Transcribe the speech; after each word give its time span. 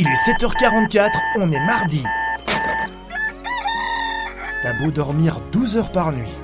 Il 0.00 0.06
est 0.06 0.30
7h44, 0.30 1.10
on 1.38 1.50
est 1.50 1.66
mardi. 1.66 2.04
T'as 4.62 4.72
beau 4.74 4.92
dormir 4.92 5.40
12 5.50 5.76
heures 5.76 5.90
par 5.90 6.12
nuit. 6.12 6.36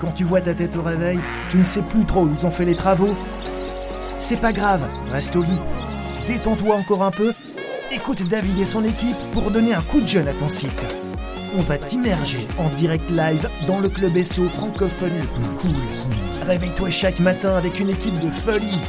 Quand 0.00 0.10
tu 0.10 0.24
vois 0.24 0.40
ta 0.40 0.54
tête 0.54 0.74
au 0.74 0.82
réveil, 0.82 1.20
tu 1.50 1.58
ne 1.58 1.64
sais 1.64 1.82
plus 1.82 2.04
trop 2.04 2.24
où 2.24 2.34
ils 2.36 2.44
ont 2.44 2.50
fait 2.50 2.64
les 2.64 2.74
travaux. 2.74 3.14
C'est 4.18 4.40
pas 4.40 4.52
grave, 4.52 4.90
reste 5.08 5.36
au 5.36 5.44
lit. 5.44 5.60
Détends-toi 6.26 6.74
encore 6.74 7.04
un 7.04 7.12
peu. 7.12 7.32
Écoute 7.92 8.26
David 8.26 8.58
et 8.58 8.64
son 8.64 8.82
équipe 8.82 9.18
pour 9.32 9.52
donner 9.52 9.72
un 9.72 9.82
coup 9.82 10.00
de 10.00 10.08
jeune 10.08 10.26
à 10.26 10.32
ton 10.32 10.50
site. 10.50 10.84
On 11.56 11.62
va 11.62 11.78
t'immerger 11.78 12.48
en 12.58 12.70
direct 12.70 13.08
live 13.08 13.48
dans 13.68 13.78
le 13.78 13.88
club 13.88 14.20
SEO 14.20 14.48
francophone 14.48 15.16
le 15.16 15.26
plus 15.26 15.54
cool. 15.60 15.76
Réveille-toi 16.44 16.90
chaque 16.90 17.20
matin 17.20 17.54
avec 17.54 17.78
une 17.78 17.90
équipe 17.90 18.18
de 18.18 18.30
folie. 18.30 18.80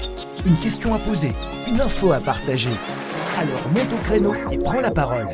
Une 0.47 0.57
question 0.57 0.95
à 0.95 0.97
poser, 0.97 1.35
une 1.67 1.79
info 1.79 2.11
à 2.13 2.19
partager. 2.19 2.71
Alors 3.41 3.67
monte 3.69 3.91
au 3.91 3.97
créneau 4.03 4.33
et 4.51 4.57
prends 4.59 4.81
la 4.81 4.91
parole. 4.91 5.25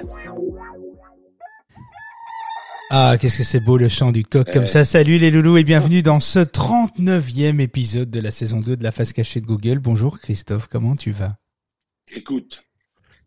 Ah, 2.90 3.18
qu'est-ce 3.20 3.40
que 3.40 3.44
c'est 3.44 3.60
beau 3.60 3.78
le 3.78 3.90
chant 3.90 4.14
du 4.14 4.24
coq 4.24 4.50
comme 4.50 4.66
ça. 4.66 4.86
Salut 4.86 5.18
les 5.18 5.30
loulous 5.30 5.58
et 5.58 5.66
bienvenue 5.66 6.02
dans 6.02 6.22
ce 6.22 6.40
39e 6.40 7.60
épisode 7.60 8.10
de 8.10 8.22
la 8.22 8.32
saison 8.32 8.62
2 8.62 8.78
de 8.78 8.84
la 8.84 8.94
face 8.94 9.12
cachée 9.12 9.42
de 9.42 9.46
Google. 9.46 9.80
Bonjour 9.80 10.22
Christophe, 10.22 10.68
comment 10.68 10.96
tu 10.96 11.12
vas? 11.12 11.36
Écoute, 12.16 12.64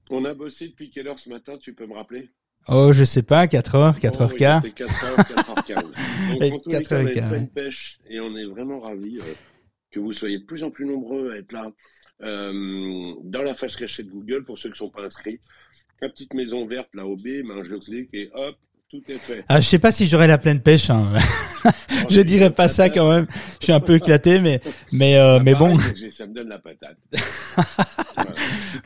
on 0.09 0.24
a 0.24 0.32
bossé 0.32 0.68
depuis 0.68 0.88
quelle 0.88 1.09
heure 1.09 1.18
ce 1.18 1.28
matin, 1.28 1.59
tu 1.60 1.74
peux 1.74 1.87
me 1.87 1.92
rappeler? 1.92 2.30
Oh, 2.66 2.95
je 2.95 3.04
sais 3.04 3.23
pas, 3.23 3.45
4h, 3.45 4.01
4h15. 4.01 4.62
Oh, 4.65 4.66
4h, 4.66 5.34
4h15. 5.34 6.42
Et 6.42 6.51
Donc, 6.52 6.60
en 6.60 6.62
tous 6.62 6.70
les 6.70 6.80
cas, 6.80 6.96
on 6.96 7.04
4h15, 7.04 7.09
est 7.10 7.12
pleine 7.12 7.30
ouais. 7.32 7.51
pêche 7.54 7.98
et 8.09 8.18
on 8.18 8.34
est 8.34 8.46
vraiment 8.46 8.80
ravis 8.80 9.18
euh, 9.18 9.34
que 9.90 10.01
vous 10.01 10.15
soyez 10.15 10.38
de 10.38 10.45
plus 10.46 10.65
en 10.65 10.70
plus 10.70 10.87
nombreux 10.87 11.32
à 11.32 11.37
être 11.37 11.52
là 11.52 11.70
euh, 12.23 13.15
dans 13.24 13.42
la 13.42 13.55
face 13.55 13.77
cachée 13.77 14.02
de 14.02 14.10
Google 14.10 14.45
pour 14.45 14.59
ceux 14.59 14.69
qui 14.70 14.74
ne 14.74 14.88
sont 14.88 14.91
pas 14.91 15.05
inscrits. 15.05 15.41
La 16.01 16.09
petite 16.09 16.34
maison 16.34 16.66
verte 16.66 16.88
là 16.95 17.06
au 17.06 17.16
B, 17.16 17.43
ben, 17.45 17.62
je 17.62 17.77
clique 17.77 18.10
et 18.12 18.30
hop, 18.32 18.57
tout 18.91 19.02
est 19.09 19.19
fait. 19.19 19.45
Ah, 19.49 19.60
je 19.60 19.69
sais 19.69 19.79
pas 19.79 19.93
si 19.93 20.07
j'aurais 20.07 20.27
la 20.27 20.38
pleine 20.38 20.60
pêche. 20.60 20.91
Hein. 20.91 21.13
je 22.10 22.21
dirais 22.21 22.51
pas 22.51 22.69
ça 22.69 22.88
quand 22.91 23.09
même. 23.09 23.27
Je 23.60 23.66
suis 23.66 23.73
un 23.73 23.80
peu 23.80 23.95
éclaté, 23.96 24.41
mais 24.41 24.60
mais 24.93 25.16
euh, 25.16 25.38
mais 25.43 25.55
bon. 25.55 25.79
Ça 26.13 26.27
me 26.27 26.35
donne 26.35 26.49
la 26.49 26.59
patate. 26.59 26.96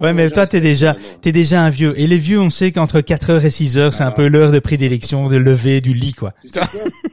Ouais, 0.01 0.13
mais 0.13 0.29
toi 0.31 0.47
t'es 0.47 0.61
déjà 0.61 0.97
t'es 1.21 1.31
déjà 1.31 1.63
un 1.63 1.71
vieux. 1.71 1.99
Et 1.99 2.07
les 2.07 2.19
vieux, 2.19 2.41
on 2.41 2.51
sait 2.51 2.73
qu'entre 2.73 3.01
4h 3.01 3.45
et 3.45 3.49
6h, 3.49 3.93
c'est 3.93 4.03
un 4.03 4.09
Ah. 4.09 4.11
peu 4.11 4.29
l'heure 4.29 4.51
de 4.51 4.59
prédilection, 4.59 5.29
de 5.29 5.37
lever 5.37 5.81
du 5.81 5.93
lit, 5.95 6.15
quoi. 6.15 6.33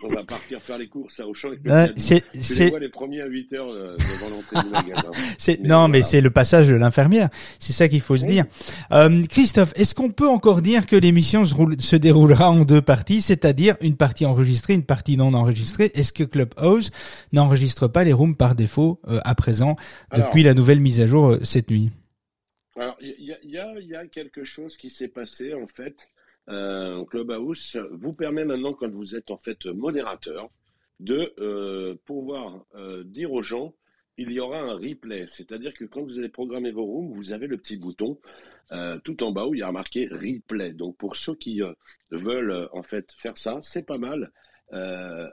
On 0.03 0.07
va 0.13 0.23
partir 0.23 0.59
faire 0.61 0.77
les 0.77 0.87
courses 0.87 1.19
à 1.19 1.27
Auchan 1.27 1.49
c'est 1.95 2.23
c'est 2.39 2.73
les 2.79 2.89
premiers 2.89 3.21
à 3.21 3.27
8 3.27 3.53
heures 3.53 3.67
euh, 3.69 3.95
devant 3.97 4.35
l'entrée 4.35 4.67
du 4.67 4.71
magasin. 4.89 5.09
C'est 5.37 5.61
non, 5.63 5.87
mais 5.87 6.01
c'est 6.01 6.21
le 6.21 6.29
passage 6.29 6.67
de 6.67 6.73
l'infirmière. 6.75 7.29
C'est 7.59 7.73
ça 7.73 7.87
qu'il 7.87 8.01
faut 8.01 8.17
se 8.17 8.25
dire. 8.25 8.45
Euh, 8.91 9.23
Christophe, 9.29 9.73
est-ce 9.75 9.93
qu'on 9.95 10.11
peut 10.11 10.27
encore 10.29 10.61
dire 10.61 10.85
que 10.87 10.95
l'émission 10.95 11.45
se, 11.45 11.55
se 11.79 11.95
déroulera 11.95 12.51
en 12.51 12.63
deux 12.63 12.80
parties, 12.81 13.21
c'est-à-dire 13.21 13.75
une 13.81 13.97
partie 13.97 14.25
enregistrée, 14.25 14.73
une 14.73 14.85
partie 14.85 15.17
non 15.17 15.33
enregistrée 15.33 15.91
Est-ce 15.93 16.13
que 16.13 16.23
Clubhouse 16.23 16.91
n'enregistre 17.31 17.87
pas 17.87 18.03
les 18.03 18.13
rooms 18.13 18.35
par 18.35 18.55
défaut 18.55 18.99
euh, 19.07 19.19
à 19.23 19.35
présent 19.35 19.75
Alors. 20.09 20.25
depuis 20.27 20.43
la 20.43 20.53
nouvelle 20.53 20.79
mise 20.79 21.01
à 21.01 21.07
jour 21.07 21.31
euh, 21.31 21.39
cette 21.43 21.69
nuit? 21.69 21.89
Alors, 22.75 22.97
il 23.01 23.15
y, 23.19 23.33
a- 23.59 23.79
y 23.79 24.05
y 24.05 24.09
quelque 24.09 24.43
chose 24.43 24.77
qui 24.77 24.89
s'est 24.89 25.07
passé, 25.09 25.53
en 25.53 25.65
fait. 25.67 25.95
Euh, 26.49 27.03
Clubhouse 27.05 27.77
vous 27.91 28.13
permet 28.13 28.45
maintenant, 28.45 28.73
quand 28.73 28.89
vous 28.91 29.15
êtes 29.15 29.29
en 29.31 29.37
fait 29.37 29.65
modérateur, 29.65 30.49
de 30.99 31.99
pouvoir 32.05 32.63
dire 33.05 33.31
aux 33.31 33.41
gens 33.41 33.73
il 34.17 34.31
y 34.31 34.39
aura 34.39 34.59
un 34.59 34.75
replay. 34.75 35.27
C'est-à-dire 35.29 35.73
que 35.73 35.85
quand 35.85 36.03
vous 36.03 36.19
allez 36.19 36.29
programmer 36.29 36.71
vos 36.71 36.85
rooms, 36.85 37.11
vous 37.13 37.31
avez 37.31 37.47
le 37.47 37.57
petit 37.57 37.77
bouton 37.77 38.19
euh, 38.71 38.99
tout 39.03 39.21
en 39.23 39.31
bas 39.31 39.47
où 39.47 39.53
il 39.53 39.59
y 39.59 39.63
a 39.63 39.71
marqué 39.71 40.07
replay. 40.07 40.73
Donc, 40.73 40.97
pour 40.97 41.15
ceux 41.15 41.35
qui 41.35 41.61
euh, 41.61 41.73
veulent 42.11 42.51
euh, 42.51 42.67
en 42.71 42.83
fait 42.83 43.11
faire 43.17 43.37
ça, 43.37 43.59
c'est 43.63 43.85
pas 43.85 43.97
mal. 43.97 44.31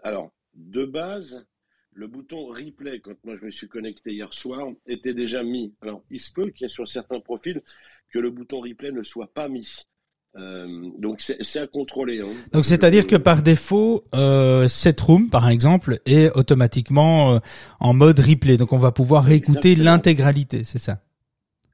Alors, 0.03 0.33
de 0.55 0.85
base, 0.85 1.47
le 1.93 2.09
bouton 2.09 2.47
replay, 2.47 2.99
quand 2.99 3.15
moi 3.25 3.37
je 3.37 3.45
me 3.45 3.53
suis 3.53 3.69
connecté 3.69 4.13
hier 4.13 4.35
soir, 4.35 4.69
était 4.87 5.15
déjà 5.15 5.45
mis. 5.45 5.77
Alors, 5.81 6.03
il 6.11 6.19
se 6.19 6.33
peut 6.33 6.51
qu'il 6.51 6.63
y 6.63 6.65
ait 6.65 6.69
sur 6.69 6.89
certains 6.89 7.21
profils 7.21 7.63
que 8.11 8.19
le 8.19 8.31
bouton 8.31 8.61
replay 8.61 8.91
ne 8.91 9.05
soit 9.05 9.33
pas 9.33 9.49
mis. 9.49 9.87
Euh, 10.37 10.67
donc, 10.99 11.17
c'est 11.21 11.39
c'est 11.41 11.59
à 11.61 11.67
contrôler. 11.67 12.21
hein. 12.21 12.27
Donc 12.53 12.65
c'est-à-dire 12.65 13.07
que 13.07 13.17
par 13.17 13.43
défaut, 13.43 14.05
euh, 14.15 14.69
cette 14.69 15.01
room, 15.01 15.31
par 15.31 15.49
exemple, 15.49 15.99
est 16.07 16.31
automatiquement 16.37 17.35
euh, 17.35 17.39
en 17.81 17.95
mode 17.95 18.21
replay. 18.21 18.57
Donc 18.57 18.73
on 18.73 18.79
va 18.79 18.93
pouvoir 18.93 19.25
réécouter 19.25 19.75
l'intégralité, 19.75 20.63
c'est 20.65 20.79
ça? 20.79 21.01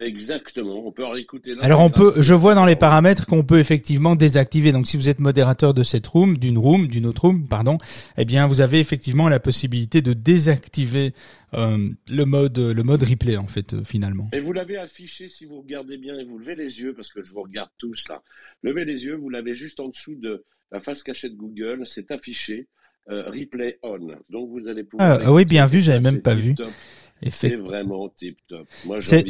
Exactement, 0.00 0.87
on 0.87 0.91
peut 0.91 1.06
réécouter. 1.06 1.55
Alors 1.60 1.81
on 1.81 1.88
peut, 1.88 2.15
je 2.16 2.34
vois 2.34 2.56
dans 2.56 2.66
les 2.66 2.75
paramètres 2.75 3.27
qu'on 3.27 3.44
peut 3.44 3.60
effectivement 3.60 4.16
désactiver. 4.16 4.72
Donc 4.72 4.88
si 4.88 4.97
vous 4.97 5.09
êtes 5.09 5.21
modérateur 5.21 5.72
de 5.72 5.84
cette 5.84 6.06
room, 6.06 6.37
d'une 6.37 6.59
room, 6.59 6.88
d'une 6.88 7.06
autre 7.06 7.22
room, 7.22 7.47
pardon, 7.47 7.78
eh 8.19 8.25
bien 8.25 8.49
vous 8.49 8.60
avez 8.60 8.81
effectivement 8.81 9.28
la 9.28 9.38
possibilité 9.38 10.03
de 10.03 10.12
désactiver 10.12 11.15
euh, 11.55 11.88
le 12.09 12.25
mode, 12.25 12.59
le 12.59 12.82
mode 12.82 13.05
replay 13.05 13.37
en 13.37 13.47
fait 13.47 13.75
euh, 13.75 13.84
finalement. 13.84 14.28
Et 14.32 14.41
vous 14.41 14.53
l'avez 14.53 14.78
affiché 14.78 15.28
si 15.28 15.44
vous 15.44 15.60
regardez 15.60 15.97
bien 15.97 16.19
et 16.19 16.25
vous 16.25 16.38
levez 16.38 16.56
les 16.56 16.81
yeux, 16.81 16.94
parce 16.94 17.12
que 17.12 17.22
je 17.22 17.32
vous 17.32 17.43
regarde 17.43 17.71
tous 17.78 18.09
là. 18.09 18.22
Levez 18.62 18.84
les 18.84 19.05
yeux, 19.05 19.15
vous 19.15 19.31
l'avez 19.31 19.55
juste 19.55 19.78
en 19.78 19.88
dessous 19.88 20.16
de 20.16 20.44
la 20.72 20.81
face 20.81 21.05
cachée 21.05 21.28
de 21.28 21.37
Google, 21.37 21.84
c'est 21.87 22.11
affiché 22.11 22.66
euh, 23.11 23.31
replay 23.31 23.78
on. 23.82 23.99
Donc 24.28 24.50
vous 24.50 24.66
allez 24.66 24.82
pouvoir. 24.82 25.21
Ah, 25.22 25.32
oui, 25.32 25.44
bien 25.44 25.66
vu, 25.66 25.81
j'avais 25.81 26.00
même 26.00 26.22
pas 26.22 26.34
vu. 26.34 26.55
top. 26.55 26.69
C'est 27.30 27.56
vraiment 27.56 28.08
tip 28.14 28.36
top. 28.48 28.66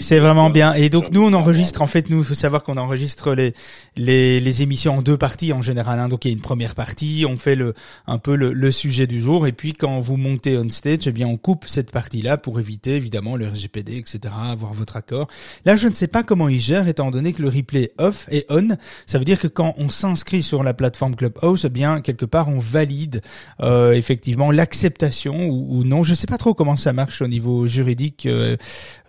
C'est 0.01 0.19
vraiment 0.19 0.51
bien. 0.51 0.73
Et 0.73 0.91
donc 0.91 1.11
nous 1.13 1.23
on 1.23 1.33
enregistre 1.33 1.81
en 1.83 1.87
fait 1.87 2.11
nous 2.11 2.19
il 2.19 2.25
faut 2.25 2.35
savoir 2.35 2.65
qu'on 2.65 2.77
enregistre 2.77 3.35
les 3.35 3.55
les 3.97 4.41
les 4.41 4.63
émissions 4.63 4.99
en 4.99 5.03
deux 5.03 5.17
parties 5.17 5.53
en 5.53 5.63
général. 5.63 6.01
hein. 6.01 6.09
Donc 6.09 6.25
il 6.25 6.29
y 6.29 6.31
a 6.33 6.37
une 6.37 6.43
première 6.43 6.75
partie, 6.75 7.25
on 7.29 7.37
fait 7.37 7.55
le 7.55 7.75
un 8.07 8.19
peu 8.19 8.35
le, 8.35 8.53
le 8.53 8.73
sujet 8.73 9.07
du 9.07 9.21
jour 9.21 9.47
et 9.47 9.53
puis 9.53 9.75
quand 9.75 10.01
vous 10.01 10.17
montez 10.17 10.59
on 10.59 10.69
stage, 10.71 11.07
eh 11.07 11.13
bien 11.13 11.29
on 11.29 11.37
coupe 11.37 11.67
cette 11.69 11.91
partie 11.93 12.23
là 12.23 12.37
pour 12.37 12.59
éviter 12.59 12.97
évidemment 12.97 13.37
le 13.37 13.47
RGPD 13.49 13.97
etc. 13.99 14.35
Avoir 14.51 14.73
votre 14.73 14.97
accord. 14.97 15.29
Là 15.65 15.77
je 15.77 15.87
ne 15.87 15.93
sais 15.95 16.09
pas 16.09 16.23
comment 16.25 16.49
ils 16.49 16.61
gèrent 16.61 16.89
étant 16.89 17.11
donné 17.13 17.33
que 17.33 17.43
le 17.43 17.49
replay 17.49 17.93
off 17.99 18.27
et 18.31 18.45
on. 18.49 18.71
Ça 19.07 19.19
veut 19.19 19.25
dire 19.25 19.39
que 19.39 19.47
quand 19.47 19.75
on 19.79 19.89
s'inscrit 19.89 20.43
sur 20.43 20.65
la 20.65 20.75
plateforme 20.75 21.15
Clubhouse, 21.15 21.65
eh 21.65 21.69
bien 21.69 22.01
quelque 22.01 22.25
part 22.25 22.49
on 22.49 22.59
valide 22.59 23.23
euh, 23.61 23.93
effectivement 23.93 24.51
l'acceptation 24.51 25.47
ou, 25.49 25.79
ou 25.79 25.85
non. 25.85 26.03
Je 26.03 26.15
sais 26.15 26.27
pas 26.27 26.39
trop 26.39 26.55
comment 26.55 26.77
ça 26.77 26.93
marche 26.93 27.23
au 27.23 27.29
niveau 27.29 27.69
juridique 27.75 28.27
euh, 28.27 28.57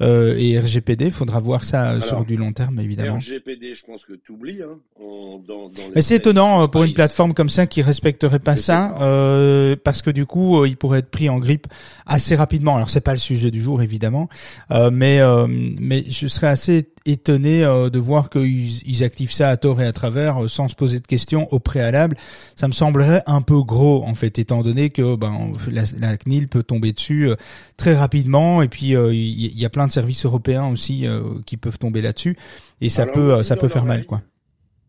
euh, 0.01 0.35
et 0.37 0.59
RGPD. 0.59 1.11
Faudra 1.11 1.39
voir 1.39 1.63
ça 1.63 1.93
euh, 1.93 2.01
sur 2.01 2.25
du 2.25 2.35
long 2.37 2.51
terme 2.51 2.79
évidemment. 2.79 3.17
RGPD, 3.17 3.75
je 3.75 3.85
pense 3.85 4.03
que 4.05 4.13
tu 4.13 4.31
oublies. 4.33 4.61
Hein, 4.61 4.77
en- 5.01 5.39
dans, 5.47 5.69
dans 5.69 5.81
les 5.87 5.91
Mais 5.95 6.01
c'est 6.01 6.15
étonnant 6.15 6.67
pour 6.67 6.81
Ah, 6.81 6.85
une 6.87 6.93
plateforme 6.93 7.33
comme 7.33 7.49
ça 7.49 7.67
qui 7.67 7.81
respecterait 7.81 8.39
pas 8.39 8.55
ça, 8.55 8.97
euh, 9.01 9.75
parce 9.83 10.01
que 10.01 10.09
du 10.09 10.25
coup, 10.25 10.65
il 10.65 10.75
pourrait 10.77 10.99
être 10.99 11.09
pris 11.11 11.29
en 11.29 11.39
grippe 11.39 11.67
assez 12.05 12.35
rapidement. 12.35 12.75
Alors 12.75 12.89
c'est 12.89 13.01
pas 13.01 13.13
le 13.13 13.19
sujet 13.19 13.51
du 13.51 13.61
jour 13.61 13.81
évidemment, 13.81 14.27
euh, 14.71 14.89
mais 14.91 15.19
euh, 15.19 15.45
mais 15.49 16.03
je 16.09 16.27
serais 16.27 16.47
assez 16.47 16.87
étonné 17.05 17.63
euh, 17.63 17.89
de 17.89 17.99
voir 17.99 18.29
qu'ils 18.29 18.87
ils 18.87 19.03
activent 19.03 19.31
ça 19.31 19.49
à 19.49 19.57
tort 19.57 19.81
et 19.81 19.85
à 19.85 19.91
travers 19.91 20.43
euh, 20.43 20.47
sans 20.47 20.67
se 20.67 20.75
poser 20.75 20.99
de 20.99 21.07
questions 21.07 21.47
au 21.51 21.59
préalable. 21.59 22.17
Ça 22.55 22.67
me 22.67 22.73
semblerait 22.73 23.21
un 23.25 23.41
peu 23.41 23.61
gros 23.61 24.03
en 24.03 24.15
fait, 24.15 24.39
étant 24.39 24.63
donné 24.63 24.89
que 24.89 25.15
ben 25.15 25.53
la, 25.71 25.83
la 25.99 26.17
CNIL 26.17 26.47
peut 26.47 26.63
tomber 26.63 26.93
dessus 26.93 27.29
euh, 27.29 27.35
très 27.77 27.95
rapidement 27.95 28.61
et 28.61 28.67
puis 28.67 28.93
il 28.93 29.59
y, 29.59 29.65
a 29.65 29.69
plein 29.69 29.87
de 29.87 29.91
services 29.91 30.25
européens 30.25 30.67
aussi 30.67 31.05
qui 31.45 31.57
peuvent 31.57 31.77
tomber 31.77 32.01
là-dessus 32.01 32.37
et 32.81 32.89
ça 32.89 33.03
Alors, 33.03 33.13
peut 33.13 33.43
ça 33.43 33.55
peut 33.55 33.67
faire 33.67 33.85
mal 33.85 34.05
quoi. 34.05 34.21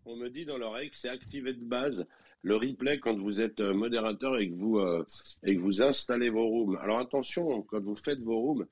On 0.05 0.17
me 0.17 0.29
dit 0.29 0.45
dans 0.45 0.57
l'oreille 0.57 0.91
que 0.91 0.97
c'est 0.97 1.09
activé 1.09 1.53
de 1.53 1.65
base 1.65 2.07
le 2.47 2.57
replay 2.57 3.01
quand 3.01 3.19
vous 3.19 3.41
êtes 3.41 3.61
modérateur 3.61 4.39
et 4.39 4.49
que 4.49 4.55
vous 4.55 4.79
euh, 4.79 5.05
et 5.43 5.57
que 5.57 5.61
vous 5.61 5.83
installez 5.83 6.31
vos 6.31 6.47
rooms. 6.47 6.79
Alors 6.81 6.99
attention, 6.99 7.63
quand 7.63 7.81
vous 7.81 7.97
faites 7.97 8.21
vos 8.21 8.39
rooms, 8.39 8.67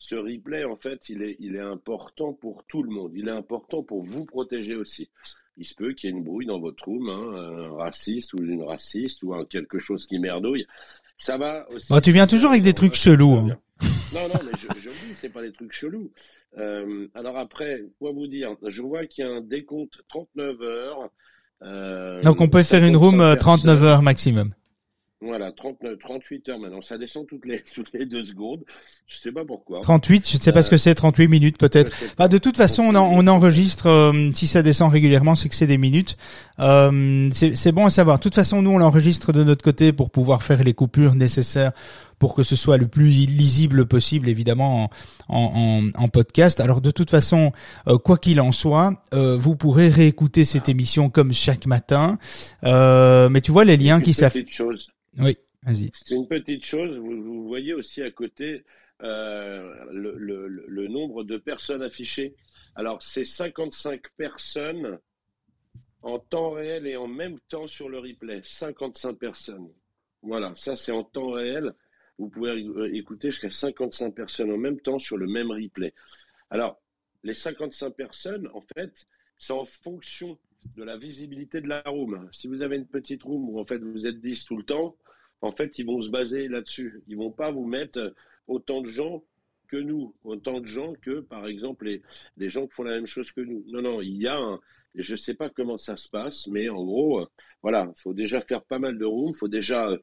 ce 0.00 0.16
replay 0.16 0.64
en 0.64 0.74
fait, 0.76 1.08
il 1.10 1.22
est 1.22 1.36
il 1.38 1.54
est 1.54 1.60
important 1.60 2.32
pour 2.32 2.64
tout 2.64 2.82
le 2.82 2.90
monde. 2.90 3.12
Il 3.14 3.28
est 3.28 3.32
important 3.32 3.84
pour 3.84 4.02
vous 4.02 4.24
protéger 4.24 4.74
aussi. 4.74 5.08
Il 5.56 5.66
se 5.66 5.74
peut 5.74 5.92
qu'il 5.92 6.08
y 6.10 6.12
ait 6.12 6.16
une 6.16 6.24
brouille 6.24 6.46
dans 6.46 6.58
votre 6.58 6.84
room, 6.86 7.08
hein, 7.08 7.68
un 7.68 7.76
raciste 7.76 8.32
ou 8.32 8.38
une 8.42 8.62
raciste 8.64 9.22
ou 9.22 9.34
un 9.34 9.44
quelque 9.44 9.78
chose 9.78 10.06
qui 10.06 10.18
merdouille. 10.18 10.66
Ça 11.18 11.36
va 11.36 11.68
aussi. 11.70 11.86
Bon, 11.92 12.00
tu 12.00 12.12
viens 12.12 12.26
toujours 12.26 12.50
avec 12.50 12.62
des 12.62 12.72
trucs 12.72 12.94
chelous, 12.94 13.34
hein. 13.34 13.58
Non, 14.14 14.26
non, 14.28 14.34
mais 14.44 14.52
je, 14.58 14.80
je 14.80 14.88
le 14.88 14.94
dis, 14.94 15.14
c'est 15.14 15.28
pas 15.28 15.42
des 15.42 15.52
trucs 15.52 15.72
chelous. 15.72 16.10
Euh, 16.58 17.06
alors 17.14 17.36
après, 17.36 17.82
quoi 17.98 18.10
vous 18.12 18.26
dire? 18.26 18.56
Je 18.66 18.82
vois 18.82 19.06
qu'il 19.06 19.24
y 19.24 19.28
a 19.28 19.30
un 19.30 19.40
décompte 19.42 20.00
39 20.08 20.62
heures. 20.62 21.10
Euh, 21.62 22.22
Donc 22.22 22.40
on 22.40 22.48
peut 22.48 22.62
faire 22.62 22.82
une 22.84 22.94
55 22.94 22.98
room 22.98 23.20
euh, 23.20 23.36
39 23.36 23.64
personnes. 23.66 23.86
heures 23.86 24.02
maximum. 24.02 24.54
Voilà, 25.22 25.52
39, 25.52 25.98
38 25.98 26.48
heures 26.48 26.58
maintenant. 26.58 26.80
Ça 26.80 26.96
descend 26.96 27.26
toutes 27.26 27.44
les, 27.44 27.60
toutes 27.74 27.92
les 27.92 28.06
deux 28.06 28.24
secondes. 28.24 28.60
Je 29.06 29.18
sais 29.18 29.30
pas 29.32 29.44
pourquoi. 29.44 29.80
38, 29.82 30.26
je 30.30 30.36
ne 30.38 30.40
sais 30.40 30.50
pas 30.52 30.62
ce 30.62 30.70
que 30.70 30.78
c'est, 30.78 30.94
38 30.94 31.28
minutes 31.28 31.58
peut-être. 31.58 31.90
Bah, 32.16 32.26
de 32.28 32.38
toute 32.38 32.56
façon, 32.56 32.84
on, 32.84 32.94
en- 32.94 33.10
on 33.12 33.26
enregistre, 33.26 33.86
euh, 33.88 34.30
si 34.32 34.46
ça 34.46 34.62
descend 34.62 34.90
régulièrement, 34.90 35.34
c'est 35.34 35.50
que 35.50 35.54
c'est 35.54 35.66
des 35.66 35.76
minutes. 35.78 36.16
Euh, 36.58 37.28
c'est 37.32 37.54
c'est 37.54 37.72
bon 37.72 37.84
à 37.84 37.90
savoir. 37.90 38.16
De 38.18 38.22
toute 38.22 38.34
façon, 38.34 38.62
nous, 38.62 38.70
on 38.70 38.78
l'enregistre 38.78 39.32
de 39.34 39.44
notre 39.44 39.62
côté 39.62 39.92
pour 39.92 40.10
pouvoir 40.10 40.42
faire 40.42 40.62
les 40.64 40.72
coupures 40.72 41.14
nécessaires 41.14 41.72
pour 42.20 42.36
que 42.36 42.44
ce 42.44 42.54
soit 42.54 42.76
le 42.76 42.86
plus 42.86 43.06
lisible 43.06 43.86
possible, 43.86 44.28
évidemment, 44.28 44.88
en, 45.28 45.36
en, 45.36 45.88
en 46.00 46.08
podcast. 46.08 46.60
Alors 46.60 46.80
de 46.80 46.92
toute 46.92 47.10
façon, 47.10 47.50
euh, 47.88 47.98
quoi 47.98 48.18
qu'il 48.18 48.40
en 48.40 48.52
soit, 48.52 49.02
euh, 49.12 49.36
vous 49.36 49.56
pourrez 49.56 49.88
réécouter 49.88 50.44
cette 50.44 50.68
émission 50.68 51.10
comme 51.10 51.32
chaque 51.32 51.66
matin. 51.66 52.18
mais 52.62 53.40
tu 53.40 53.50
vois 53.50 53.64
les 53.64 53.76
liens 53.76 54.00
qui 54.00 54.14
s'affichent. 54.14 54.62
Oui, 55.18 55.36
vas-y. 55.64 55.90
C'est 56.04 56.14
une 56.14 56.28
petite 56.28 56.64
chose. 56.64 56.96
Vous, 56.96 57.20
vous, 57.22 57.48
voyez 57.48 57.74
aussi 57.74 58.02
à 58.02 58.10
côté 58.12 58.64
le, 59.00 60.14
le, 60.16 60.46
le 60.46 60.88
nombre 60.88 61.24
de 61.24 61.36
personnes 61.38 61.82
affichées. 61.82 62.36
Alors, 62.76 63.02
c'est 63.02 63.24
55 63.24 64.00
personnes 64.16 65.00
en 66.02 66.18
temps 66.18 66.52
réel 66.52 66.86
et 66.86 66.96
en 66.96 67.08
même 67.08 67.38
temps 67.48 67.66
sur 67.66 67.88
le 67.88 67.98
replay. 67.98 68.40
55 68.44 69.18
personnes. 69.18 69.68
Voilà, 70.22 70.52
ça 70.56 70.76
c'est 70.76 70.92
en 70.92 71.02
temps 71.02 71.30
réel. 71.32 71.72
Vous 72.20 72.28
pouvez 72.28 72.62
écouter 72.92 73.30
jusqu'à 73.30 73.50
55 73.50 74.14
personnes 74.14 74.52
en 74.52 74.58
même 74.58 74.78
temps 74.78 74.98
sur 74.98 75.16
le 75.16 75.26
même 75.26 75.50
replay. 75.50 75.94
Alors, 76.50 76.78
les 77.22 77.32
55 77.32 77.92
personnes, 77.96 78.46
en 78.52 78.60
fait, 78.60 79.08
c'est 79.38 79.54
en 79.54 79.64
fonction 79.64 80.38
de 80.76 80.84
la 80.84 80.98
visibilité 80.98 81.62
de 81.62 81.68
la 81.68 81.80
room. 81.80 82.28
Si 82.32 82.46
vous 82.46 82.60
avez 82.60 82.76
une 82.76 82.86
petite 82.86 83.22
room 83.22 83.48
où 83.48 83.58
en 83.58 83.64
fait 83.64 83.78
vous 83.78 84.06
êtes 84.06 84.20
10 84.20 84.44
tout 84.44 84.58
le 84.58 84.64
temps, 84.64 84.98
en 85.40 85.52
fait, 85.52 85.78
ils 85.78 85.86
vont 85.86 86.02
se 86.02 86.10
baser 86.10 86.48
là-dessus. 86.48 87.02
Ils 87.08 87.16
vont 87.16 87.32
pas 87.32 87.50
vous 87.50 87.64
mettre 87.64 88.14
autant 88.46 88.82
de 88.82 88.88
gens 88.88 89.24
que 89.68 89.78
nous, 89.78 90.14
autant 90.22 90.60
de 90.60 90.66
gens 90.66 90.92
que, 91.00 91.20
par 91.20 91.46
exemple, 91.46 91.86
les, 91.86 92.02
les 92.36 92.50
gens 92.50 92.66
qui 92.66 92.74
font 92.74 92.82
la 92.82 92.96
même 92.96 93.06
chose 93.06 93.32
que 93.32 93.40
nous. 93.40 93.64
Non, 93.68 93.80
non, 93.80 94.02
il 94.02 94.20
y 94.20 94.26
a 94.26 94.36
un, 94.36 94.60
je 94.94 95.12
ne 95.12 95.16
sais 95.16 95.34
pas 95.34 95.48
comment 95.48 95.76
ça 95.76 95.96
se 95.96 96.08
passe, 96.08 96.46
mais 96.48 96.68
en 96.68 96.84
gros, 96.84 97.20
euh, 97.20 97.26
voilà, 97.62 97.86
il 97.96 98.00
faut 98.00 98.14
déjà 98.14 98.40
faire 98.40 98.62
pas 98.64 98.78
mal 98.78 98.98
de 98.98 99.04
room, 99.04 99.30
il 99.34 99.36
faut 99.36 99.48
déjà 99.48 99.88
euh, 99.88 99.98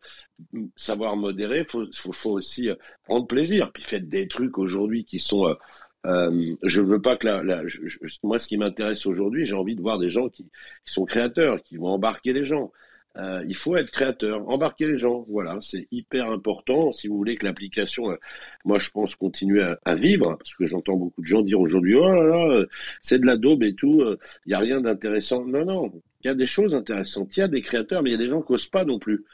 savoir 0.75 1.17
modérer, 1.17 1.65
il 1.69 1.93
faut, 1.93 2.31
aussi 2.31 2.69
euh, 2.69 2.75
prendre 3.03 3.27
plaisir. 3.27 3.71
Puis 3.71 3.83
faites 3.83 4.07
des 4.07 4.27
trucs 4.27 4.57
aujourd'hui 4.57 5.05
qui 5.05 5.19
sont... 5.19 5.55
Je 6.05 6.81
veux 6.81 7.01
pas 7.01 7.17
que 7.17 7.27
la, 7.27 7.63
moi, 8.23 8.39
ce 8.39 8.47
qui 8.47 8.57
m'intéresse 8.57 9.05
aujourd'hui, 9.05 9.45
j'ai 9.45 9.55
envie 9.55 9.75
de 9.75 9.81
voir 9.81 9.99
des 9.99 10.09
gens 10.09 10.29
qui, 10.29 10.49
sont 10.85 11.03
créateurs, 11.03 11.61
qui 11.63 11.75
vont 11.75 11.87
embarquer 11.87 12.31
les 12.31 12.45
gens. 12.45 12.71
Euh, 13.17 13.43
il 13.47 13.55
faut 13.55 13.75
être 13.75 13.89
créateur, 13.91 14.47
embarquer 14.47 14.87
les 14.87 14.97
gens. 14.97 15.25
Voilà, 15.27 15.57
c'est 15.61 15.87
hyper 15.91 16.29
important. 16.29 16.91
Si 16.91 17.07
vous 17.07 17.17
voulez 17.17 17.35
que 17.35 17.45
l'application, 17.45 18.11
euh, 18.11 18.15
moi 18.63 18.79
je 18.79 18.89
pense, 18.89 19.15
continue 19.15 19.59
à, 19.61 19.95
vivre, 19.95 20.37
parce 20.37 20.53
que 20.53 20.65
j'entends 20.65 20.95
beaucoup 20.95 21.21
de 21.21 21.25
gens 21.25 21.41
dire 21.41 21.59
aujourd'hui, 21.59 21.95
oh 21.95 22.13
là 22.13 22.23
là, 22.23 22.47
euh, 22.51 22.67
c'est 23.01 23.19
de 23.19 23.25
la 23.25 23.37
daube 23.37 23.63
et 23.63 23.73
tout, 23.73 24.03
il 24.45 24.49
n'y 24.49 24.53
a 24.53 24.59
rien 24.59 24.81
d'intéressant. 24.81 25.45
Non, 25.45 25.65
non, 25.65 25.91
il 26.23 26.27
y 26.27 26.29
a 26.29 26.35
des 26.35 26.47
choses 26.47 26.75
intéressantes, 26.75 27.35
il 27.37 27.39
y 27.39 27.43
a 27.43 27.47
des 27.47 27.61
créateurs, 27.61 28.03
mais 28.03 28.09
il 28.09 28.13
y 28.13 28.15
a 28.15 28.19
des 28.19 28.29
gens 28.29 28.41
qui 28.41 28.51
n'osent 28.51 28.67
pas 28.67 28.85
non 28.85 28.99
plus. 28.99 29.25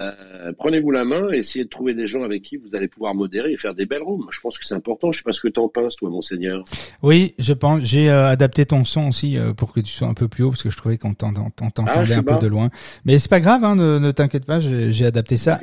Euh, 0.00 0.52
prenez-vous 0.58 0.90
la 0.90 1.04
main, 1.04 1.30
essayez 1.30 1.64
de 1.64 1.68
trouver 1.68 1.94
des 1.94 2.06
gens 2.06 2.22
avec 2.22 2.42
qui 2.42 2.56
vous 2.56 2.74
allez 2.74 2.88
pouvoir 2.88 3.14
modérer 3.14 3.52
et 3.52 3.56
faire 3.56 3.74
des 3.74 3.84
belles 3.84 4.02
rooms. 4.02 4.26
Je 4.30 4.40
pense 4.40 4.58
que 4.58 4.64
c'est 4.64 4.74
important. 4.74 5.12
Je 5.12 5.18
sais 5.18 5.24
pas 5.24 5.34
ce 5.34 5.40
que 5.40 5.48
t'en 5.48 5.68
penses, 5.68 5.96
toi, 5.96 6.08
monseigneur. 6.08 6.64
Oui, 7.02 7.34
je 7.38 7.52
pense. 7.52 7.82
J'ai 7.82 8.10
euh, 8.10 8.28
adapté 8.28 8.64
ton 8.64 8.84
son 8.84 9.08
aussi 9.08 9.36
euh, 9.36 9.52
pour 9.52 9.72
que 9.72 9.80
tu 9.80 9.92
sois 9.92 10.08
un 10.08 10.14
peu 10.14 10.26
plus 10.26 10.44
haut 10.44 10.50
parce 10.50 10.62
que 10.62 10.70
je 10.70 10.76
trouvais 10.76 10.96
qu'on 10.96 11.12
t'entendait 11.12 11.50
ah, 11.86 12.00
un 12.00 12.22
peu 12.22 12.38
de 12.38 12.46
loin. 12.46 12.70
Mais 13.04 13.18
c'est 13.18 13.28
pas 13.28 13.40
grave, 13.40 13.62
hein, 13.62 13.76
ne, 13.76 14.10
t'inquiète 14.10 14.46
pas, 14.46 14.60
j'ai 14.60 15.04
adapté 15.04 15.36
ça. 15.36 15.60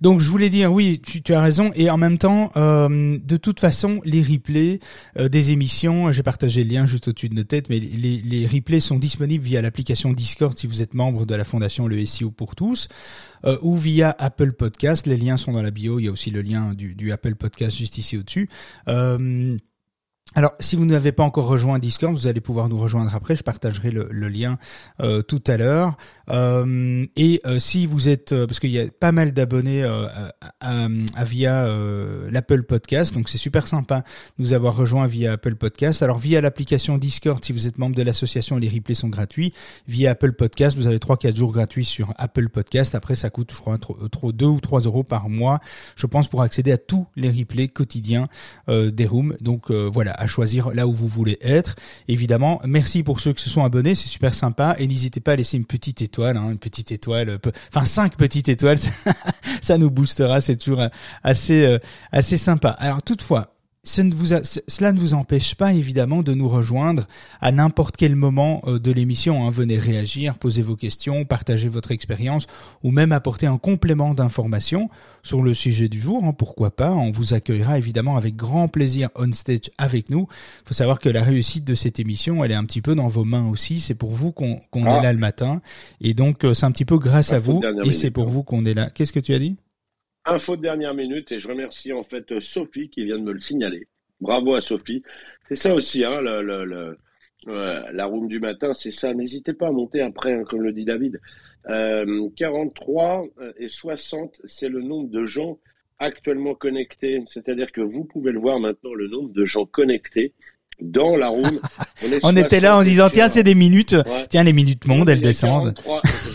donc 0.00 0.20
je 0.20 0.28
voulais 0.28 0.48
dire, 0.48 0.72
oui, 0.72 1.00
tu, 1.00 1.22
tu, 1.22 1.34
as 1.34 1.40
raison. 1.40 1.72
Et 1.74 1.90
en 1.90 1.96
même 1.96 2.18
temps, 2.18 2.50
de 2.54 3.36
toute 3.36 3.60
façon, 3.60 4.00
les 4.04 4.22
replays 4.22 4.78
des 5.18 5.50
émissions, 5.50 6.12
j'ai 6.12 6.22
partagé 6.22 6.64
le 6.64 6.70
lien 6.70 6.86
juste 6.86 7.08
au-dessus 7.08 7.28
de 7.28 7.34
nos 7.34 7.42
têtes, 7.42 7.68
mais 7.70 7.80
les, 7.80 8.22
les 8.24 8.46
replays 8.46 8.80
sont 8.80 8.98
disponibles 8.98 9.44
via 9.44 9.62
l'application 9.62 10.12
Discord 10.12 10.56
si 10.56 10.66
vous 10.66 10.82
êtes 10.82 10.94
membre 10.94 11.26
de 11.26 11.34
la 11.34 11.44
fondation 11.44 11.86
Le 11.86 12.04
SEO 12.06 12.30
pour 12.30 12.54
tous. 12.54 12.88
Euh, 13.44 13.56
ou 13.62 13.76
via 13.76 14.14
Apple 14.18 14.52
Podcast. 14.52 15.06
Les 15.06 15.16
liens 15.16 15.36
sont 15.36 15.52
dans 15.52 15.62
la 15.62 15.70
bio. 15.70 15.98
Il 15.98 16.04
y 16.04 16.08
a 16.08 16.12
aussi 16.12 16.30
le 16.30 16.42
lien 16.42 16.72
du, 16.74 17.12
Apple 17.12 17.34
Podcast 17.34 17.76
juste 17.76 17.98
ici 17.98 18.16
au-dessus. 18.16 18.48
Euh, 18.88 19.56
alors, 20.34 20.52
si 20.60 20.76
vous 20.76 20.86
n'avez 20.86 21.12
pas 21.12 21.24
encore 21.24 21.46
rejoint 21.46 21.78
Discord, 21.78 22.14
vous 22.14 22.26
allez 22.26 22.40
pouvoir 22.40 22.70
nous 22.70 22.78
rejoindre 22.78 23.14
après. 23.14 23.36
Je 23.36 23.42
partagerai 23.42 23.90
le, 23.90 24.28
lien 24.28 24.56
euh, 25.00 25.20
tout 25.20 25.42
à 25.46 25.58
l'heure. 25.58 25.96
Euh, 26.30 27.04
et 27.16 27.40
euh, 27.44 27.58
si 27.58 27.84
vous 27.84 28.08
êtes, 28.08 28.34
parce 28.46 28.58
qu'il 28.58 28.70
y 28.70 28.80
a 28.80 28.86
pas 28.88 29.12
mal 29.12 29.32
d'abonnés 29.32 29.82
à, 29.82 31.24
via 31.24 31.68
l'Apple 32.30 32.62
Podcast, 32.62 33.14
donc 33.14 33.28
c'est 33.28 33.38
super 33.38 33.66
sympa 33.66 34.00
de 34.38 34.42
nous 34.42 34.52
avoir 34.54 34.74
rejoint 34.74 35.06
via 35.06 35.32
Apple 35.32 35.56
Podcast. 35.56 36.02
Alors 36.02 36.16
via 36.16 36.40
l'application 36.40 36.96
Discord, 36.96 37.44
si 37.44 37.52
vous 37.52 37.66
êtes 37.66 37.76
membre 37.76 37.96
de 37.96 38.02
l'association, 38.02 38.56
les 38.56 38.70
replays 38.70 38.94
sont 38.94 39.08
gratuits. 39.08 39.52
Via 39.86 40.12
Apple 40.12 40.32
Podcast, 40.32 40.78
vous 40.78 40.86
avez 40.86 40.98
3-4 40.98 41.36
jours 41.36 41.52
gratuits 41.52 41.84
sur 41.84 42.14
Apple 42.16 42.48
Podcast. 42.48 42.94
Après, 42.94 43.16
ça 43.16 43.28
coûte, 43.28 43.52
je 43.52 43.58
crois, 43.58 43.76
trop, 43.78 44.32
2 44.32 44.46
ou 44.46 44.60
3 44.60 44.80
euros 44.82 45.04
par 45.04 45.28
mois, 45.28 45.60
je 45.94 46.06
pense, 46.06 46.28
pour 46.28 46.40
accéder 46.40 46.72
à 46.72 46.78
tous 46.78 47.06
les 47.16 47.30
replays 47.30 47.68
quotidiens 47.68 48.28
des 48.68 49.06
rooms. 49.06 49.36
Donc 49.42 49.70
voilà 49.70 50.11
à 50.12 50.26
choisir 50.26 50.70
là 50.70 50.86
où 50.86 50.92
vous 50.92 51.08
voulez 51.08 51.38
être. 51.40 51.76
Évidemment, 52.08 52.60
merci 52.64 53.02
pour 53.02 53.20
ceux 53.20 53.32
qui 53.32 53.42
se 53.42 53.50
sont 53.50 53.62
abonnés, 53.62 53.94
c'est 53.94 54.08
super 54.08 54.34
sympa. 54.34 54.76
Et 54.78 54.86
n'hésitez 54.86 55.20
pas 55.20 55.32
à 55.32 55.36
laisser 55.36 55.56
une 55.56 55.66
petite 55.66 56.02
étoile, 56.02 56.36
hein, 56.36 56.50
une 56.50 56.58
petite 56.58 56.92
étoile, 56.92 57.28
euh, 57.28 57.38
enfin 57.74 57.84
cinq 57.84 58.16
petites 58.16 58.48
étoiles, 58.48 58.78
ça 59.62 59.78
nous 59.78 59.90
boostera, 59.90 60.40
c'est 60.40 60.56
toujours 60.56 60.80
euh, 60.80 60.88
assez 61.22 61.64
euh, 61.64 61.78
assez 62.10 62.36
sympa. 62.36 62.70
Alors 62.70 63.02
toutefois, 63.02 63.51
cela 63.84 64.92
ne 64.92 64.98
vous 65.00 65.14
empêche 65.14 65.56
pas 65.56 65.72
évidemment 65.72 66.22
de 66.22 66.34
nous 66.34 66.48
rejoindre 66.48 67.08
à 67.40 67.50
n'importe 67.50 67.96
quel 67.96 68.14
moment 68.14 68.62
euh, 68.66 68.78
de 68.78 68.92
l'émission. 68.92 69.44
Hein. 69.44 69.50
Venez 69.50 69.76
réagir, 69.76 70.38
poser 70.38 70.62
vos 70.62 70.76
questions, 70.76 71.24
partager 71.24 71.68
votre 71.68 71.90
expérience 71.90 72.46
ou 72.84 72.92
même 72.92 73.10
apporter 73.10 73.46
un 73.46 73.58
complément 73.58 74.14
d'information 74.14 74.88
sur 75.24 75.42
le 75.42 75.52
sujet 75.52 75.88
du 75.88 76.00
jour. 76.00 76.22
Hein. 76.24 76.32
Pourquoi 76.32 76.70
pas? 76.70 76.92
On 76.92 77.10
vous 77.10 77.34
accueillera 77.34 77.76
évidemment 77.76 78.16
avec 78.16 78.36
grand 78.36 78.68
plaisir 78.68 79.08
on 79.16 79.32
stage 79.32 79.70
avec 79.78 80.10
nous. 80.10 80.28
Il 80.64 80.68
faut 80.68 80.74
savoir 80.74 81.00
que 81.00 81.08
la 81.08 81.24
réussite 81.24 81.64
de 81.64 81.74
cette 81.74 81.98
émission, 81.98 82.44
elle 82.44 82.52
est 82.52 82.56
un 82.56 82.64
petit 82.64 82.82
peu 82.82 82.94
dans 82.94 83.08
vos 83.08 83.24
mains 83.24 83.48
aussi. 83.48 83.80
C'est 83.80 83.96
pour 83.96 84.10
vous 84.10 84.30
qu'on 84.30 84.58
est 84.58 84.86
ah. 84.86 85.02
là 85.02 85.12
le 85.12 85.18
matin 85.18 85.60
et 86.00 86.14
donc 86.14 86.44
euh, 86.44 86.54
c'est 86.54 86.66
un 86.66 86.72
petit 86.72 86.84
peu 86.84 86.98
grâce 86.98 87.32
à 87.32 87.40
vous 87.40 87.60
et 87.82 87.92
c'est 87.92 88.12
pour 88.12 88.28
vous 88.28 88.44
qu'on 88.44 88.64
est 88.64 88.74
là. 88.74 88.90
Qu'est-ce 88.90 89.12
que 89.12 89.18
tu 89.18 89.34
as 89.34 89.40
dit? 89.40 89.56
Info 90.24 90.56
de 90.56 90.62
dernière 90.62 90.94
minute 90.94 91.32
et 91.32 91.40
je 91.40 91.48
remercie 91.48 91.92
en 91.92 92.02
fait 92.02 92.40
Sophie 92.40 92.88
qui 92.90 93.04
vient 93.04 93.18
de 93.18 93.24
me 93.24 93.32
le 93.32 93.40
signaler. 93.40 93.88
Bravo 94.20 94.54
à 94.54 94.62
Sophie. 94.62 95.02
C'est 95.48 95.56
ça 95.56 95.74
aussi, 95.74 96.04
hein, 96.04 96.20
le, 96.20 96.96
la 97.46 98.06
room 98.06 98.28
du 98.28 98.38
matin, 98.38 98.72
c'est 98.74 98.92
ça. 98.92 99.12
N'hésitez 99.14 99.52
pas 99.52 99.68
à 99.68 99.72
monter 99.72 100.00
après, 100.00 100.32
hein, 100.32 100.44
comme 100.44 100.62
le 100.62 100.72
dit 100.72 100.84
David. 100.84 101.20
43 101.66 103.24
euh, 103.40 103.52
et 103.58 103.68
60, 103.68 104.40
c'est 104.44 104.68
le 104.68 104.80
nombre 104.80 105.10
de 105.10 105.26
gens 105.26 105.58
actuellement 105.98 106.54
connectés. 106.54 107.22
C'est-à-dire 107.28 107.72
que 107.72 107.80
vous 107.80 108.04
pouvez 108.04 108.32
le 108.32 108.40
voir 108.40 108.60
maintenant, 108.60 108.94
le 108.94 109.08
nombre 109.08 109.32
de 109.32 109.44
gens 109.44 109.66
connectés 109.66 110.34
dans 110.80 111.16
la 111.16 111.28
room. 111.28 111.60
On, 112.22 112.36
était 112.36 112.60
là 112.60 112.76
en 112.76 112.82
se 112.82 112.88
disant, 112.88 113.10
tiens, 113.10 113.28
c'est 113.28 113.44
des 113.44 113.54
minutes. 113.54 113.96
Tiens, 114.30 114.44
les 114.44 114.52
minutes 114.52 114.86
monde, 114.86 115.08
elles 115.08 115.20
descendent. 115.20 115.74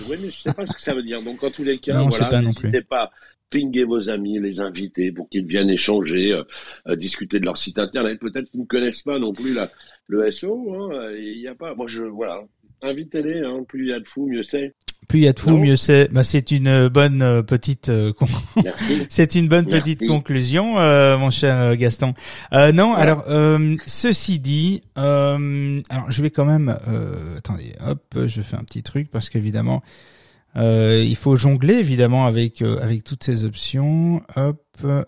Oui, 0.10 0.18
mais 0.22 0.30
je 0.30 0.38
sais 0.38 0.54
pas 0.54 0.66
ce 0.66 0.74
que 0.74 0.82
ça 0.82 0.94
veut 0.94 1.04
dire. 1.04 1.22
Donc, 1.22 1.44
en 1.44 1.50
tous 1.50 1.64
les 1.64 1.78
cas, 1.78 2.04
voilà, 2.04 2.42
n'hésitez 2.42 2.82
pas 2.82 3.12
pinguez 3.50 3.84
vos 3.84 4.10
amis, 4.10 4.40
les 4.40 4.60
inviter 4.60 5.12
pour 5.12 5.30
qu'ils 5.30 5.46
viennent 5.46 5.70
échanger, 5.70 6.34
euh, 6.34 6.44
euh, 6.88 6.96
discuter 6.96 7.40
de 7.40 7.46
leur 7.46 7.58
site 7.58 7.80
internet. 7.80 8.20
Peut-être 8.20 8.50
qu'ils 8.50 8.62
ne 8.62 8.66
connaissent 8.66 9.02
pas 9.02 9.20
non 9.20 9.34
plus 9.34 9.54
la, 9.54 9.70
le 10.08 10.30
SO. 10.32 10.74
Hein, 10.74 11.12
il 11.18 11.40
n'y 11.40 11.48
a 11.48 11.56
pas. 11.56 11.76
Moi, 11.76 11.88
je 11.88 12.04
voilà. 12.04 12.44
Invitez-les. 12.82 13.42
Hein, 13.42 13.64
plus 13.68 13.86
il 13.86 13.90
y 13.90 13.94
a 13.94 14.00
de 14.00 14.08
fous, 14.08 14.28
mieux 14.28 14.44
c'est. 14.44 14.76
Plus 15.08 15.20
il 15.20 15.24
y 15.24 15.28
a 15.28 15.34
de 15.34 15.40
fous, 15.40 15.58
mieux 15.58 15.78
c'est. 15.78 16.12
Bah, 16.12 16.24
c'est 16.24 16.52
une 16.52 16.90
bonne 16.90 17.22
euh, 17.22 17.42
petite. 17.42 17.92
c'est 19.10 19.36
une 19.36 19.48
bonne 19.48 19.66
petite 19.66 20.06
conclusion, 20.06 20.74
mon 20.74 21.30
cher 21.30 21.76
Gaston. 21.78 22.14
non, 22.52 22.94
alors 22.94 23.24
ceci 23.86 24.40
dit, 24.40 24.82
alors 24.96 26.12
je 26.12 26.22
vais 26.22 26.30
quand 26.30 26.46
même. 26.46 26.78
attendez, 27.38 27.74
hop, 27.86 28.02
je 28.28 28.42
fais 28.42 28.58
un 28.58 28.64
petit 28.64 28.84
truc 28.84 29.10
parce 29.10 29.30
qu'évidemment. 29.30 29.82
Euh, 30.56 31.04
il 31.06 31.16
faut 31.16 31.36
jongler 31.36 31.76
évidemment 31.76 32.26
avec 32.26 32.62
euh, 32.62 32.80
avec 32.80 33.04
toutes 33.04 33.24
ces 33.24 33.44
options. 33.44 34.22
Hop, 34.36 34.64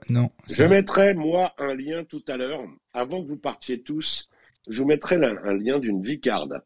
non. 0.09 0.29
Je 0.47 0.63
mettrai 0.63 1.13
moi 1.13 1.53
un 1.57 1.73
lien 1.73 2.03
tout 2.03 2.23
à 2.27 2.37
l'heure 2.37 2.61
avant 2.93 3.23
que 3.23 3.27
vous 3.27 3.37
partiez 3.37 3.81
tous. 3.81 4.29
Je 4.69 4.81
vous 4.81 4.87
mettrai 4.87 5.15
un, 5.15 5.53
lien 5.53 5.79
d'une 5.79 6.03
Vicarde 6.03 6.61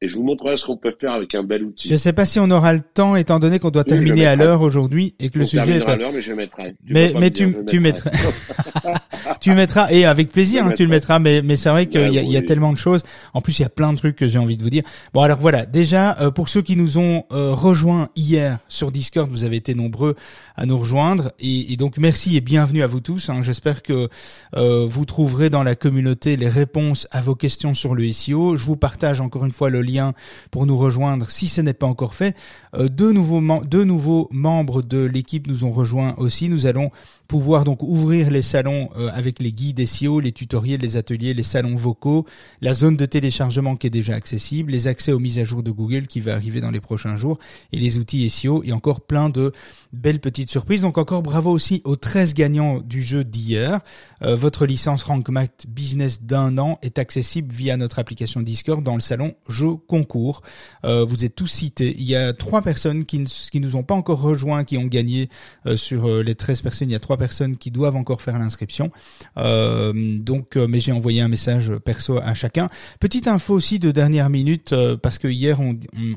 et 0.00 0.08
je 0.08 0.16
vous 0.16 0.22
montrerai 0.22 0.56
ce 0.56 0.64
qu'on 0.64 0.78
peut 0.78 0.94
faire 0.98 1.12
avec 1.12 1.34
un 1.34 1.42
bel 1.42 1.64
outil. 1.64 1.88
Je 1.88 1.94
ne 1.94 1.98
sais 1.98 2.14
pas 2.14 2.24
si 2.24 2.38
on 2.40 2.50
aura 2.50 2.72
le 2.72 2.80
temps 2.80 3.16
étant 3.16 3.38
donné 3.38 3.58
qu'on 3.58 3.70
doit 3.70 3.84
terminer 3.84 4.26
à 4.26 4.36
l'heure 4.36 4.62
aujourd'hui 4.62 5.14
et 5.18 5.28
que 5.28 5.38
le 5.38 5.44
sujet 5.44 5.76
est 5.76 5.88
à 5.88 5.96
l'heure, 5.96 6.12
mais 6.12 6.22
je 6.22 6.32
mettrai. 6.32 6.76
mais 6.86 7.12
mais 7.18 7.30
tu 7.30 7.54
tu 7.66 7.80
mettrais. 7.80 8.12
tu 9.40 9.52
mettras 9.52 9.90
et 9.90 10.04
avec 10.04 10.30
plaisir, 10.30 10.64
hein, 10.64 10.72
tu 10.74 10.84
le 10.84 10.90
mettras. 10.90 11.18
Mais 11.18 11.42
mais 11.42 11.56
c'est 11.56 11.70
vrai 11.70 11.86
qu'il 11.86 12.12
y, 12.12 12.18
a, 12.18 12.22
il 12.22 12.30
y 12.30 12.36
a 12.36 12.42
tellement 12.42 12.72
de 12.72 12.78
choses. 12.78 13.02
En 13.32 13.40
plus, 13.40 13.58
il 13.58 13.62
y 13.62 13.64
a 13.64 13.70
plein 13.70 13.92
de 13.92 13.98
trucs 13.98 14.16
que 14.16 14.26
j'ai 14.26 14.38
envie 14.38 14.56
de 14.56 14.62
vous 14.62 14.70
dire. 14.70 14.82
Bon, 15.12 15.22
alors 15.22 15.38
voilà. 15.38 15.66
Déjà, 15.66 16.18
euh, 16.20 16.30
pour 16.30 16.48
ceux 16.48 16.62
qui 16.62 16.76
nous 16.76 16.98
ont 16.98 17.24
euh, 17.32 17.52
rejoints 17.52 18.08
hier 18.16 18.58
sur 18.68 18.90
Discord, 18.90 19.30
vous 19.30 19.44
avez 19.44 19.56
été 19.56 19.74
nombreux 19.74 20.14
à 20.56 20.66
nous 20.66 20.78
rejoindre 20.78 21.32
et, 21.38 21.72
et 21.72 21.76
donc 21.76 21.98
merci 21.98 22.36
et 22.36 22.40
bienvenue 22.40 22.82
à 22.82 22.86
vous 22.86 23.00
tous. 23.00 23.30
Hein. 23.30 23.42
J'espère 23.42 23.82
que 23.82 24.08
euh, 24.56 24.86
vous 24.88 25.04
trouverez 25.04 25.50
dans 25.50 25.62
la 25.62 25.74
communauté 25.74 26.36
les 26.36 26.48
réponses 26.48 27.08
à 27.10 27.22
vos 27.22 27.34
questions 27.34 27.74
sur 27.74 27.94
le 27.94 28.10
SEO. 28.12 28.56
Je 28.56 28.64
vous 28.64 28.76
partage 28.76 29.20
encore 29.20 29.44
une 29.44 29.52
fois 29.52 29.70
le 29.70 29.82
lien 29.82 30.12
pour 30.50 30.66
nous 30.66 30.76
rejoindre 30.76 31.30
si 31.30 31.48
ce 31.48 31.60
n'est 31.60 31.74
pas 31.74 31.86
encore 31.86 32.14
fait. 32.14 32.36
deux 32.78 33.12
nouveaux 33.12 33.42
deux 33.64 33.84
nouveaux 33.84 34.28
membres 34.30 34.82
de 34.82 35.04
l'équipe 35.04 35.46
nous 35.46 35.64
ont 35.64 35.72
rejoints 35.72 36.14
aussi. 36.18 36.48
Nous 36.48 36.66
allons 36.66 36.90
pouvoir 37.28 37.64
donc 37.64 37.82
ouvrir 37.82 38.30
les 38.30 38.42
salons 38.42 38.90
euh, 38.96 39.10
avec 39.14 39.38
les 39.38 39.52
guides 39.52 39.84
SEO, 39.86 40.20
les 40.20 40.32
tutoriels, 40.32 40.80
les 40.80 40.96
ateliers, 40.96 41.34
les 41.34 41.42
salons 41.42 41.76
vocaux, 41.76 42.26
la 42.60 42.74
zone 42.74 42.96
de 42.96 43.06
téléchargement 43.06 43.76
qui 43.76 43.86
est 43.86 43.90
déjà 43.90 44.14
accessible, 44.14 44.72
les 44.72 44.88
accès 44.88 45.12
aux 45.12 45.18
mises 45.18 45.38
à 45.38 45.44
jour 45.44 45.62
de 45.62 45.70
Google 45.70 46.06
qui 46.06 46.20
va 46.20 46.34
arriver 46.34 46.60
dans 46.60 46.70
les 46.70 46.80
prochains 46.80 47.16
jours 47.16 47.38
et 47.72 47.78
les 47.78 47.98
outils 47.98 48.28
SEO 48.28 48.62
et 48.64 48.72
encore 48.72 49.02
plein 49.02 49.30
de 49.30 49.52
belles 49.92 50.20
petites 50.20 50.50
surprises. 50.50 50.82
Donc 50.82 50.98
encore 50.98 51.22
bravo 51.22 51.50
aussi 51.50 51.80
aux 51.84 51.96
13 51.96 52.34
gagnants 52.34 52.80
du 52.80 53.02
jeu 53.02 53.24
d'hier. 53.24 53.80
Euh, 54.22 54.36
votre 54.36 54.66
licence 54.66 55.04
RankMath 55.04 55.66
Business 55.68 56.22
d'un 56.22 56.58
an 56.58 56.78
est 56.82 56.98
accessible 56.98 57.54
via 57.54 57.76
notre 57.76 57.98
application 57.98 58.40
Discord 58.40 58.82
dans 58.82 58.94
le 58.94 59.00
salon 59.00 59.34
jeu 59.48 59.74
concours. 59.88 60.42
Euh, 60.84 61.04
vous 61.04 61.24
êtes 61.24 61.34
tous 61.34 61.46
cités. 61.46 61.94
Il 61.98 62.04
y 62.04 62.16
a 62.16 62.32
trois 62.32 62.62
personnes 62.62 63.04
qui, 63.04 63.24
qui 63.24 63.60
nous 63.60 63.76
ont 63.76 63.82
pas 63.82 63.94
encore 63.94 64.20
rejoints 64.20 64.64
qui 64.64 64.76
ont 64.78 64.86
gagné 64.86 65.28
sur 65.76 66.22
les 66.22 66.34
13 66.34 66.62
personnes. 66.62 66.90
Il 66.90 66.92
y 66.92 66.96
a 66.96 67.00
trois 67.00 67.16
personnes 67.16 67.56
qui 67.56 67.70
doivent 67.70 67.96
encore 67.96 68.22
faire 68.22 68.38
l'inscription. 68.38 68.90
Euh, 69.36 69.92
donc, 70.18 70.56
euh, 70.56 70.66
mais 70.68 70.80
j'ai 70.80 70.92
envoyé 70.92 71.20
un 71.20 71.28
message 71.28 71.72
perso 71.84 72.18
à 72.18 72.34
chacun. 72.34 72.68
Petite 73.00 73.28
info 73.28 73.54
aussi 73.54 73.78
de 73.78 73.90
dernière 73.90 74.30
minute 74.30 74.72
euh, 74.72 74.96
parce 74.96 75.18
que 75.18 75.28
hier, 75.28 75.58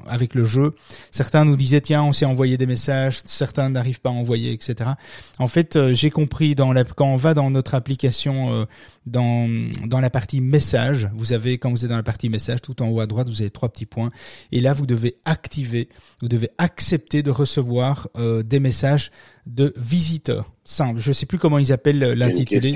avec 0.07 0.35
le 0.35 0.45
jeu, 0.45 0.75
certains 1.11 1.45
nous 1.45 1.55
disaient 1.55 1.81
tiens, 1.81 2.03
on 2.03 2.13
s'est 2.13 2.25
envoyé 2.25 2.57
des 2.57 2.65
messages, 2.65 3.21
certains 3.25 3.69
n'arrivent 3.69 4.01
pas 4.01 4.09
à 4.09 4.13
envoyer, 4.13 4.51
etc. 4.51 4.91
En 5.39 5.47
fait, 5.47 5.93
j'ai 5.93 6.09
compris 6.09 6.55
quand 6.95 7.07
on 7.07 7.17
va 7.17 7.33
dans 7.33 7.49
notre 7.49 7.75
application 7.75 8.67
dans 9.05 9.47
dans 9.85 9.99
la 9.99 10.09
partie 10.09 10.41
message, 10.41 11.09
vous 11.15 11.33
avez 11.33 11.57
quand 11.57 11.69
vous 11.69 11.85
êtes 11.85 11.89
dans 11.89 11.95
la 11.97 12.03
partie 12.03 12.29
message, 12.29 12.61
tout 12.61 12.81
en 12.81 12.89
haut 12.89 12.99
à 12.99 13.07
droite, 13.07 13.29
vous 13.29 13.41
avez 13.41 13.49
trois 13.49 13.69
petits 13.69 13.85
points 13.85 14.11
et 14.51 14.59
là 14.59 14.73
vous 14.73 14.85
devez 14.85 15.15
activer, 15.25 15.89
vous 16.21 16.27
devez 16.27 16.49
accepter 16.57 17.23
de 17.23 17.31
recevoir 17.31 18.09
des 18.43 18.59
messages 18.59 19.11
de 19.47 19.73
visiteurs. 19.77 20.51
Simple. 20.63 20.99
Je 20.99 21.11
sais 21.11 21.25
plus 21.25 21.37
comment 21.37 21.57
ils 21.57 21.71
appellent 21.71 22.13
l'intitulé. 22.13 22.75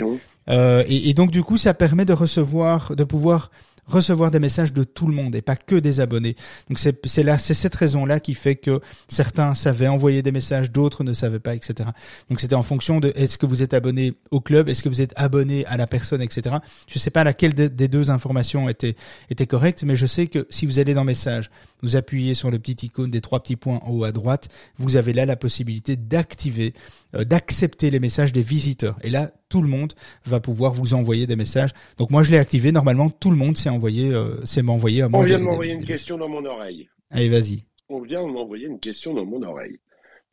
Euh, 0.49 0.83
et, 0.87 1.09
et, 1.09 1.13
donc 1.13 1.31
du 1.31 1.43
coup, 1.43 1.57
ça 1.57 1.73
permet 1.73 2.05
de 2.05 2.13
recevoir, 2.13 2.95
de 2.95 3.03
pouvoir 3.03 3.51
recevoir 3.91 4.31
des 4.31 4.39
messages 4.39 4.73
de 4.73 4.83
tout 4.83 5.07
le 5.07 5.13
monde 5.13 5.35
et 5.35 5.41
pas 5.41 5.55
que 5.55 5.75
des 5.75 5.99
abonnés. 5.99 6.35
Donc 6.69 6.79
c'est 6.79 7.23
là 7.23 7.37
c'est 7.37 7.53
cette 7.53 7.75
raison 7.75 8.05
là 8.05 8.19
qui 8.19 8.33
fait 8.33 8.55
que 8.55 8.79
certains 9.07 9.55
savaient 9.55 9.87
envoyer 9.87 10.21
des 10.23 10.31
messages, 10.31 10.71
d'autres 10.71 11.03
ne 11.03 11.13
savaient 11.13 11.39
pas, 11.39 11.55
etc. 11.55 11.89
Donc 12.29 12.39
c'était 12.39 12.55
en 12.55 12.63
fonction 12.63 12.99
de 12.99 13.11
est-ce 13.15 13.37
que 13.37 13.45
vous 13.45 13.61
êtes 13.61 13.73
abonné 13.73 14.13
au 14.31 14.39
club, 14.39 14.69
est-ce 14.69 14.83
que 14.83 14.89
vous 14.89 15.01
êtes 15.01 15.13
abonné 15.15 15.65
à 15.65 15.77
la 15.77 15.87
personne, 15.87 16.21
etc. 16.21 16.55
Je 16.87 16.99
sais 16.99 17.11
pas 17.11 17.23
laquelle 17.23 17.53
des 17.53 17.87
deux 17.87 18.09
informations 18.09 18.69
était 18.69 18.95
était 19.29 19.47
correcte, 19.47 19.83
mais 19.83 19.95
je 19.95 20.05
sais 20.05 20.27
que 20.27 20.47
si 20.49 20.65
vous 20.65 20.79
allez 20.79 20.93
dans 20.93 21.03
message, 21.03 21.49
vous 21.81 21.95
appuyez 21.95 22.33
sur 22.33 22.51
le 22.51 22.59
petit 22.59 22.85
icône 22.85 23.11
des 23.11 23.21
trois 23.21 23.41
petits 23.41 23.55
points 23.55 23.79
en 23.83 23.91
haut 23.91 24.03
à 24.03 24.11
droite, 24.11 24.49
vous 24.77 24.95
avez 24.95 25.13
là 25.13 25.25
la 25.25 25.35
possibilité 25.35 25.95
d'activer, 25.95 26.73
euh, 27.15 27.23
d'accepter 27.23 27.89
les 27.89 27.99
messages 27.99 28.33
des 28.33 28.43
visiteurs. 28.43 28.97
Et 29.03 29.09
là, 29.09 29.31
tout 29.51 29.61
le 29.61 29.67
monde 29.67 29.93
va 30.25 30.39
pouvoir 30.39 30.71
vous 30.73 30.93
envoyer 30.93 31.27
des 31.27 31.35
messages. 31.35 31.71
Donc 31.97 32.09
moi, 32.09 32.23
je 32.23 32.31
l'ai 32.31 32.37
activé. 32.37 32.71
Normalement, 32.71 33.09
tout 33.09 33.29
le 33.29 33.35
monde 33.35 33.57
s'est 33.57 33.69
envoyé, 33.69 34.11
euh, 34.11 34.43
s'est 34.45 34.61
m'envoyé 34.63 35.01
à 35.03 35.09
moi. 35.09 35.19
On 35.19 35.23
vient 35.23 35.39
de 35.39 35.43
m'envoyer 35.43 35.73
une 35.73 35.83
question 35.83 36.17
dans 36.17 36.29
mon 36.29 36.43
oreille. 36.45 36.89
Allez, 37.11 37.29
vas-y. 37.29 37.65
On 37.89 37.99
vient 37.99 38.25
de 38.25 38.31
m'envoyer 38.31 38.67
une 38.67 38.79
question 38.79 39.13
dans 39.13 39.25
mon 39.25 39.43
oreille. 39.43 39.79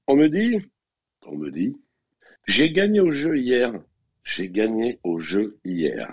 On 0.06 0.14
me 0.16 0.28
dit, 0.28 0.60
on 1.26 1.36
me 1.36 1.50
dit, 1.50 1.76
j'ai 2.46 2.70
gagné 2.70 3.00
au 3.00 3.10
jeu 3.10 3.36
hier. 3.36 3.72
J'ai 4.22 4.48
gagné 4.48 5.00
au 5.02 5.18
jeu 5.18 5.58
hier. 5.64 6.08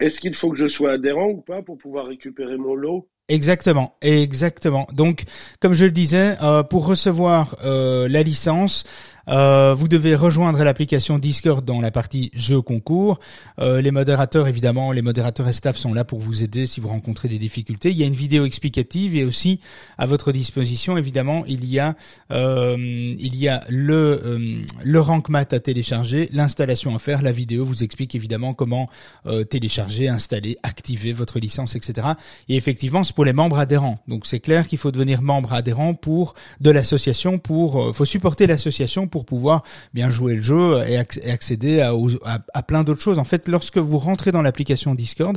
Est-ce 0.00 0.18
qu'il 0.18 0.34
faut 0.34 0.50
que 0.50 0.56
je 0.56 0.66
sois 0.66 0.92
adhérent 0.92 1.28
ou 1.28 1.42
pas 1.42 1.60
pour 1.62 1.76
pouvoir 1.76 2.06
récupérer 2.06 2.56
mon 2.56 2.74
lot? 2.74 3.06
Exactement, 3.28 3.96
exactement. 4.00 4.88
Donc, 4.92 5.22
comme 5.60 5.72
je 5.72 5.84
le 5.84 5.92
disais, 5.92 6.36
euh, 6.42 6.64
pour 6.64 6.86
recevoir 6.86 7.56
euh, 7.64 8.08
la 8.08 8.24
licence, 8.24 8.84
euh, 9.28 9.74
vous 9.74 9.88
devez 9.88 10.14
rejoindre 10.14 10.62
l'application 10.62 11.18
Discord 11.18 11.64
dans 11.64 11.80
la 11.80 11.90
partie 11.90 12.30
jeux 12.34 12.62
concours. 12.62 13.20
Euh, 13.58 13.80
les 13.80 13.90
modérateurs, 13.90 14.48
évidemment, 14.48 14.92
les 14.92 15.02
modérateurs 15.02 15.48
et 15.48 15.52
staff 15.52 15.76
sont 15.76 15.94
là 15.94 16.04
pour 16.04 16.18
vous 16.18 16.42
aider 16.42 16.66
si 16.66 16.80
vous 16.80 16.88
rencontrez 16.88 17.28
des 17.28 17.38
difficultés. 17.38 17.90
Il 17.90 17.96
y 17.96 18.02
a 18.02 18.06
une 18.06 18.14
vidéo 18.14 18.44
explicative 18.44 19.16
et 19.16 19.24
aussi 19.24 19.60
à 19.98 20.06
votre 20.06 20.32
disposition, 20.32 20.96
évidemment, 20.96 21.44
il 21.46 21.64
y 21.64 21.78
a 21.78 21.94
euh, 22.30 22.76
il 22.78 23.36
y 23.36 23.48
a 23.48 23.64
le 23.68 24.20
euh, 24.24 24.62
le 24.82 25.00
rank 25.00 25.28
mat 25.28 25.52
à 25.52 25.60
télécharger, 25.60 26.28
l'installation 26.32 26.94
à 26.94 26.98
faire. 26.98 27.22
La 27.22 27.32
vidéo 27.32 27.64
vous 27.64 27.82
explique 27.82 28.14
évidemment 28.14 28.54
comment 28.54 28.88
euh, 29.26 29.44
télécharger, 29.44 30.08
installer, 30.08 30.56
activer 30.62 31.12
votre 31.12 31.38
licence, 31.38 31.76
etc. 31.76 32.08
Et 32.48 32.56
effectivement, 32.56 33.04
c'est 33.04 33.14
pour 33.14 33.24
les 33.24 33.32
membres 33.32 33.58
adhérents. 33.58 33.98
Donc 34.08 34.26
c'est 34.26 34.40
clair 34.40 34.68
qu'il 34.68 34.78
faut 34.78 34.90
devenir 34.90 35.22
membre 35.22 35.52
adhérent 35.52 35.94
pour 35.94 36.34
de 36.60 36.70
l'association, 36.70 37.38
pour 37.38 37.94
faut 37.94 38.04
supporter 38.04 38.46
l'association 38.46 39.06
pour 39.10 39.24
pouvoir 39.24 39.62
bien 39.94 40.10
jouer 40.10 40.36
le 40.36 40.42
jeu 40.42 40.82
et, 40.86 40.96
accéder 40.96 41.80
à, 41.80 42.62
plein 42.62 42.84
d'autres 42.84 43.02
choses. 43.02 43.18
En 43.18 43.24
fait, 43.24 43.48
lorsque 43.48 43.78
vous 43.78 43.98
rentrez 43.98 44.32
dans 44.32 44.42
l'application 44.42 44.94
Discord, 44.94 45.36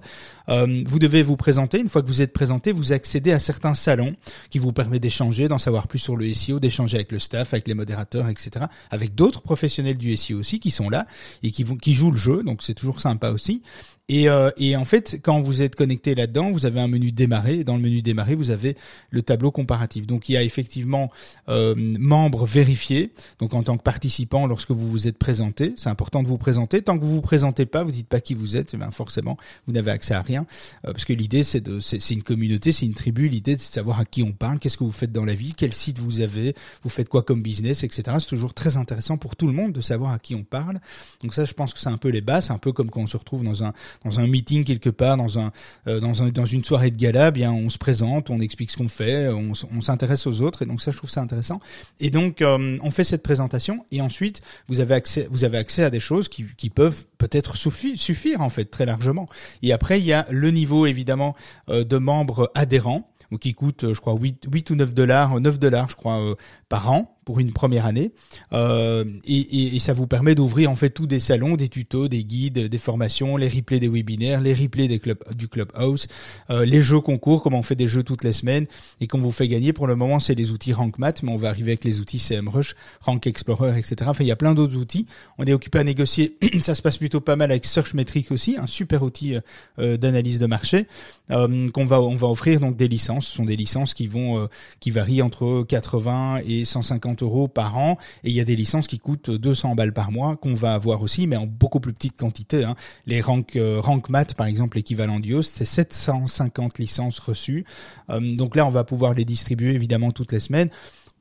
euh, 0.50 0.84
vous 0.86 1.00
devez 1.00 1.24
vous 1.24 1.38
présenter. 1.38 1.80
Une 1.80 1.90
fois 1.90 2.02
que 2.02 2.08
vous 2.08 2.22
êtes 2.22 2.34
présenté, 2.34 2.72
vous 2.72 2.92
accédez 2.92 3.32
à 3.32 3.40
certains 3.40 3.74
salons 3.74 4.16
qui 4.50 4.60
vous 4.60 4.74
permettent 4.74 5.04
d'échanger, 5.04 5.48
d'en 5.48 5.58
savoir 5.58 5.88
plus 5.88 6.00
sur 6.00 6.16
le 6.16 6.32
SEO, 6.34 6.60
d'échanger 6.60 6.98
avec 6.98 7.12
le 7.12 7.20
staff, 7.20 7.54
avec 7.54 7.68
les 7.68 7.74
modérateurs, 7.74 8.30
etc. 8.30 8.66
Avec 8.92 9.16
d'autres 9.16 9.42
professionnels 9.42 9.98
du 9.98 10.16
SEO 10.16 10.40
aussi 10.40 10.60
qui 10.60 10.72
sont 10.72 10.90
là 10.90 11.06
et 11.42 11.52
qui, 11.52 11.64
qui 11.78 11.94
jouent 11.94 12.12
le 12.12 12.18
jeu. 12.18 12.44
Donc 12.44 12.62
c'est 12.62 12.74
toujours 12.74 13.02
sympa 13.02 13.30
aussi. 13.30 13.62
Et, 14.10 14.28
euh, 14.28 14.50
et, 14.58 14.76
en 14.76 14.84
fait, 14.84 15.20
quand 15.24 15.42
vous 15.42 15.62
êtes 15.62 15.76
connecté 15.76 16.14
là-dedans, 16.14 16.52
vous 16.52 16.66
avez 16.66 16.82
un 16.82 16.90
menu 16.90 17.14
démarrer. 17.14 17.64
Dans 17.64 17.78
le 17.78 17.82
menu 17.82 18.02
démarrer, 18.02 18.36
vous 18.36 18.50
avez 18.50 18.76
le 19.12 19.22
tableau 19.22 19.50
comparatif. 19.50 20.06
Donc 20.08 20.28
il 20.28 20.34
y 20.34 20.38
a 20.38 20.44
effectivement 20.44 21.10
euh, 21.48 21.74
membres 21.78 22.46
vérifiés. 22.46 23.14
Donc 23.40 23.54
en 23.54 23.64
tant 23.64 23.78
que 23.78 23.84
participant, 23.84 24.46
lorsque 24.46 24.72
vous 24.72 24.90
vous 24.90 25.08
êtes 25.08 25.18
présenté, 25.18 25.74
c'est 25.78 25.90
important 25.90 26.22
de 26.22 26.28
vous 26.28 26.38
présenter. 26.38 26.82
Tant 26.82 26.98
que 26.98 27.06
vous 27.06 27.14
vous 27.14 27.22
présentez 27.22 27.66
pas, 27.66 27.86
vous 27.86 27.92
dites 27.92 28.10
pas 28.10 28.20
qui 28.20 28.34
vous 28.34 28.58
êtes, 28.58 28.74
eh 28.74 28.78
bien 28.78 28.92
forcément 28.92 29.38
vous 29.68 29.74
n'avez 29.74 29.92
accès 29.92 30.14
à 30.14 30.22
rien. 30.22 30.46
Euh, 30.86 30.92
parce 30.92 31.06
que 31.06 31.14
l'idée 31.14 31.46
c'est 31.46 31.62
de, 31.62 31.80
c'est 31.80 32.10
une 32.10 32.24
communauté, 32.24 32.74
c'est 32.74 32.86
une 32.86 32.96
tribu. 32.96 33.30
L'idée 33.30 33.54
c'est 33.54 33.70
de 33.70 33.74
savoir 33.74 34.02
à 34.02 34.06
qui 34.06 34.22
on 34.22 34.34
parle, 34.34 34.60
qu'est-ce 34.60 34.78
que 34.78 34.84
vous 34.84 34.92
faites 34.92 35.14
dans 35.14 35.24
la 35.24 35.34
vie, 35.34 35.54
quel 35.56 35.74
site 35.74 36.00
vous 36.00 36.20
avez, 36.20 36.56
vous 36.84 36.90
faites 36.90 37.08
quoi 37.08 37.24
comme 37.24 37.42
business, 37.42 37.86
etc. 37.86 38.18
C'est 38.20 38.28
toujours 38.28 38.54
très 38.54 38.76
intéressant 38.76 39.18
pour 39.18 39.38
tout 39.38 39.48
le 39.48 39.54
monde 39.54 39.72
de 39.72 39.82
savoir 39.82 40.12
à 40.12 40.20
qui 40.20 40.36
on 40.36 40.44
parle. 40.44 40.80
Donc 41.22 41.34
ça, 41.34 41.46
je 41.46 41.54
pense 41.54 41.74
que 41.74 41.80
c'est 41.80 41.90
un 41.90 41.98
peu 41.98 42.10
les 42.10 42.22
bases, 42.22 42.52
un 42.52 42.58
peu 42.58 42.74
comme 42.74 42.90
quand 42.90 43.00
on 43.00 43.08
se 43.08 43.16
retrouve 43.16 43.44
dans 43.44 43.64
un 43.64 43.74
dans 44.04 44.20
un 44.20 44.28
meeting 44.28 44.64
quelque 44.64 44.90
part, 44.90 45.18
dans 45.18 45.40
un, 45.40 45.52
euh, 45.88 46.00
dans 46.00 46.24
un, 46.24 46.30
dans 46.30 46.46
une 46.46 46.64
soirée 46.64 46.92
de 46.92 46.98
gala, 46.98 47.30
eh 47.30 47.32
bien 47.32 47.52
on 47.52 47.70
se 47.70 47.78
présente, 47.78 48.30
on 48.30 48.40
explique 48.40 48.72
ce 48.72 48.78
qu'on 48.78 48.90
fait, 48.90 49.30
on, 49.30 49.54
s'intéresse 49.82 50.28
aux 50.28 50.42
autres, 50.42 50.62
et 50.62 50.66
donc 50.66 50.82
ça 50.82 50.92
je 50.92 50.98
trouve 50.98 51.10
ça 51.10 51.22
intéressant. 51.22 51.60
Et 52.00 52.10
donc 52.10 52.42
euh, 52.42 52.78
on 52.82 52.92
fait 52.92 53.04
cette 53.04 53.24
présentation, 53.24 53.86
et 53.92 54.02
ensuite 54.02 54.42
vous 54.68 54.80
avez 54.80 54.96
accès, 54.96 55.28
vous 55.32 55.44
avez 55.44 55.58
accès 55.58 55.84
à 55.84 55.90
des 55.90 56.00
choses 56.00 56.30
qui, 56.30 56.46
qui 56.58 56.70
peuvent 56.70 57.06
peut-être 57.18 57.56
suffire, 57.56 57.98
suffire 57.98 58.42
en 58.42 58.50
fait 58.50 58.66
très 58.66 58.86
largement. 58.86 59.28
Et 59.62 59.74
après 59.74 60.00
il 60.00 60.06
y 60.06 60.14
a 60.14 60.26
le 60.30 60.52
niveau 60.52 60.86
évidemment 60.86 61.36
euh, 61.70 61.84
de 61.84 61.98
membres 61.98 62.52
adhérents 62.56 63.10
qui 63.40 63.56
coûte, 63.56 63.94
je 63.94 64.00
crois, 64.00 64.14
8, 64.14 64.48
8 64.52 64.70
ou 64.70 64.76
9 64.76 64.94
dollars, 64.94 65.40
9 65.40 65.58
dollars, 65.58 65.90
je 65.90 65.96
crois, 65.96 66.36
par 66.70 66.92
an 66.92 67.18
pour 67.26 67.40
une 67.40 67.52
première 67.52 67.86
année 67.86 68.12
euh, 68.54 69.06
et, 69.26 69.76
et, 69.76 69.80
ça 69.80 69.94
vous 69.94 70.08
permet 70.08 70.36
d'ouvrir 70.36 70.72
en 70.72 70.76
fait 70.76 70.90
tous 70.90 71.08
des 71.08 71.20
salons, 71.20 71.56
des 71.56 71.70
tutos, 71.70 72.08
des 72.08 72.24
guides, 72.24 72.68
des 72.68 72.78
formations, 72.78 73.38
les 73.38 73.48
replays 73.48 73.80
des 73.80 73.88
webinaires, 73.88 74.42
les 74.42 74.54
replays 74.54 74.88
des 74.88 75.00
clubs 75.00 75.20
du 75.34 75.48
clubhouse, 75.48 76.08
euh, 76.50 76.66
les 76.66 76.82
jeux 76.82 77.02
concours, 77.02 77.42
comme 77.42 77.54
on 77.54 77.64
fait 77.64 77.76
des 77.76 77.88
jeux 77.88 78.04
toutes 78.04 78.24
les 78.24 78.34
semaines 78.34 78.66
et 79.02 79.08
qu'on 79.08 79.20
vous 79.20 79.32
fait 79.32 79.48
gagner. 79.48 79.74
Pour 79.74 79.88
le 79.88 79.96
moment, 79.96 80.20
c'est 80.20 80.36
les 80.36 80.52
outils 80.52 80.74
Rank 80.74 81.00
Math, 81.00 81.24
mais 81.24 81.32
on 81.32 81.38
va 81.38 81.50
arriver 81.50 81.72
avec 81.72 81.84
les 81.84 82.00
outils 82.00 82.20
CMrush, 82.20 82.76
Rank 83.02 83.26
Explorer, 83.28 83.78
etc. 83.78 83.96
Enfin, 84.08 84.24
il 84.24 84.28
y 84.28 84.32
a 84.32 84.36
plein 84.36 84.54
d'autres 84.54 84.78
outils. 84.78 85.06
On 85.38 85.46
est 85.46 85.54
occupé 85.54 85.80
à 85.80 85.84
négocier. 85.84 86.38
ça 86.62 86.76
se 86.76 86.82
passe 86.82 86.98
plutôt 86.98 87.22
pas 87.22 87.36
mal 87.36 87.52
avec 87.52 87.66
Searchmetric 87.66 88.32
aussi, 88.32 88.58
un 88.58 88.68
super 88.68 89.04
outil 89.04 89.36
euh, 89.80 89.98
d'analyse 89.98 90.40
de 90.40 90.46
marché 90.46 90.88
euh, 91.32 91.70
qu'on 91.72 91.86
va 91.86 92.02
on 92.02 92.16
va 92.16 92.28
offrir 92.28 92.60
donc 92.60 92.76
des 92.76 92.88
licences. 92.88 93.28
Ce 93.28 93.36
sont 93.36 93.46
des 93.46 93.56
licences 93.56 93.94
qui 93.94 94.08
vont 94.08 94.40
euh, 94.40 94.48
qui 94.80 94.92
varient 94.92 95.22
entre 95.22 95.64
80 95.68 96.42
et 96.46 96.66
150 96.66 97.13
euros 97.22 97.48
par 97.48 97.78
an 97.78 97.98
et 98.24 98.30
il 98.30 98.36
y 98.36 98.40
a 98.40 98.46
des 98.46 98.56
licences 98.56 98.88
qui 98.88 99.00
coûtent 99.00 99.30
200 99.30 99.76
balles 99.76 99.94
par 99.94 100.12
mois 100.12 100.36
qu'on 100.38 100.54
va 100.54 100.74
avoir 100.74 101.02
aussi 101.02 101.28
mais 101.28 101.36
en 101.36 101.46
beaucoup 101.46 101.80
plus 101.80 101.94
petite 101.94 102.18
quantité. 102.18 102.64
Hein. 102.64 102.76
Les 103.06 103.22
rank, 103.22 103.56
euh, 103.56 103.80
rank 103.80 104.10
Math 104.10 104.36
par 104.36 104.48
exemple 104.48 104.78
l'équivalent 104.78 105.20
d'IOS 105.20 105.44
c'est 105.44 105.66
750 105.66 106.80
licences 106.80 107.20
reçues. 107.20 107.66
Euh, 108.10 108.36
donc 108.36 108.56
là 108.56 108.66
on 108.66 108.72
va 108.72 108.84
pouvoir 108.84 109.14
les 109.14 109.26
distribuer 109.26 109.74
évidemment 109.74 110.12
toutes 110.12 110.32
les 110.32 110.40
semaines 110.40 110.70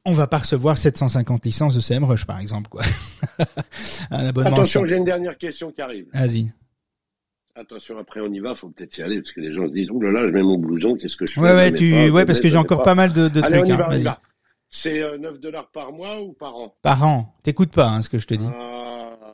on 0.04 0.12
va 0.12 0.26
pas 0.26 0.38
recevoir 0.38 0.76
750 0.76 1.44
licences 1.44 1.74
de 1.74 1.80
CMrush 1.80 2.24
par 2.24 2.40
exemple 2.40 2.68
quoi. 2.68 2.82
un 4.10 4.26
abonnement. 4.26 4.50
Attention, 4.50 4.84
j'ai 4.84 4.96
une 4.96 5.04
dernière 5.04 5.38
question 5.38 5.70
qui 5.70 5.80
arrive. 5.80 6.06
Vas-y. 6.12 6.52
Attention, 7.54 7.98
après 7.98 8.20
on 8.20 8.32
y 8.32 8.40
va, 8.40 8.54
faut 8.54 8.70
peut-être 8.70 8.96
y 8.96 9.02
aller 9.02 9.20
parce 9.20 9.32
que 9.32 9.40
les 9.40 9.52
gens 9.52 9.66
se 9.66 9.72
disent, 9.72 9.88
oh 9.92 10.00
là 10.00 10.10
là, 10.10 10.26
je 10.26 10.30
mets 10.30 10.42
mon 10.42 10.56
blouson, 10.56 10.96
qu'est-ce 10.96 11.16
que 11.18 11.26
je 11.26 11.34
fais? 11.34 11.40
Ouais, 11.40 11.52
ouais, 11.52 11.72
tu, 11.72 12.10
ouais, 12.10 12.24
parce 12.24 12.40
que 12.40 12.48
j'ai 12.48 12.56
encore 12.56 12.82
pas, 12.82 12.94
mal 12.94 13.12
de, 13.12 13.28
de 13.28 13.40
trucs. 13.42 13.54
On 13.54 13.64
y 13.64 13.70
va, 13.72 13.88
on 13.90 13.92
y 13.92 14.02
va. 14.02 14.20
C'est 14.74 15.00
9 15.18 15.34
euh, 15.34 15.38
dollars 15.38 15.68
par 15.70 15.92
mois 15.92 16.20
ou 16.22 16.32
par 16.32 16.56
an? 16.56 16.74
Par 16.80 17.04
an. 17.06 17.34
T'écoutes 17.42 17.72
pas 17.72 17.88
hein, 17.88 18.00
ce 18.00 18.08
que 18.08 18.18
je 18.18 18.26
te 18.26 18.32
dis. 18.32 18.48
Ah, 18.48 18.71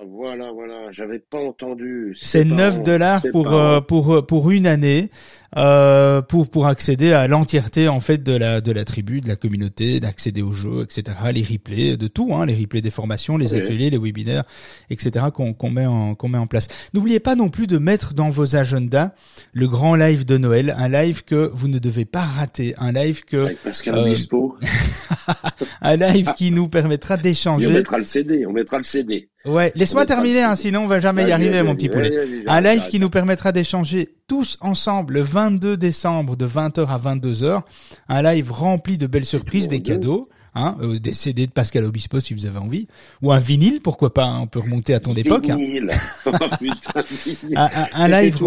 voilà, 0.06 0.52
voilà. 0.52 0.92
J'avais 0.92 1.18
pas 1.18 1.38
entendu. 1.38 2.16
C'est 2.20 2.44
9 2.44 2.82
dollars 2.82 3.22
pour, 3.32 3.52
euh, 3.52 3.80
pour, 3.80 4.14
euh, 4.14 4.22
pour 4.22 4.50
une 4.50 4.66
année 4.66 5.10
euh, 5.56 6.20
pour 6.20 6.50
pour 6.50 6.66
accéder 6.66 7.12
à 7.12 7.26
l'entièreté 7.26 7.88
en 7.88 8.00
fait 8.00 8.22
de 8.22 8.36
la 8.36 8.60
de 8.60 8.70
la 8.70 8.84
tribu, 8.84 9.22
de 9.22 9.28
la 9.28 9.36
communauté, 9.36 9.98
d'accéder 9.98 10.42
aux 10.42 10.52
jeux, 10.52 10.82
etc. 10.82 11.16
Les 11.32 11.42
replays, 11.42 11.96
de 11.96 12.06
tout, 12.06 12.34
hein, 12.34 12.44
les 12.44 12.54
replays 12.54 12.82
des 12.82 12.90
formations, 12.90 13.38
les 13.38 13.54
ateliers, 13.54 13.88
les 13.88 13.98
webinaires, 13.98 14.44
etc. 14.90 15.26
qu'on 15.32 15.54
qu'on 15.54 15.70
met 15.70 15.86
en 15.86 16.14
qu'on 16.14 16.28
met 16.28 16.38
en 16.38 16.46
place. 16.46 16.68
N'oubliez 16.92 17.18
pas 17.18 17.34
non 17.34 17.48
plus 17.48 17.66
de 17.66 17.78
mettre 17.78 18.12
dans 18.12 18.28
vos 18.28 18.56
agendas 18.56 19.12
le 19.52 19.66
grand 19.68 19.94
live 19.94 20.26
de 20.26 20.36
Noël, 20.36 20.74
un 20.76 20.88
live 20.90 21.24
que 21.24 21.50
vous 21.54 21.68
ne 21.68 21.78
devez 21.78 22.04
pas 22.04 22.22
rater, 22.22 22.74
un 22.76 22.92
live 22.92 23.24
que 23.24 23.36
euh, 23.36 24.48
un 25.80 25.96
live 25.96 26.34
qui 26.34 26.50
nous 26.50 26.68
permettra 26.68 27.16
d'échanger. 27.16 27.68
on 27.68 27.72
mettra 27.72 27.98
le 27.98 28.04
CD, 28.04 28.44
on 28.44 28.52
mettra 28.52 28.76
le 28.76 28.84
CD. 28.84 29.30
Ouais, 29.44 29.72
laisse-moi 29.76 30.04
terminer, 30.04 30.42
hein, 30.42 30.56
sinon 30.56 30.80
on 30.80 30.86
va 30.86 30.98
jamais 30.98 31.26
y 31.28 31.32
arriver, 31.32 31.62
mon 31.62 31.74
petit 31.74 31.88
poulet. 31.88 32.12
Un 32.46 32.60
live 32.60 32.88
qui 32.88 32.98
nous 32.98 33.08
permettra 33.10 33.52
d'échanger 33.52 34.08
tous 34.26 34.58
ensemble 34.60 35.14
le 35.14 35.22
22 35.22 35.76
décembre 35.76 36.36
de 36.36 36.46
20h 36.46 36.86
à 36.86 36.98
22h. 36.98 37.62
Un 38.08 38.22
live 38.22 38.50
rempli 38.52 38.98
de 38.98 39.06
belles 39.06 39.24
surprises, 39.24 39.68
des 39.68 39.80
cadeaux. 39.80 40.28
Hein, 40.54 40.76
euh, 40.80 40.98
des 40.98 41.12
CD 41.12 41.46
de 41.46 41.52
Pascal 41.52 41.84
Obispo 41.84 42.18
si 42.18 42.34
vous 42.34 42.46
avez 42.46 42.58
envie, 42.58 42.88
ou 43.22 43.30
un 43.32 43.38
vinyle, 43.38 43.80
pourquoi 43.80 44.12
pas, 44.12 44.24
hein, 44.24 44.40
on 44.40 44.46
peut 44.48 44.58
remonter 44.58 44.92
à 44.92 44.98
ton 44.98 45.12
époque. 45.12 45.50
Hein. 45.50 45.58
Oh, 46.26 46.30
un, 47.56 47.64
un, 47.64 47.86
un 47.92 48.08
live. 48.08 48.38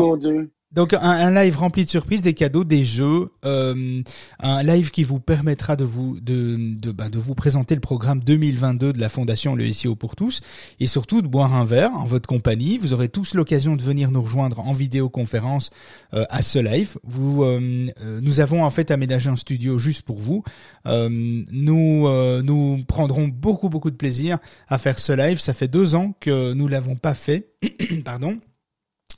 Donc 0.73 0.93
un, 0.93 1.31
live 1.31 1.57
rempli 1.57 1.83
de 1.83 1.89
surprises, 1.89 2.21
des 2.21 2.33
cadeaux, 2.33 2.63
des 2.63 2.85
jeux, 2.85 3.29
euh, 3.43 4.01
un 4.39 4.63
live 4.63 4.91
qui 4.91 5.03
vous 5.03 5.19
permettra 5.19 5.75
de 5.75 5.83
vous 5.83 6.17
de 6.21 6.55
de, 6.79 6.91
ben, 6.91 7.09
de 7.09 7.19
vous 7.19 7.35
présenter 7.35 7.75
le 7.75 7.81
programme 7.81 8.21
2022 8.21 8.93
de 8.93 8.99
la 8.99 9.09
fondation 9.09 9.53
Le 9.53 9.69
SEO 9.73 9.95
pour 9.95 10.15
tous 10.15 10.39
et 10.79 10.87
surtout 10.87 11.21
de 11.21 11.27
boire 11.27 11.53
un 11.55 11.65
verre 11.65 11.91
en 11.93 12.05
votre 12.05 12.27
compagnie. 12.27 12.77
Vous 12.77 12.93
aurez 12.93 13.09
tous 13.09 13.33
l'occasion 13.33 13.75
de 13.75 13.81
venir 13.81 14.11
nous 14.11 14.21
rejoindre 14.21 14.61
en 14.61 14.71
vidéoconférence 14.71 15.71
euh, 16.13 16.23
à 16.29 16.41
ce 16.41 16.59
live. 16.59 16.97
Vous 17.03 17.43
euh, 17.43 17.91
nous 18.21 18.39
avons 18.39 18.63
en 18.63 18.69
fait 18.69 18.91
aménagé 18.91 19.29
un 19.29 19.35
studio 19.35 19.77
juste 19.77 20.03
pour 20.03 20.19
vous. 20.19 20.41
nous 20.85 22.07
nous 22.43 22.83
prendrons 22.87 23.27
beaucoup 23.27 23.67
beaucoup 23.67 23.91
de 23.91 23.97
plaisir 23.97 24.37
à 24.69 24.77
faire 24.77 24.99
ce 24.99 25.11
live. 25.11 25.39
Ça 25.39 25.53
fait 25.53 25.67
deux 25.67 25.95
ans 25.95 26.13
que 26.21 26.53
nous 26.53 26.69
l'avons 26.69 26.95
pas 26.95 27.13
fait. 27.13 27.49
Pardon. 28.05 28.37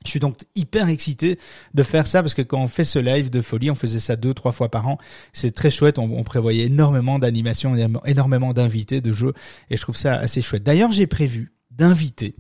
Je 0.06 0.10
suis 0.10 0.20
donc 0.20 0.38
hyper 0.56 0.90
excité 0.90 1.40
de 1.74 1.84
faire 1.84 2.08
ça 2.08 2.22
parce 2.22 2.34
que 2.34 2.42
quand 2.42 2.60
on 2.60 2.68
fait 2.68 2.84
ce 2.84 3.00
live 3.00 3.30
de 3.30 3.42
folie, 3.42 3.72
on 3.72 3.76
faisait 3.76 4.00
ça 4.00 4.16
deux, 4.16 4.34
trois 4.34 4.52
fois 4.52 4.70
par 4.70 4.88
an. 4.88 4.98
C'est 5.32 5.52
très 5.52 5.72
chouette. 5.72 6.00
On, 6.00 6.24
prévoyait 6.24 6.66
énormément 6.66 7.20
d'animations, 7.20 7.76
énormément 8.06 8.54
d'invités, 8.54 9.02
de 9.02 9.12
jeux, 9.12 9.34
et 9.70 9.78
je 9.78 9.82
trouve 9.82 9.98
ça 9.98 10.16
assez 10.16 10.42
chouette. 10.42 10.64
D'ailleurs, 10.64 10.92
j'ai 10.92 11.06
prévu 11.06 11.54
d'inviter 11.70 12.36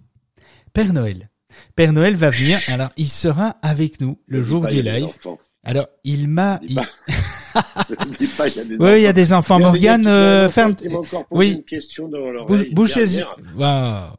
Père 0.74 0.93
Noël. 0.93 1.29
Père 1.75 1.93
Noël 1.93 2.15
va 2.15 2.29
venir. 2.29 2.60
Alors, 2.67 2.89
il 2.98 3.10
sera 3.10 3.58
avec 3.62 4.01
nous 4.01 4.20
le 4.27 4.41
jour 4.41 4.67
du 4.67 4.82
live. 4.82 5.10
Alors, 5.63 5.88
il 6.03 6.27
m'a. 6.27 6.60
Il... 6.67 6.79
oui, 8.80 8.94
il 8.98 9.02
y 9.02 9.08
a 9.08 9.14
des 9.14 9.34
enfants. 9.34 9.60
Morgane, 9.60 10.08
euh, 10.08 10.50
ferme. 10.50 10.76
Oui. 11.32 11.52
Une 11.52 11.64
question 11.64 12.08
dans 12.08 12.46
Bouche 12.72 12.96
les 12.96 13.18
yeux. 13.18 13.26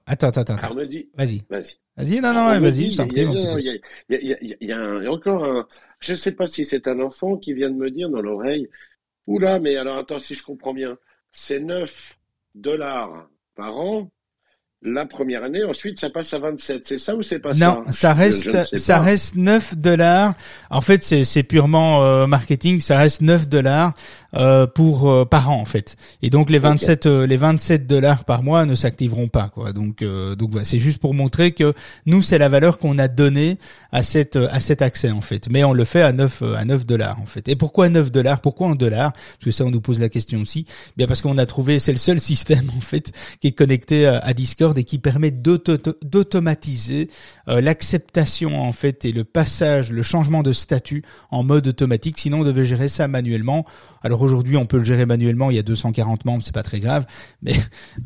Attends, 0.07 0.29
attends, 0.29 0.41
attends. 0.41 0.75
Vas-y. 0.75 1.09
Vas-y. 1.17 1.79
Vas-y, 1.97 2.21
non, 2.21 2.33
non, 2.33 2.59
vas-y, 2.59 2.91
je 2.91 2.97
t'en 2.97 3.07
prie. 3.07 3.25
Il 4.11 4.57
y 4.61 4.73
a 4.73 5.12
encore 5.12 5.45
un, 5.45 5.67
je 6.00 6.12
ne 6.12 6.17
sais 6.17 6.33
pas 6.33 6.47
si 6.47 6.67
c'est 6.67 6.88
un 6.88 7.00
enfant 7.00 7.37
qui 7.37 7.53
vient 7.53 7.71
de 7.71 7.76
me 7.76 7.91
dire 7.91 8.11
dans 8.11 8.21
l'oreille, 8.21 8.69
oula, 9.26 9.61
mais 9.61 9.76
alors 9.76 9.99
attends, 9.99 10.19
si 10.19 10.35
je 10.35 10.43
comprends 10.43 10.75
bien, 10.75 10.99
c'est 11.33 11.61
9 11.61 12.19
dollars 12.55 13.29
par 13.55 13.76
an 13.76 14.11
la 14.85 15.07
première 15.07 15.43
année, 15.43 15.64
ensuite 15.64 15.99
ça 15.99 16.11
passe 16.11 16.35
à 16.35 16.38
27. 16.38 16.83
C'est 16.85 16.99
ça 16.99 17.17
ou 17.17 17.23
c'est 17.23 17.38
pas 17.38 17.55
ça 17.55 17.67
Non, 17.67 17.85
ça 17.91 18.12
reste 18.12 18.76
ça 18.76 19.00
reste 19.00 19.35
9 19.35 19.76
dollars. 19.76 20.35
En 20.71 20.83
fait, 20.83 21.03
c'est 21.03 21.25
c'est 21.25 21.43
purement 21.43 22.05
euh, 22.05 22.26
marketing, 22.26 22.81
ça 22.81 22.99
reste 22.99 23.23
9 23.23 23.49
dollars 23.49 23.95
euh, 24.37 24.67
pour 24.67 25.09
euh, 25.09 25.25
par 25.25 25.50
an 25.50 25.61
en 25.61 25.64
fait. 25.64 25.97
Et 26.21 26.29
donc 26.29 26.50
les 26.50 26.59
27 26.59 27.07
euh, 27.07 27.25
les 27.26 27.37
27 27.37 27.87
dollars 27.87 28.25
par 28.25 28.43
mois 28.43 28.67
ne 28.67 28.75
s'activeront 28.75 29.29
pas 29.29 29.49
quoi. 29.49 29.73
Donc 29.73 30.03
donc 30.05 30.50
voilà, 30.50 30.64
c'est 30.64 30.79
juste 30.79 30.99
pour 30.99 31.14
montrer 31.14 31.53
que 31.53 31.73
nous 32.07 32.21
c'est 32.21 32.38
la 32.38 32.49
valeur 32.49 32.79
qu'on 32.79 32.99
a 32.99 33.07
donnée 33.07 33.59
à 33.93 34.03
cette 34.03 34.37
à 34.37 34.59
cet 34.61 34.83
accès 34.83 35.11
en 35.11 35.21
fait. 35.21 35.49
Mais 35.50 35.62
on 35.62 35.73
le 35.73 35.85
fait 35.85 36.03
à 36.03 36.12
9 36.12 36.43
à 36.57 36.64
9 36.64 36.85
dollars 36.85 37.21
en 37.21 37.26
fait. 37.26 37.49
Et 37.49 37.55
pourquoi 37.55 37.88
9 37.88 38.11
dollars? 38.11 38.41
Pourquoi 38.41 38.69
en 38.69 38.75
dollars 38.75 39.12
Parce 39.12 39.45
que 39.45 39.50
ça 39.53 39.64
on 39.64 39.70
nous 39.70 39.81
pose 39.81 40.01
la 40.01 40.09
question 40.09 40.40
aussi. 40.40 40.66
Bien 40.97 41.07
parce 41.07 41.23
qu'on 41.23 41.38
a 41.38 41.47
trouvé 41.47 41.79
c'est 41.79 41.92
le 41.92 41.99
seul 41.99 42.18
système 42.25 42.70
en 42.77 42.81
fait 42.81 43.12
qui 43.40 43.49
est 43.49 43.53
connecté 43.53 44.07
à 44.07 44.35
Discord 44.35 44.77
et 44.79 44.85
qui 44.85 44.99
permet 44.99 45.31
d'automatiser 45.31 47.09
l'acceptation 47.47 48.61
en 48.61 48.73
fait 48.73 49.05
et 49.05 49.12
le 49.12 49.25
passage, 49.25 49.92
le 49.92 50.03
changement 50.03 50.42
de 50.42 50.53
statut 50.53 51.05
en 51.31 51.44
mode 51.44 51.68
automatique. 51.68 52.18
Sinon 52.18 52.40
on 52.40 52.44
devait 52.44 52.64
gérer 52.64 52.88
ça 52.88 53.07
manuellement. 53.07 53.64
Alors 54.03 54.23
aujourd'hui, 54.24 54.56
on 54.56 54.66
peut 54.66 54.78
le 54.78 54.84
gérer 54.84 55.06
manuellement. 55.06 55.50
Il 55.50 55.56
y 55.56 55.58
a 55.58 55.62
240 55.62 56.24
membres, 56.24 56.42
c'est 56.42 56.54
pas 56.54 56.62
très 56.62 56.80
grave. 56.80 57.06
Mais 57.42 57.54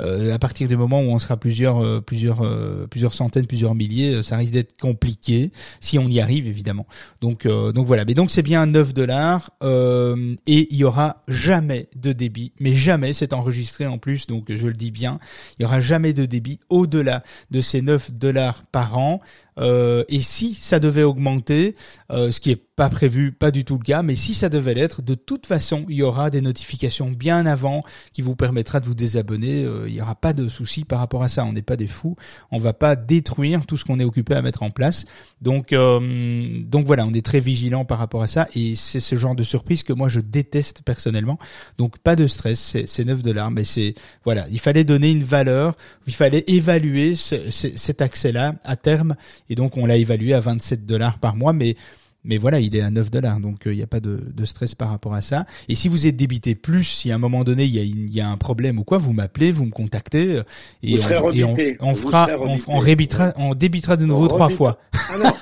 euh, 0.00 0.35
à 0.35 0.38
partir 0.38 0.68
du 0.68 0.76
moment 0.76 1.00
où 1.00 1.07
on 1.07 1.18
sera 1.18 1.37
plusieurs, 1.37 1.78
euh, 1.78 2.00
plusieurs, 2.00 2.42
euh, 2.42 2.87
plusieurs 2.88 3.14
centaines, 3.14 3.46
plusieurs 3.46 3.74
milliers, 3.74 4.22
ça 4.22 4.37
risque 4.37 4.52
d'être 4.52 4.78
compliqué 4.81 5.52
si 5.81 5.98
on 5.98 6.09
y 6.09 6.20
arrive 6.20 6.46
évidemment. 6.46 6.87
Donc, 7.20 7.46
donc 7.46 7.87
voilà. 7.87 8.04
Mais 8.04 8.14
donc 8.14 8.31
c'est 8.31 8.42
bien 8.42 8.66
9 8.66 8.94
dollars 8.94 9.50
et 9.62 10.68
il 10.70 10.76
y 10.76 10.85
aura 10.85 11.22
jamais 11.28 11.88
de 11.96 12.12
débit. 12.12 12.52
Mais 12.61 12.74
jamais, 12.74 13.12
c'est 13.12 13.33
enregistré 13.33 13.87
en 13.87 13.98
plus. 13.98 14.26
Donc 14.26 14.46
je 14.48 14.66
le 14.66 14.74
dis 14.74 14.90
bien, 14.90 15.18
il 15.59 15.62
y 15.62 15.66
aura 15.66 15.81
jamais 15.81 16.12
de 16.12 16.26
débit 16.26 16.61
au-delà 16.68 17.22
de 17.50 17.61
ces 17.61 17.83
9 17.83 18.12
dollars 18.12 18.62
par 18.72 18.98
an. 18.98 19.20
Euh, 19.59 20.05
et 20.09 20.23
si 20.23 20.55
ça 20.55 20.79
devait 20.79 21.03
augmenter, 21.03 21.75
euh, 22.11 22.31
ce 22.31 22.40
qui 22.40 22.51
est 22.51 22.62
pas 22.77 22.88
prévu, 22.88 23.33
pas 23.33 23.51
du 23.51 23.64
tout 23.64 23.77
le 23.77 23.83
cas, 23.83 24.03
mais 24.03 24.14
si 24.14 24.35
ça 24.35 24.49
devait 24.49 24.75
l'être, 24.75 25.03
de 25.03 25.14
toute 25.14 25.47
façon, 25.47 25.85
il 25.88 25.97
y 25.97 26.03
aura 26.03 26.31
des 26.31 26.40
notifications 26.40 27.11
bien 27.11 27.44
avant 27.44 27.83
qui 28.12 28.23
vous 28.23 28.37
permettra 28.37 28.79
de 28.79 28.87
vous 28.87 28.94
désabonner. 28.94 29.64
Euh, 29.64 29.88
il 29.88 29.94
n'y 29.94 30.01
aura 30.01 30.14
pas 30.14 30.33
de 30.33 30.49
souci 30.49 30.85
par 30.85 31.01
rapport 31.01 31.23
à 31.23 31.29
ça. 31.29 31.44
On 31.44 31.53
n'est 31.53 31.62
pas 31.62 31.77
des 31.77 31.88
fous. 31.88 32.14
On 32.53 32.59
va 32.59 32.73
pas 32.73 32.94
détruire 32.94 33.66
tout 33.66 33.77
ce 33.77 33.85
qu'on 33.85 33.99
est 33.99 34.05
occupé 34.05 34.35
à 34.35 34.42
mettre 34.42 34.62
en 34.62 34.71
place. 34.71 35.05
Donc, 35.42 35.71
donc 35.71 36.87
voilà, 36.87 37.07
on 37.07 37.14
est 37.14 37.25
très 37.25 37.40
vigilant 37.40 37.85
par 37.85 37.99
rapport 37.99 38.23
à 38.23 38.27
ça. 38.27 38.49
Et 38.55 38.77
c'est 38.77 39.01
ce 39.01 39.16
genre 39.16 39.35
de 39.35 39.42
surprise 39.42 39.83
que 39.83 39.92
moi 39.92 40.09
je 40.09 40.21
déteste 40.21 40.83
personnellement. 40.85 41.38
Donc 41.79 41.99
pas 41.99 42.16
de 42.16 42.27
stress. 42.27 42.77
C'est 42.87 43.05
9 43.05 43.23
dollars, 43.23 43.51
mais 43.51 43.64
c'est 43.64 43.94
voilà, 44.25 44.47
il 44.51 44.59
fallait 44.59 44.85
donner 44.85 45.11
une 45.11 45.23
valeur. 45.23 45.75
Il 46.07 46.14
fallait 46.14 46.44
évaluer 46.47 47.14
cet 47.16 48.03
accès-là 48.03 48.55
à 48.64 48.77
terme 48.77 49.16
et 49.49 49.55
donc 49.55 49.77
on 49.77 49.87
l'a 49.87 49.97
évalué 49.97 50.35
à 50.35 50.41
27 50.41 50.87
dollars 50.87 51.19
par 51.19 51.37
mois, 51.37 51.53
mais 51.53 51.77
mais 52.25 52.37
voilà, 52.37 52.61
il 52.61 52.75
est 52.75 52.83
à 52.83 52.91
9 52.91 53.11
dollars, 53.11 53.41
donc 53.41 53.61
il 53.65 53.71
euh, 53.71 53.75
n'y 53.75 53.83
a 53.83 53.87
pas 53.87 54.01
de, 54.01 54.21
de, 54.35 54.45
stress 54.45 54.75
par 54.75 54.91
rapport 54.91 55.15
à 55.15 55.21
ça. 55.23 55.47
Et 55.69 55.75
si 55.75 55.89
vous 55.89 56.07
êtes 56.07 56.17
débité 56.17 56.55
plus, 56.55 56.85
si 56.85 57.13
à 57.13 57.15
un 57.15 57.19
moment 57.19 57.45
donné 57.45 57.65
il 57.65 57.75
y 57.75 57.79
a, 57.79 57.85
y 57.85 58.21
a 58.21 58.29
un 58.29 58.37
problème 58.37 58.79
ou 58.79 58.85
quoi, 58.85 58.99
vous 58.99 59.13
m'appelez, 59.13 59.53
vous 59.53 59.65
me 59.65 59.71
contactez 59.71 60.37
euh, 60.37 60.43
et, 60.83 60.97
on, 61.23 61.33
et 61.33 61.45
on, 61.45 61.55
on, 61.81 61.95
fera, 61.95 62.29
on, 62.41 62.59
on, 62.67 62.79
rébitera, 62.81 63.33
on 63.37 63.55
débitera 63.55 63.97
de 63.97 64.05
nouveau 64.05 64.27
trois 64.27 64.49
fois. 64.49 64.79
Ah 64.93 65.17
non, 65.17 65.33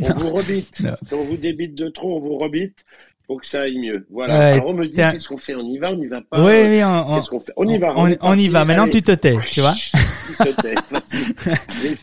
on 0.00 0.14
vous 0.14 0.30
rebite. 0.30 0.76
Si 0.76 1.14
on 1.14 1.24
vous 1.24 1.36
débite 1.36 1.74
de 1.74 1.88
trop, 1.88 2.16
on 2.16 2.20
vous 2.20 2.38
rebite 2.38 2.84
pour 3.26 3.40
que 3.40 3.46
ça 3.46 3.62
aille 3.62 3.78
mieux. 3.78 4.06
Voilà. 4.10 4.54
Alors 4.54 4.68
on 4.68 4.74
me 4.74 4.86
dit 4.86 4.94
qu'est-ce 4.94 5.28
qu'on 5.28 5.38
fait? 5.38 5.54
On 5.54 5.68
y 5.68 5.78
va 5.78 5.92
On 5.92 5.96
n'y 5.96 6.06
va 6.06 6.20
pas? 6.22 6.42
Oui, 6.42 6.54
oui. 6.68 6.82
On, 6.84 7.40
fait? 7.40 7.52
On 7.56 7.66
y 7.66 7.78
va. 7.78 7.94
On, 7.98 8.08
on 8.20 8.38
y 8.38 8.48
va. 8.48 8.64
Maintenant, 8.64 8.88
tu 8.88 9.02
te 9.02 9.12
tais, 9.12 9.36
tu 9.50 9.60
vois. 9.60 9.74
tu 10.26 10.34
te 10.36 10.62
tais. 10.62 10.74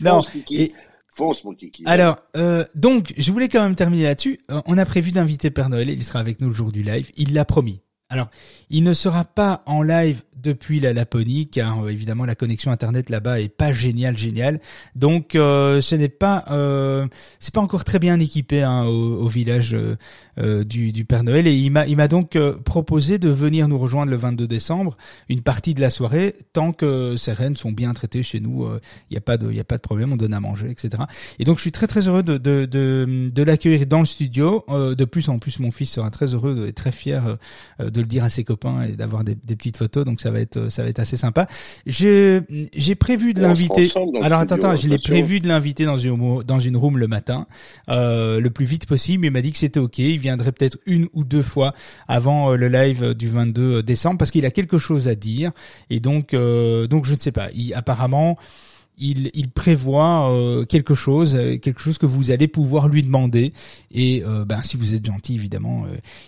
non. 0.02 0.20
Et, 0.50 0.70
Fonce, 1.14 1.44
mon 1.44 1.54
kiki. 1.54 1.84
Alors, 1.86 2.18
euh, 2.36 2.64
donc, 2.74 3.14
je 3.16 3.30
voulais 3.30 3.48
quand 3.48 3.62
même 3.62 3.76
terminer 3.76 4.02
là-dessus. 4.02 4.40
Euh, 4.50 4.60
on 4.66 4.76
a 4.78 4.84
prévu 4.84 5.12
d'inviter 5.12 5.50
Père 5.50 5.68
Noël. 5.68 5.88
Il 5.88 6.02
sera 6.02 6.18
avec 6.18 6.40
nous 6.40 6.48
le 6.48 6.54
jour 6.54 6.72
du 6.72 6.82
live. 6.82 7.12
Il 7.16 7.34
l'a 7.34 7.44
promis. 7.44 7.80
Alors, 8.08 8.28
il 8.70 8.84
ne 8.84 8.92
sera 8.92 9.24
pas 9.24 9.62
en 9.66 9.82
live 9.82 10.22
depuis 10.44 10.78
la 10.78 10.92
Laponie, 10.92 11.48
car 11.48 11.84
euh, 11.84 11.88
évidemment 11.88 12.24
la 12.24 12.34
connexion 12.34 12.70
internet 12.70 13.10
là-bas 13.10 13.40
est 13.40 13.48
pas 13.48 13.72
géniale, 13.72 14.16
géniale. 14.16 14.60
Donc, 14.94 15.34
euh, 15.34 15.80
ce 15.80 15.94
n'est 15.94 16.08
pas, 16.08 16.44
euh, 16.50 17.08
c'est 17.40 17.54
pas 17.54 17.62
encore 17.62 17.82
très 17.82 17.98
bien 17.98 18.20
équipé 18.20 18.62
hein, 18.62 18.84
au, 18.84 19.22
au, 19.22 19.28
village 19.28 19.74
euh, 20.38 20.64
du, 20.64 20.92
du, 20.92 21.04
Père 21.04 21.24
Noël. 21.24 21.46
Et 21.46 21.54
il 21.56 21.70
m'a, 21.70 21.86
il 21.86 21.96
m'a 21.96 22.08
donc 22.08 22.38
proposé 22.64 23.18
de 23.18 23.30
venir 23.30 23.66
nous 23.66 23.78
rejoindre 23.78 24.10
le 24.10 24.16
22 24.16 24.46
décembre, 24.46 24.96
une 25.28 25.42
partie 25.42 25.74
de 25.74 25.80
la 25.80 25.90
soirée, 25.90 26.36
tant 26.52 26.72
que 26.72 27.16
ces 27.16 27.32
rennes 27.32 27.56
sont 27.56 27.72
bien 27.72 27.92
traitées 27.94 28.22
chez 28.22 28.40
nous. 28.40 28.68
Il 29.10 29.14
n'y 29.14 29.16
a 29.16 29.22
pas 29.22 29.38
de, 29.38 29.50
il 29.50 29.58
a 29.58 29.64
pas 29.64 29.76
de 29.76 29.82
problème, 29.82 30.12
on 30.12 30.16
donne 30.16 30.34
à 30.34 30.40
manger, 30.40 30.70
etc. 30.70 31.02
Et 31.38 31.44
donc, 31.44 31.56
je 31.56 31.62
suis 31.62 31.72
très 31.72 31.86
très 31.86 32.06
heureux 32.06 32.22
de 32.22 32.36
de, 32.36 32.66
de, 32.66 33.30
de 33.32 33.42
l'accueillir 33.42 33.86
dans 33.86 34.00
le 34.00 34.06
studio. 34.06 34.64
de 34.68 35.04
plus 35.04 35.28
en 35.30 35.38
plus, 35.38 35.58
mon 35.60 35.70
fils 35.70 35.90
sera 35.90 36.10
très 36.10 36.34
heureux 36.34 36.66
et 36.68 36.72
très 36.72 36.92
fier 36.92 37.38
de 37.78 38.00
le 38.00 38.06
dire 38.06 38.24
à 38.24 38.28
ses 38.28 38.44
copains 38.44 38.63
et 38.86 38.92
d'avoir 38.92 39.24
des, 39.24 39.34
des, 39.34 39.56
petites 39.56 39.76
photos. 39.76 40.04
Donc 40.04 40.20
ça 40.20 40.30
va 40.30 40.40
être 40.40 40.70
ça 40.70 40.82
va 40.82 40.88
être 40.88 40.98
assez 40.98 41.16
sympa. 41.16 41.46
J'ai 41.86 42.40
j'ai 42.74 42.94
prévu 42.94 43.34
de 43.34 43.40
l'inviter. 43.40 43.92
Alors 44.22 44.40
attends, 44.40 44.56
attends, 44.56 44.76
je 44.76 44.88
l'ai 44.88 44.98
prévu 44.98 45.40
de 45.40 45.48
l'inviter 45.48 45.84
dans 45.84 45.96
une 45.96 46.42
dans 46.42 46.58
une 46.58 46.76
room 46.76 46.98
le 46.98 47.08
matin, 47.08 47.46
euh, 47.88 48.40
le 48.40 48.50
plus 48.50 48.66
vite 48.66 48.86
possible. 48.86 49.26
Il 49.26 49.30
m'a 49.30 49.42
dit 49.42 49.52
que 49.52 49.58
c'était 49.58 49.80
ok. 49.80 49.98
Il 49.98 50.18
viendrait 50.18 50.52
peut-être 50.52 50.78
une 50.86 51.08
ou 51.12 51.24
deux 51.24 51.42
fois 51.42 51.74
avant 52.08 52.52
euh, 52.52 52.56
le 52.56 52.68
live 52.68 53.14
du 53.14 53.28
22 53.28 53.82
décembre 53.82 54.18
parce 54.18 54.30
qu'il 54.30 54.46
a 54.46 54.50
quelque 54.50 54.78
chose 54.78 55.08
à 55.08 55.14
dire. 55.14 55.52
Et 55.90 56.00
donc 56.00 56.34
donc 56.34 57.06
je 57.06 57.14
ne 57.14 57.18
sais 57.18 57.32
pas. 57.32 57.48
Il, 57.54 57.74
apparemment 57.74 58.36
il, 58.98 59.30
il 59.34 59.50
prévoit 59.50 60.30
euh, 60.30 60.64
quelque 60.64 60.94
chose, 60.94 61.34
euh, 61.36 61.58
quelque 61.58 61.80
chose 61.80 61.98
que 61.98 62.06
vous 62.06 62.30
allez 62.30 62.48
pouvoir 62.48 62.88
lui 62.88 63.02
demander. 63.02 63.52
Et 63.90 64.22
euh, 64.24 64.44
ben, 64.44 64.62
si 64.62 64.76
vous 64.76 64.94
êtes 64.94 65.04
gentil, 65.04 65.34
évidemment, 65.34 65.86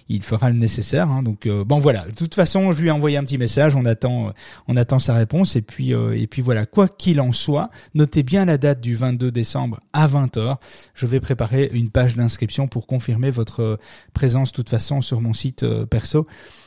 il 0.08 0.22
fera 0.22 0.50
le 0.50 0.56
nécessaire. 0.56 1.10
Hein. 1.10 1.22
donc 1.22 1.48
bon, 1.48 1.78
voilà. 1.78 2.04
De 2.06 2.14
toute 2.14 2.34
façon, 2.34 2.72
je 2.72 2.80
lui 2.80 2.88
ai 2.88 2.90
envoyé 2.90 3.16
un 3.16 3.24
petit 3.24 3.38
message. 3.38 3.76
On 3.76 3.84
attend, 3.84 4.30
on 4.68 4.76
attend 4.76 4.98
sa 4.98 5.14
réponse. 5.14 5.56
Et 5.56 5.62
puis, 5.62 5.90
et 5.90 6.26
puis 6.26 6.42
voilà. 6.42 6.66
Quoi 6.66 6.88
qu'il 6.88 7.20
en 7.20 7.32
soit, 7.32 7.70
notez 7.94 8.22
bien 8.22 8.44
la 8.44 8.58
date 8.58 8.80
du 8.80 8.96
22 8.96 9.30
décembre 9.30 9.80
à 9.92 10.08
20h. 10.08 10.56
Je 10.94 11.06
vais 11.06 11.20
préparer 11.20 11.70
une 11.72 11.90
page 11.90 12.16
d'inscription 12.16 12.68
pour 12.68 12.86
confirmer 12.86 13.30
votre 13.30 13.78
présence. 14.12 14.52
De 14.52 14.56
toute 14.56 14.70
façon, 14.70 15.02
sur 15.02 15.20
mon 15.20 15.34
site 15.34 15.66
perso 15.86 16.26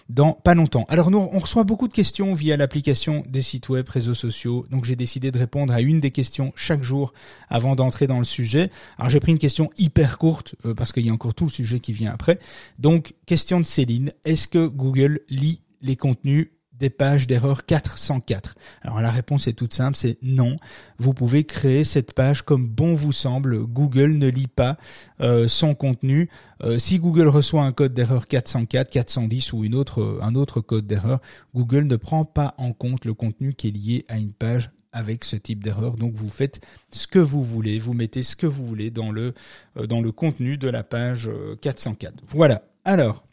dans 0.09 0.33
pas 0.33 0.55
longtemps. 0.55 0.85
Alors 0.89 1.11
nous, 1.11 1.29
on 1.31 1.39
reçoit 1.39 1.63
beaucoup 1.63 1.87
de 1.87 1.93
questions 1.93 2.33
via 2.33 2.57
l'application 2.57 3.23
des 3.27 3.43
sites 3.43 3.69
web, 3.69 3.87
réseaux 3.87 4.15
sociaux. 4.15 4.65
Donc 4.69 4.85
j'ai 4.85 4.95
décidé 4.95 5.31
de 5.31 5.37
répondre 5.37 5.71
à 5.71 5.81
une 5.81 5.99
des 5.99 6.11
questions 6.11 6.51
chaque 6.55 6.83
jour 6.83 7.13
avant 7.47 7.75
d'entrer 7.75 8.07
dans 8.07 8.19
le 8.19 8.25
sujet. 8.25 8.71
Alors 8.97 9.09
j'ai 9.09 9.19
pris 9.19 9.31
une 9.31 9.39
question 9.39 9.69
hyper 9.77 10.17
courte 10.17 10.55
euh, 10.65 10.73
parce 10.73 10.91
qu'il 10.91 11.05
y 11.05 11.09
a 11.09 11.13
encore 11.13 11.35
tout 11.35 11.45
le 11.45 11.51
sujet 11.51 11.79
qui 11.79 11.93
vient 11.93 12.11
après. 12.11 12.39
Donc 12.79 13.13
question 13.25 13.59
de 13.59 13.65
Céline, 13.65 14.11
est-ce 14.25 14.47
que 14.47 14.67
Google 14.67 15.21
lit 15.29 15.61
les 15.81 15.95
contenus 15.95 16.49
des 16.79 16.89
pages 16.89 17.27
d'erreur 17.27 17.65
404 17.65 18.55
Alors 18.81 19.01
la 19.01 19.11
réponse 19.11 19.47
est 19.47 19.53
toute 19.53 19.73
simple, 19.73 19.97
c'est 19.97 20.17
non. 20.21 20.57
Vous 20.97 21.13
pouvez 21.13 21.43
créer 21.43 21.83
cette 21.83 22.13
page 22.13 22.41
comme 22.41 22.67
bon 22.67 22.95
vous 22.95 23.11
semble. 23.11 23.65
Google 23.65 24.13
ne 24.17 24.29
lit 24.29 24.47
pas 24.47 24.77
euh, 25.21 25.47
son 25.47 25.75
contenu. 25.75 26.29
Euh, 26.63 26.79
si 26.79 26.99
Google 26.99 27.27
reçoit 27.27 27.63
un 27.63 27.71
code 27.71 27.93
d'erreur 27.93 28.27
404, 28.27 28.89
410 28.89 29.53
ou 29.53 29.63
une 29.63 29.75
autre, 29.75 30.19
un 30.21 30.35
autre 30.35 30.61
code 30.61 30.87
d'erreur, 30.87 31.19
Google 31.53 31.83
ne 31.83 31.95
prend 31.97 32.25
pas 32.25 32.55
en 32.57 32.71
compte 32.71 33.05
le 33.05 33.13
contenu 33.13 33.53
qui 33.53 33.67
est 33.67 33.71
lié 33.71 34.05
à 34.07 34.17
une 34.17 34.33
page 34.33 34.71
avec 34.91 35.23
ce 35.23 35.35
type 35.35 35.63
d'erreur. 35.63 35.95
Donc 35.95 36.13
vous 36.13 36.29
faites 36.29 36.61
ce 36.91 37.07
que 37.07 37.19
vous 37.19 37.43
voulez, 37.43 37.77
vous 37.77 37.93
mettez 37.93 38.23
ce 38.23 38.35
que 38.35 38.47
vous 38.47 38.65
voulez 38.65 38.89
dans 38.89 39.11
le 39.11 39.33
euh, 39.77 39.85
dans 39.85 40.01
le 40.01 40.11
contenu 40.11 40.57
de 40.57 40.69
la 40.69 40.83
page 40.83 41.29
404. 41.61 42.23
Voilà. 42.29 42.63
Alors 42.85 43.23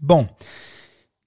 bon. 0.00 0.26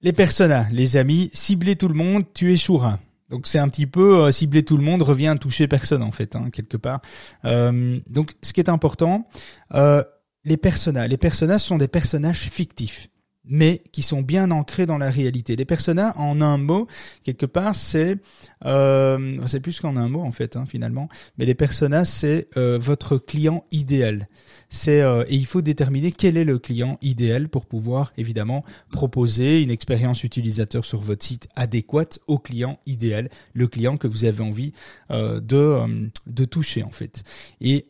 Les 0.04 0.12
personas, 0.12 0.66
les 0.70 0.98
amis, 0.98 1.30
cibler 1.32 1.76
tout 1.76 1.88
le 1.88 1.94
monde, 1.94 2.24
tu 2.34 2.52
échoueras. 2.52 2.98
Donc 3.30 3.46
c'est 3.46 3.58
un 3.58 3.68
petit 3.68 3.86
peu 3.86 4.24
euh, 4.24 4.30
cibler 4.30 4.62
tout 4.62 4.76
le 4.76 4.82
monde 4.82 5.00
revient 5.00 5.34
toucher 5.40 5.66
personne 5.66 6.02
en 6.02 6.12
fait 6.12 6.36
hein, 6.36 6.50
quelque 6.52 6.76
part. 6.76 7.00
Euh, 7.46 7.98
donc 8.10 8.34
ce 8.42 8.52
qui 8.52 8.60
est 8.60 8.68
important, 8.68 9.26
euh, 9.72 10.04
les 10.44 10.58
personas. 10.58 11.08
Les 11.08 11.16
personas 11.16 11.58
sont 11.58 11.78
des 11.78 11.88
personnages 11.88 12.50
fictifs 12.50 13.08
mais 13.46 13.82
qui 13.92 14.02
sont 14.02 14.22
bien 14.22 14.50
ancrés 14.50 14.86
dans 14.86 14.98
la 14.98 15.10
réalité. 15.10 15.56
Les 15.56 15.64
personas, 15.64 16.14
en 16.16 16.40
un 16.40 16.58
mot, 16.58 16.86
quelque 17.22 17.46
part, 17.46 17.74
c'est 17.74 18.16
euh, 18.64 19.38
c'est 19.46 19.60
plus 19.60 19.80
qu'en 19.80 19.96
un 19.96 20.08
mot 20.08 20.22
en 20.22 20.32
fait, 20.32 20.56
hein, 20.56 20.64
finalement. 20.66 21.08
Mais 21.38 21.44
les 21.44 21.54
personas, 21.54 22.04
c'est 22.04 22.48
euh, 22.56 22.78
votre 22.78 23.18
client 23.18 23.64
idéal. 23.70 24.28
C'est 24.74 25.02
euh, 25.02 25.24
et 25.28 25.36
il 25.36 25.46
faut 25.46 25.62
déterminer 25.62 26.10
quel 26.10 26.36
est 26.36 26.44
le 26.44 26.58
client 26.58 26.98
idéal 27.00 27.48
pour 27.48 27.66
pouvoir 27.66 28.12
évidemment 28.16 28.64
proposer 28.90 29.62
une 29.62 29.70
expérience 29.70 30.24
utilisateur 30.24 30.84
sur 30.84 31.00
votre 31.00 31.24
site 31.24 31.48
adéquate 31.54 32.18
au 32.26 32.38
client 32.38 32.78
idéal, 32.84 33.30
le 33.52 33.68
client 33.68 33.96
que 33.96 34.08
vous 34.08 34.24
avez 34.24 34.42
envie 34.42 34.72
euh, 35.12 35.40
de 35.40 35.56
euh, 35.56 35.86
de 36.26 36.44
toucher 36.44 36.82
en 36.82 36.90
fait. 36.90 37.22
Et 37.60 37.86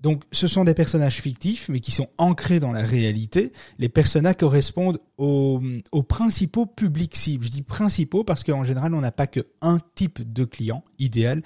donc, 0.00 0.24
ce 0.30 0.46
sont 0.46 0.64
des 0.64 0.74
personnages 0.74 1.22
fictifs, 1.22 1.68
mais 1.70 1.80
qui 1.80 1.90
sont 1.90 2.08
ancrés 2.18 2.60
dans 2.60 2.72
la 2.72 2.82
réalité. 2.82 3.52
Les 3.78 3.88
personnages 3.88 4.36
correspondent 4.36 4.98
aux, 5.16 5.60
principaux 6.06 6.66
publics 6.66 7.16
cibles. 7.16 7.44
Je 7.44 7.50
dis 7.50 7.62
principaux 7.62 8.22
parce 8.22 8.44
qu'en 8.44 8.62
général, 8.62 8.94
on 8.94 9.00
n'a 9.00 9.12
pas 9.12 9.26
qu'un 9.26 9.78
type 9.94 10.32
de 10.32 10.44
client 10.44 10.84
idéal. 10.98 11.42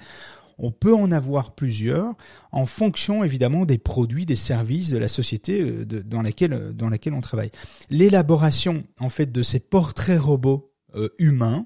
On 0.57 0.69
peut 0.69 0.93
en 0.93 1.11
avoir 1.11 1.55
plusieurs 1.55 2.13
en 2.51 2.65
fonction 2.65 3.23
évidemment 3.23 3.65
des 3.65 3.79
produits, 3.79 4.27
des 4.27 4.35
services 4.35 4.89
de 4.89 4.97
la 4.97 5.07
société 5.07 5.61
euh, 5.61 5.85
dans 5.85 6.21
laquelle 6.21 6.73
dans 6.75 6.89
laquelle 6.89 7.13
on 7.13 7.21
travaille. 7.21 7.49
L'élaboration 7.89 8.83
en 8.99 9.09
fait 9.09 9.31
de 9.31 9.41
ces 9.41 9.59
portraits 9.59 10.19
robots 10.19 10.70
euh, 10.95 11.09
humain, 11.19 11.65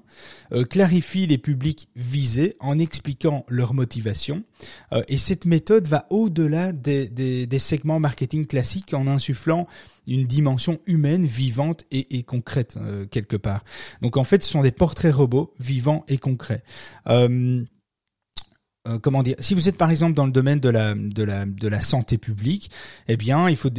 euh, 0.52 0.64
clarifie 0.64 1.26
les 1.26 1.38
publics 1.38 1.88
visés 1.96 2.56
en 2.60 2.78
expliquant 2.78 3.44
leur 3.48 3.74
motivation. 3.74 4.44
Euh, 4.92 5.02
et 5.08 5.16
cette 5.16 5.46
méthode 5.46 5.88
va 5.88 6.06
au-delà 6.10 6.72
des, 6.72 7.08
des, 7.08 7.58
segments 7.58 7.98
marketing 7.98 8.46
classiques 8.46 8.94
en 8.94 9.08
insufflant 9.08 9.66
une 10.06 10.26
dimension 10.26 10.78
humaine, 10.86 11.26
vivante 11.26 11.84
et, 11.90 12.18
et 12.18 12.22
concrète 12.22 12.78
quelque 13.10 13.36
part. 13.36 13.64
Donc 14.02 14.16
en 14.16 14.24
fait, 14.24 14.44
ce 14.44 14.50
sont 14.50 14.62
des 14.62 14.70
portraits 14.70 15.12
robots 15.12 15.52
vivants 15.58 16.04
et 16.06 16.18
concrets. 16.18 16.62
Euh, 18.86 18.98
comment 18.98 19.22
dire 19.22 19.36
si 19.40 19.54
vous 19.54 19.68
êtes 19.68 19.76
par 19.76 19.90
exemple 19.90 20.14
dans 20.14 20.26
le 20.26 20.32
domaine 20.32 20.60
de 20.60 20.68
la 20.68 20.94
de 20.94 21.22
la 21.22 21.44
de 21.44 21.68
la 21.68 21.80
santé 21.80 22.18
publique 22.18 22.70
eh 23.08 23.16
bien 23.16 23.48
il 23.48 23.56
faut 23.56 23.70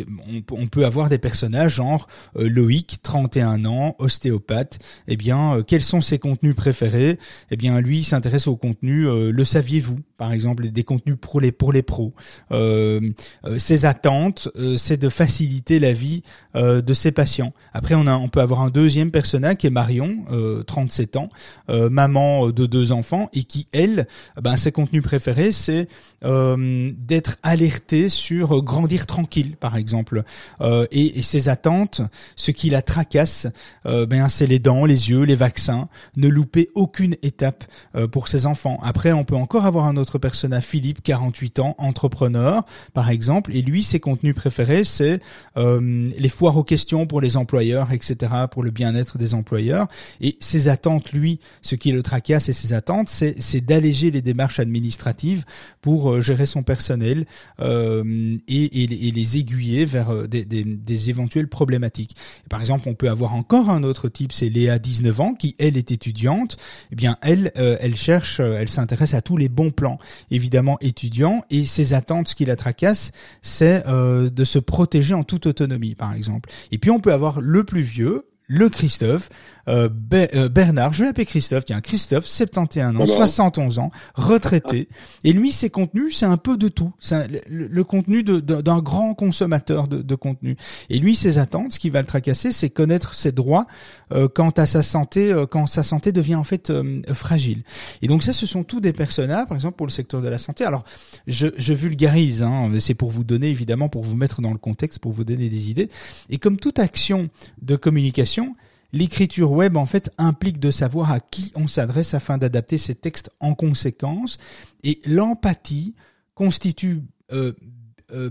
on, 0.52 0.68
peut 0.68 0.86
avoir 0.86 1.10
des 1.10 1.18
personnages 1.18 1.76
genre 1.76 2.08
euh, 2.36 2.50
Loïc 2.50 3.00
31 3.04 3.66
ans 3.66 3.96
ostéopathe. 4.00 4.80
Eh 5.08 5.16
bien 5.16 5.56
euh, 5.56 5.64
quels 5.64 5.84
sont 5.84 6.02
ses 6.02 6.20
contenus 6.20 6.56
préférés? 6.56 7.20
Eh 7.52 7.56
bien 7.56 7.80
lui 7.80 8.04
s'intéresse 8.04 8.48
au 8.48 8.56
contenu 8.56 9.06
le 9.32 9.44
saviez-vous? 9.44 10.00
Par 10.18 10.34
exemple 10.34 10.68
des 10.70 10.84
contenus 10.84 11.16
pour 11.20 11.40
les 11.40 11.52
pour 11.52 11.72
les 11.72 11.84
pros. 11.84 12.14
Ses 12.52 13.86
attentes 13.86 14.50
c'est 14.78 14.98
de 14.98 15.10
faciliter 15.10 15.80
la 15.80 15.94
vie 15.94 16.24
de 16.56 16.94
ses 16.94 17.12
patients. 17.12 17.54
Après 17.74 17.96
on 17.96 18.08
a 18.08 18.18
on 18.18 18.28
peut 18.28 18.42
avoir 18.42 18.62
un 18.62 18.70
deuxième 18.70 19.12
personnage 19.12 19.58
qui 19.58 19.68
est 19.68 19.72
Marion 19.72 20.26
37 20.66 21.18
ans 21.18 21.30
maman 21.70 22.50
de 22.50 22.66
deux 22.66 22.92
enfants 22.92 23.30
et 23.34 23.44
qui 23.44 23.68
elle 23.72 24.08
ben 24.42 24.58
ses 24.58 24.72
contenus 24.72 24.97
préféré, 25.02 25.52
c'est 25.52 25.88
euh, 26.24 26.92
d'être 26.98 27.38
alerté 27.44 28.10
sur 28.10 28.64
grandir 28.64 29.06
tranquille, 29.06 29.56
par 29.56 29.76
exemple. 29.78 30.24
Euh, 30.62 30.88
et, 30.92 31.22
ses 31.22 31.48
attentes, 31.48 32.02
ce 32.36 32.50
qui 32.52 32.70
la 32.70 32.82
tracasse, 32.82 33.48
euh, 33.86 34.06
ben 34.08 34.28
c'est 34.30 34.48
les 34.48 34.58
dents, 34.58 34.86
les 34.86 35.10
yeux, 35.10 35.24
les 35.24 35.36
vaccins. 35.36 35.90
Ne 36.16 36.28
louper 36.28 36.70
aucune 36.74 37.16
étape 37.22 37.66
pour 38.12 38.28
ses 38.28 38.46
enfants. 38.46 38.80
Après, 38.82 39.12
on 39.12 39.24
peut 39.24 39.36
encore 39.36 39.66
avoir 39.66 39.86
un 39.86 39.98
autre 39.98 40.18
personnage, 40.18 40.64
Philippe, 40.64 41.04
48 41.04 41.60
ans, 41.60 41.76
entrepreneur, 41.78 42.64
par 42.94 43.10
exemple. 43.10 43.56
Et 43.56 43.62
lui, 43.62 43.84
ses 43.84 44.00
contenus 44.00 44.36
préférés, 44.36 44.84
c'est 44.84 45.20
les 45.56 46.30
foires 46.30 46.58
aux 46.58 46.64
questions 46.64 47.06
pour 47.06 47.22
les 47.22 47.38
employeurs, 47.38 47.92
etc., 47.92 48.32
pour 48.50 48.64
le 48.64 48.72
bien-être 48.72 49.18
des 49.18 49.34
employeurs. 49.34 49.88
Et 50.22 50.38
ses 50.40 50.68
attentes, 50.68 51.12
lui, 51.14 51.40
ce 51.62 51.76
qui 51.76 51.92
le 51.92 52.04
tracasse 52.04 52.50
et 52.50 52.54
ses 52.54 52.74
attentes, 52.74 53.10
c'est 53.10 53.62
d'alléger 53.62 54.12
les 54.12 54.22
démarches 54.22 54.60
administratives 54.60 54.87
administrative 54.88 55.44
pour 55.82 56.12
euh, 56.12 56.22
gérer 56.22 56.46
son 56.46 56.64
personnel 56.64 57.26
euh, 57.60 58.38
et, 58.48 58.88
les 58.88 59.38
aiguiller 59.38 59.86
vers 59.86 60.10
euh, 60.10 60.28
des 60.28 61.10
éventuelles 61.10 61.50
problématiques. 61.50 62.16
Par 62.50 62.62
exemple, 62.62 62.88
on 62.88 62.94
peut 62.94 63.10
avoir 63.10 63.34
encore 63.34 63.70
un 63.70 63.84
autre 63.84 64.08
type, 64.08 64.32
c'est 64.32 64.50
Léa, 64.50 64.80
19 64.80 65.20
ans, 65.20 65.34
qui 65.34 65.56
elle 65.60 65.78
est 65.78 65.92
étudiante. 65.92 66.58
Eh 66.92 66.96
bien, 66.96 67.18
elle, 67.22 67.52
elle 67.56 67.96
cherche, 67.96 68.40
elle 68.40 68.70
s'intéresse 68.70 69.14
à 69.14 69.22
tous 69.22 69.38
les 69.38 69.50
bons 69.50 69.72
plans, 69.72 69.98
évidemment 70.32 70.78
étudiant, 70.82 71.44
et 71.50 71.66
ses 71.66 71.94
attentes, 71.94 72.30
ce 72.30 72.36
qui 72.36 72.46
la 72.46 72.56
tracasse, 72.56 73.12
c'est 73.42 73.84
de 73.86 74.44
se 74.44 74.60
protéger 74.60 75.14
en 75.14 75.24
toute 75.24 75.46
autonomie, 75.46 75.96
par 75.96 76.14
exemple. 76.14 76.50
Et 76.72 76.78
puis 76.78 76.92
on 76.92 77.00
peut 77.00 77.14
avoir 77.14 77.42
le 77.42 77.64
plus 77.64 77.82
vieux, 77.82 78.26
le 78.48 78.70
Christophe, 78.70 79.30
euh, 79.68 79.90
euh, 80.14 80.50
Bernard, 80.50 80.94
je 80.94 81.00
vais 81.00 81.06
l'appeler 81.06 81.26
Christophe, 81.26 81.66
tiens, 81.66 81.82
Christophe, 81.82 82.26
71 82.26 83.02
ans, 83.02 83.06
71 83.06 83.80
ans, 83.80 83.92
retraité. 84.16 84.88
Et 85.24 85.34
lui, 85.34 85.52
ses 85.52 85.70
contenus, 85.70 86.18
c'est 86.18 86.26
un 86.26 86.38
peu 86.38 86.58
de 86.58 86.68
tout. 86.68 86.94
C'est 87.00 87.28
le, 87.50 87.84
contenu 87.84 88.24
d'un 88.24 88.80
grand 88.80 89.14
consommateur 89.14 89.88
de, 89.88 90.16
contenu. 90.16 90.58
Et 90.90 91.00
lui, 91.00 91.16
ses 91.16 91.38
attentes, 91.38 91.74
ce 91.74 91.80
qui 91.80 91.90
va 91.90 92.00
le 92.00 92.06
tracasser, 92.08 92.52
c'est 92.52 92.70
connaître 92.70 93.14
ses 93.14 93.32
droits 93.32 93.66
euh, 94.14 94.28
quant 94.28 94.50
à 94.52 94.66
sa 94.66 94.84
santé, 94.84 95.34
quand 95.52 95.68
sa 95.68 95.84
santé 95.84 96.12
devient 96.12 96.36
en 96.36 96.44
fait 96.44 96.72
fragile. 97.14 97.64
Et 98.02 98.08
donc 98.08 98.24
ça, 98.24 98.34
ce 98.34 98.46
sont 98.46 98.64
tous 98.64 98.80
des 98.80 98.94
personnages, 98.94 99.48
par 99.48 99.56
exemple 99.56 99.78
pour 99.78 99.88
le 99.88 99.92
secteur 99.92 100.22
de 100.22 100.28
la 100.28 100.38
santé. 100.38 100.64
Alors, 100.66 100.84
je, 101.28 101.48
je 101.58 101.74
vulgarise, 101.74 102.44
hein, 102.44 102.70
c'est 102.80 102.94
pour 102.94 103.12
vous 103.12 103.24
donner 103.24 103.50
évidemment, 103.50 103.90
pour 103.90 104.04
vous 104.04 104.16
mettre 104.16 104.42
dans 104.42 104.52
le 104.52 104.58
contexte, 104.58 105.00
pour 105.00 105.12
vous 105.12 105.24
donner 105.24 105.50
des 105.50 105.70
idées. 105.70 105.90
Et 106.30 106.38
comme 106.38 106.58
toute 106.58 106.80
action 106.80 107.30
de 107.62 107.76
communication, 107.76 108.56
L'écriture 108.98 109.52
web, 109.52 109.78
en 109.78 109.86
fait, 109.86 110.10
implique 110.18 110.60
de 110.60 110.72
savoir 110.72 111.12
à 111.12 111.20
qui 111.20 111.52
on 111.54 111.68
s'adresse 111.68 112.16
afin 112.16 112.40
d'adapter 112.40 112.80
ses 112.80 112.96
textes 112.96 113.30
en 113.40 113.54
conséquence. 113.54 114.40
Et 114.84 115.00
l'empathie 115.06 115.94
constitue 116.34 117.04
euh, 117.32 117.54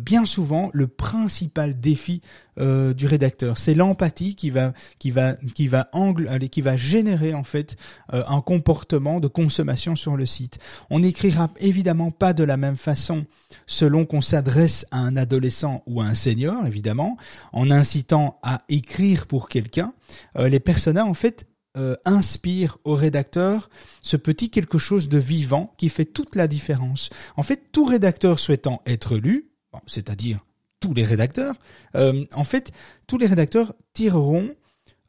bien 0.01 0.25
souvent 0.25 0.71
le 0.73 0.87
principal 0.87 1.79
défi 1.79 2.23
du 2.59 3.07
rédacteur. 3.07 3.59
C'est 3.59 3.75
l'empathie 3.75 4.35
qui 4.35 4.51
va 4.51 4.73
qui 4.99 5.11
va 5.11 5.35
qui 5.55 5.69
va 5.69 5.89
angle 5.93 6.49
qui 6.49 6.63
va 6.63 6.77
générer 6.77 7.35
en 7.35 7.45
fait 7.45 7.77
un 8.09 8.41
comportement 8.41 9.21
de 9.21 9.29
consommation 9.29 9.97
sur 9.97 10.17
le 10.17 10.25
site. 10.25 10.59
On 10.89 11.01
n'écrira 11.01 11.51
évidemment 11.59 12.11
pas 12.11 12.33
de 12.33 12.45
la 12.45 12.57
même 12.57 12.79
façon 12.79 13.27
selon 13.67 14.07
qu'on 14.07 14.23
s'adresse 14.23 14.87
à 14.91 14.99
un 15.01 15.17
adolescent 15.17 15.83
ou 15.87 16.01
à 16.01 16.07
un 16.07 16.15
senior 16.15 16.67
évidemment, 16.67 17.17
en 17.53 17.71
incitant 17.71 18.39
à 18.43 18.63
écrire 18.69 19.27
pour 19.27 19.49
quelqu'un. 19.49 19.93
les 20.37 20.61
personnages 20.61 21.07
en 21.07 21.15
fait 21.15 21.47
euh, 21.77 21.95
inspire 22.07 22.79
au 22.85 22.95
rédacteur 22.95 23.69
ce 24.01 24.17
petit 24.17 24.49
quelque 24.49 24.79
chose 24.79 25.11
de 25.11 25.19
vivant 25.19 25.75
qui 25.77 25.91
fait 25.91 26.07
toute 26.07 26.35
la 26.35 26.49
différence. 26.49 27.11
En 27.37 27.43
fait, 27.43 27.71
tout 27.71 27.85
rédacteur 27.85 28.39
souhaitant 28.39 28.81
être 28.87 29.19
lu, 29.19 29.51
c'est-à-dire 29.87 30.45
tous 30.81 30.95
les 30.95 31.05
rédacteurs, 31.05 31.55
euh, 31.95 32.25
en 32.35 32.45
fait, 32.45 32.73
tous 33.07 33.19
les 33.19 33.27
rédacteurs 33.27 33.75
tireront 33.93 34.51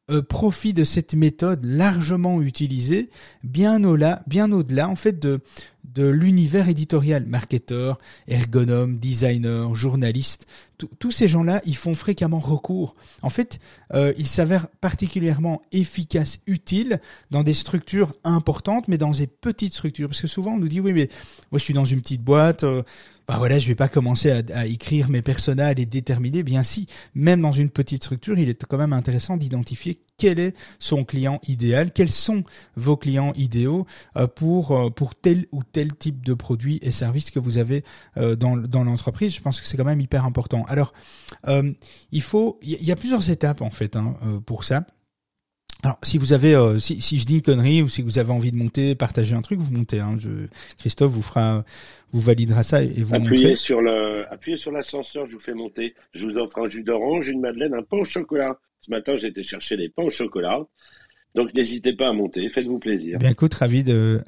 euh, 0.09 0.21
profit 0.21 0.73
de 0.73 0.85
cette 0.85 1.13
méthode 1.15 1.65
largement 1.65 2.41
utilisée, 2.41 3.09
bien 3.43 3.83
au-delà, 3.83 4.23
bien 4.27 4.51
au-delà, 4.51 4.87
en 4.87 4.95
fait, 4.95 5.19
de 5.19 5.41
de 5.97 6.07
l'univers 6.07 6.69
éditorial, 6.69 7.25
marketeur, 7.25 7.97
ergonome, 8.27 8.99
designer, 8.99 9.73
journaliste, 9.73 10.45
tous 10.99 11.11
ces 11.11 11.27
gens-là, 11.27 11.59
ils 11.65 11.75
font 11.75 11.95
fréquemment 11.95 12.39
recours. 12.39 12.95
En 13.23 13.31
fait, 13.31 13.59
euh, 13.93 14.13
ils 14.17 14.27
s'avèrent 14.27 14.67
particulièrement 14.79 15.63
efficaces, 15.71 16.39
utiles 16.45 17.01
dans 17.31 17.41
des 17.41 17.55
structures 17.55 18.13
importantes, 18.23 18.87
mais 18.87 18.99
dans 18.99 19.09
des 19.09 19.25
petites 19.25 19.73
structures. 19.73 20.07
Parce 20.07 20.21
que 20.21 20.27
souvent, 20.27 20.53
on 20.53 20.59
nous 20.59 20.67
dit, 20.67 20.79
oui, 20.79 20.93
mais 20.93 21.09
moi, 21.51 21.57
je 21.57 21.63
suis 21.63 21.73
dans 21.73 21.85
une 21.85 22.01
petite 22.01 22.21
boîte, 22.21 22.63
euh, 22.63 22.83
bah 23.27 23.35
voilà, 23.37 23.59
je 23.59 23.67
vais 23.67 23.75
pas 23.75 23.89
commencer 23.89 24.31
à, 24.53 24.67
écrire 24.67 25.09
mes 25.09 25.21
personnages, 25.21 25.75
les 25.75 25.85
déterminer. 25.85 26.43
Bien 26.43 26.63
si, 26.63 26.87
même 27.13 27.41
dans 27.41 27.51
une 27.51 27.69
petite 27.69 28.03
structure, 28.03 28.39
il 28.39 28.47
est 28.47 28.63
quand 28.65 28.77
même 28.77 28.93
intéressant 28.93 29.35
d'identifier 29.35 30.01
quel 30.17 30.39
est 30.39 30.55
son 30.79 31.03
client 31.03 31.41
idéal, 31.45 31.91
quels 31.91 32.09
sont 32.09 32.45
vos 32.77 32.95
clients 32.95 33.33
idéaux 33.35 33.85
euh, 34.15 34.27
pour 34.27 34.71
euh, 34.71 34.89
pour 34.89 35.13
tel 35.13 35.45
ou 35.51 35.61
tel 35.63 35.93
type 35.93 36.25
de 36.25 36.33
produit 36.33 36.79
et 36.81 36.91
service 36.91 37.29
que 37.29 37.39
vous 37.39 37.57
avez 37.57 37.83
euh, 38.15 38.37
dans 38.37 38.55
dans 38.55 38.85
l'entreprise. 38.85 39.35
Je 39.35 39.41
pense 39.41 39.59
que 39.59 39.67
c'est 39.67 39.75
quand 39.75 39.83
même 39.83 40.01
hyper 40.01 40.23
important. 40.23 40.63
Alors, 40.69 40.93
il 42.11 42.21
faut, 42.21 42.57
il 42.61 42.83
y 42.83 42.91
a 42.91 42.95
plusieurs 42.95 43.29
étapes 43.29 43.61
en 43.61 43.71
fait 43.71 43.97
hein, 43.97 44.15
pour 44.45 44.63
ça. 44.63 44.85
Alors, 45.87 45.99
si 46.03 46.17
vous 46.17 46.33
avez, 46.33 46.53
euh, 46.53 46.79
si, 46.79 47.01
si, 47.01 47.17
je 47.17 47.25
dis 47.25 47.35
une 47.35 47.41
connerie 47.41 47.81
ou 47.81 47.87
si 47.87 48.01
vous 48.01 48.19
avez 48.19 48.33
envie 48.33 48.51
de 48.51 48.57
monter, 48.57 48.93
partager 48.93 49.35
un 49.35 49.41
truc, 49.41 49.59
vous 49.59 49.71
montez. 49.71 50.01
Hein. 50.01 50.17
Je, 50.19 50.27
Christophe 50.77 51.13
vous 51.13 51.21
fera, 51.21 51.63
vous 52.11 52.19
validera 52.19 52.61
ça 52.61 52.83
et 52.83 53.03
vous 53.03 53.15
appuyez 53.15 53.55
sur 53.55 53.81
le, 53.81 54.25
appuyez 54.29 54.57
sur 54.57 54.73
l'ascenseur, 54.73 55.27
je 55.27 55.31
vous 55.31 55.39
fais 55.39 55.53
monter. 55.53 55.95
Je 56.11 56.25
vous 56.25 56.35
offre 56.35 56.59
un 56.59 56.67
jus 56.67 56.83
d'orange, 56.83 57.29
une 57.29 57.39
madeleine, 57.39 57.73
un 57.73 57.83
pain 57.83 57.99
au 57.99 58.03
chocolat. 58.03 58.59
Ce 58.81 58.91
matin, 58.91 59.15
j'ai 59.15 59.27
été 59.27 59.45
chercher 59.45 59.77
des 59.77 59.87
pains 59.87 60.03
au 60.03 60.09
chocolat. 60.09 60.59
Donc, 61.35 61.53
n'hésitez 61.53 61.93
pas 61.93 62.09
à 62.09 62.11
monter. 62.11 62.49
Faites-vous 62.49 62.79
plaisir. 62.79 63.19
Bien, 63.19 63.29
écoute, 63.29 63.53
ravi 63.53 63.85
de. 63.85 64.21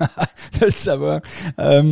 de 0.60 0.66
le 0.66 0.70
savoir. 0.70 1.22
Euh, 1.60 1.82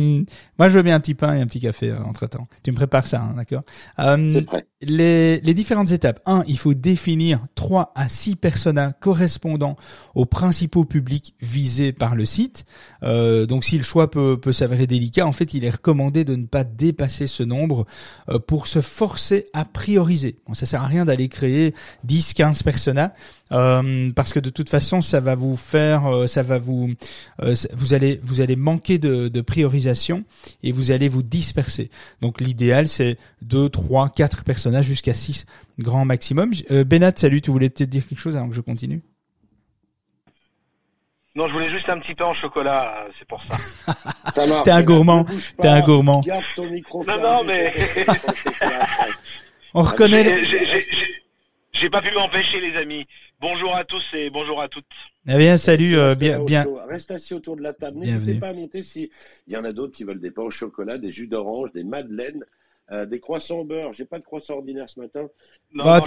moi, 0.59 0.69
je 0.69 0.77
veux 0.77 0.83
bien 0.83 0.95
un 0.95 0.99
petit 0.99 1.15
pain 1.15 1.35
et 1.35 1.41
un 1.41 1.47
petit 1.47 1.61
café 1.61 1.89
euh, 1.89 2.03
entre 2.03 2.27
temps. 2.27 2.47
Tu 2.61 2.69
me 2.69 2.75
prépares 2.75 3.07
ça, 3.07 3.23
hein, 3.23 3.33
d'accord? 3.35 3.63
Euh, 3.97 4.39
les, 4.81 5.41
les 5.41 5.53
différentes 5.53 5.91
étapes. 5.91 6.21
Un, 6.25 6.43
il 6.47 6.57
faut 6.57 6.73
définir 6.73 7.45
trois 7.55 7.91
à 7.95 8.07
six 8.07 8.35
personas 8.35 8.93
correspondant 8.93 9.75
aux 10.15 10.25
principaux 10.25 10.85
publics 10.85 11.35
visés 11.41 11.91
par 11.91 12.15
le 12.15 12.25
site. 12.25 12.65
Euh, 13.03 13.45
donc, 13.45 13.65
si 13.65 13.77
le 13.77 13.83
choix 13.83 14.09
peut, 14.09 14.39
peut 14.39 14.53
s'avérer 14.53 14.87
délicat, 14.87 15.27
en 15.27 15.33
fait, 15.33 15.53
il 15.53 15.65
est 15.65 15.69
recommandé 15.69 16.23
de 16.23 16.35
ne 16.35 16.45
pas 16.45 16.63
dépasser 16.63 17.27
ce 17.27 17.43
nombre 17.43 17.85
euh, 18.29 18.39
pour 18.39 18.67
se 18.67 18.79
forcer 18.79 19.47
à 19.53 19.65
prioriser. 19.65 20.37
Bon, 20.47 20.53
ça 20.53 20.65
sert 20.65 20.81
à 20.81 20.87
rien 20.87 21.03
d'aller 21.03 21.27
créer 21.27 21.73
10, 22.05 22.33
15 22.33 22.63
personas. 22.63 23.11
Euh, 23.51 24.11
parce 24.11 24.31
que 24.31 24.39
de 24.39 24.49
toute 24.49 24.69
façon, 24.69 25.01
ça 25.01 25.19
va 25.19 25.35
vous 25.35 25.55
faire, 25.55 26.05
euh, 26.05 26.27
ça 26.27 26.43
va 26.43 26.59
vous, 26.59 26.91
vous 27.73 27.93
allez, 27.93 28.19
vous 28.23 28.41
allez 28.41 28.55
manquer 28.55 28.99
de, 28.99 29.27
de 29.27 29.41
priorisation 29.41 30.23
et 30.61 30.71
vous 30.71 30.91
allez 30.91 31.09
vous 31.09 31.23
disperser. 31.23 31.89
Donc 32.21 32.41
l'idéal 32.41 32.87
c'est 32.87 33.17
2, 33.41 33.69
3, 33.69 34.09
4 34.09 34.43
personnages 34.69 34.85
jusqu'à 34.85 35.13
6 35.13 35.45
grand 35.79 36.05
maximum. 36.05 36.51
Euh, 36.71 36.83
Benat, 36.83 37.13
salut, 37.15 37.41
tu 37.41 37.51
voulais 37.51 37.69
peut-être 37.69 37.89
dire 37.89 38.07
quelque 38.07 38.19
chose 38.19 38.37
avant 38.37 38.49
que 38.49 38.55
je 38.55 38.61
continue? 38.61 39.01
Non, 41.35 41.47
je 41.47 41.53
voulais 41.53 41.69
juste 41.69 41.89
un 41.89 41.99
petit 41.99 42.15
pain 42.15 42.25
en 42.25 42.33
chocolat, 42.33 43.07
c'est 43.17 43.27
pour 43.27 43.41
ça. 43.43 43.93
ça 44.33 44.61
T'es 44.63 44.71
un 44.71 44.83
gourmand. 44.83 45.25
T'es 45.59 45.67
un 45.67 45.81
gourmand. 45.81 46.21
Garde 46.21 46.43
ton 46.55 46.69
micro. 46.69 47.03
Non, 47.05 47.19
non, 47.19 47.43
mais. 47.43 47.73
On 49.73 49.83
reconnaît. 49.83 50.43
J'ai 51.73 51.89
pas 51.89 52.01
pu 52.01 52.11
m'empêcher, 52.13 52.59
les 52.59 52.75
amis. 52.77 53.07
Bonjour 53.39 53.73
à 53.75 53.85
tous 53.85 54.03
et 54.13 54.29
bonjour 54.29 54.61
à 54.61 54.67
toutes. 54.67 54.85
Eh 55.27 55.37
bien, 55.37 55.55
salut, 55.55 55.97
euh, 55.97 56.13
bien, 56.13 56.43
bien. 56.43 56.65
Reste 56.89 57.11
assis 57.11 57.33
autour 57.33 57.55
de 57.55 57.61
la 57.61 57.73
table. 57.73 57.99
N'hésitez 57.99 58.33
pas 58.35 58.49
à 58.49 58.53
monter 58.53 58.83
si 58.83 59.09
il 59.47 59.53
y 59.53 59.57
en 59.57 59.63
a 59.63 59.71
d'autres 59.71 59.93
qui 59.93 60.03
veulent 60.03 60.19
des 60.19 60.31
pains 60.31 60.41
au 60.41 60.51
chocolat, 60.51 60.97
des 60.97 61.11
jus 61.11 61.27
d'orange, 61.27 61.71
des 61.71 61.83
madeleines, 61.83 62.43
euh, 62.91 63.05
des 63.05 63.19
croissants 63.19 63.59
au 63.59 63.63
beurre. 63.65 63.93
J'ai 63.93 64.05
pas 64.05 64.17
de 64.17 64.23
croissant 64.23 64.55
ordinaire 64.55 64.89
ce 64.89 64.99
matin. 64.99 65.27
Non, 65.73 65.83
bah, 65.83 66.01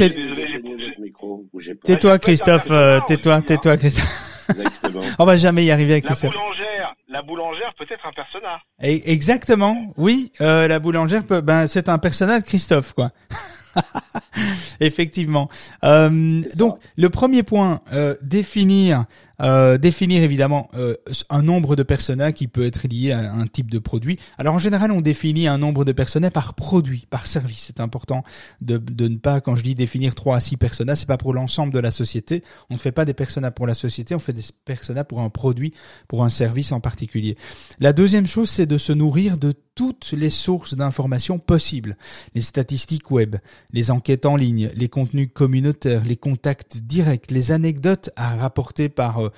Tais-toi, 1.84 2.18
Christophe. 2.18 2.70
Euh, 2.70 2.98
tais-toi, 3.06 3.42
tais-toi, 3.42 3.76
Christophe. 3.76 4.48
Exactement. 4.48 5.00
On 5.18 5.24
va 5.24 5.36
jamais 5.36 5.64
y 5.64 5.70
arriver 5.70 5.92
avec 5.92 6.04
la 6.04 6.14
boulangère. 6.14 6.94
La 7.08 7.22
boulangère 7.22 7.72
peut 7.78 7.86
être 7.88 8.06
un 8.06 8.12
personnage. 8.12 8.60
Exactement. 8.80 9.92
Oui, 9.96 10.32
euh, 10.40 10.66
la 10.66 10.78
boulangère 10.80 11.26
peut. 11.26 11.40
Ben, 11.40 11.66
c'est 11.66 11.88
un 11.88 11.98
personnage, 11.98 12.42
Christophe, 12.42 12.94
quoi. 12.94 13.10
Effectivement. 14.80 15.48
Euh, 15.84 16.42
donc 16.56 16.78
le 16.96 17.08
premier 17.08 17.42
point, 17.42 17.80
euh, 17.92 18.16
définir 18.22 19.06
euh, 19.42 19.76
définir 19.76 20.22
évidemment 20.22 20.70
euh, 20.74 20.94
un 21.28 21.42
nombre 21.42 21.74
de 21.74 21.82
personnages 21.82 22.34
qui 22.34 22.46
peut 22.46 22.64
être 22.64 22.86
lié 22.86 23.10
à 23.10 23.32
un 23.32 23.46
type 23.46 23.70
de 23.70 23.80
produit. 23.80 24.18
Alors 24.38 24.54
en 24.54 24.58
général, 24.60 24.92
on 24.92 25.00
définit 25.00 25.48
un 25.48 25.58
nombre 25.58 25.84
de 25.84 25.90
personnages 25.90 26.30
par 26.30 26.54
produit, 26.54 27.06
par 27.10 27.26
service. 27.26 27.64
C'est 27.66 27.80
important 27.80 28.22
de, 28.60 28.76
de, 28.76 29.08
ne 29.08 29.16
pas, 29.16 29.40
quand 29.40 29.56
je 29.56 29.62
dis 29.62 29.74
définir 29.74 30.14
3 30.14 30.36
à 30.36 30.40
6 30.40 30.58
personnages, 30.58 30.98
c'est 30.98 31.06
pas 31.06 31.16
pour 31.16 31.34
l'ensemble 31.34 31.72
de 31.72 31.80
la 31.80 31.90
société. 31.90 32.44
On 32.70 32.74
ne 32.74 32.78
fait 32.78 32.92
pas 32.92 33.04
des 33.04 33.14
personnages 33.14 33.52
pour 33.52 33.66
la 33.66 33.74
société, 33.74 34.14
on 34.14 34.20
fait 34.20 34.32
des 34.32 34.44
personnages 34.64 35.06
pour 35.06 35.20
un 35.20 35.30
produit, 35.30 35.74
pour 36.06 36.24
un 36.24 36.30
service 36.30 36.70
en 36.70 36.80
particulier. 36.80 37.36
La 37.80 37.92
deuxième 37.92 38.28
chose, 38.28 38.48
c'est 38.48 38.66
de 38.66 38.78
se 38.78 38.92
nourrir 38.92 39.38
de 39.38 39.54
toutes 39.74 40.12
les 40.12 40.30
sources 40.30 40.74
d'informations 40.74 41.38
possibles. 41.38 41.96
Les 42.34 42.42
statistiques 42.42 43.10
web, 43.10 43.36
les 43.72 43.90
enquêtes 43.90 44.26
en 44.26 44.36
ligne, 44.36 44.70
les 44.74 44.88
contenus 44.88 45.28
communautaires, 45.32 46.04
les 46.04 46.16
contacts 46.16 46.78
directs, 46.78 47.30
les 47.30 47.52
anecdotes 47.52 48.10
à 48.16 48.36
rapporter 48.36 48.88
par 48.88 49.24
euh, 49.24 49.32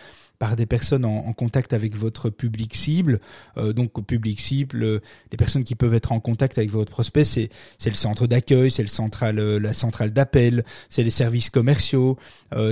par 0.45 0.57
des 0.57 0.67
personnes 0.67 1.07
en, 1.07 1.33
contact 1.33 1.73
avec 1.73 1.97
votre 1.97 2.29
public 2.29 2.75
cible. 2.75 3.19
Euh, 3.57 3.73
donc 3.73 3.97
au 3.97 4.03
public 4.03 4.39
cible, 4.39 4.83
euh, 4.83 5.01
les 5.33 5.39
personnes 5.39 5.65
qui 5.65 5.75
peuvent 5.75 5.95
être 5.95 6.13
en 6.13 6.21
contact 6.21 6.59
avec 6.59 6.71
votre 6.71 6.93
prospect, 6.93 7.25
c'est 7.25 7.49
le 7.87 7.95
centre 7.95 8.27
d'accueil, 8.27 8.71
c'est 8.71 8.83
le 8.83 8.89
central 8.89 9.39
euh, 9.39 9.59
la 9.59 9.73
centrale 9.73 10.11
d'appel, 10.13 10.63
c'est 10.91 11.03
les 11.03 11.09
services 11.11 11.49
commerciaux, 11.49 12.19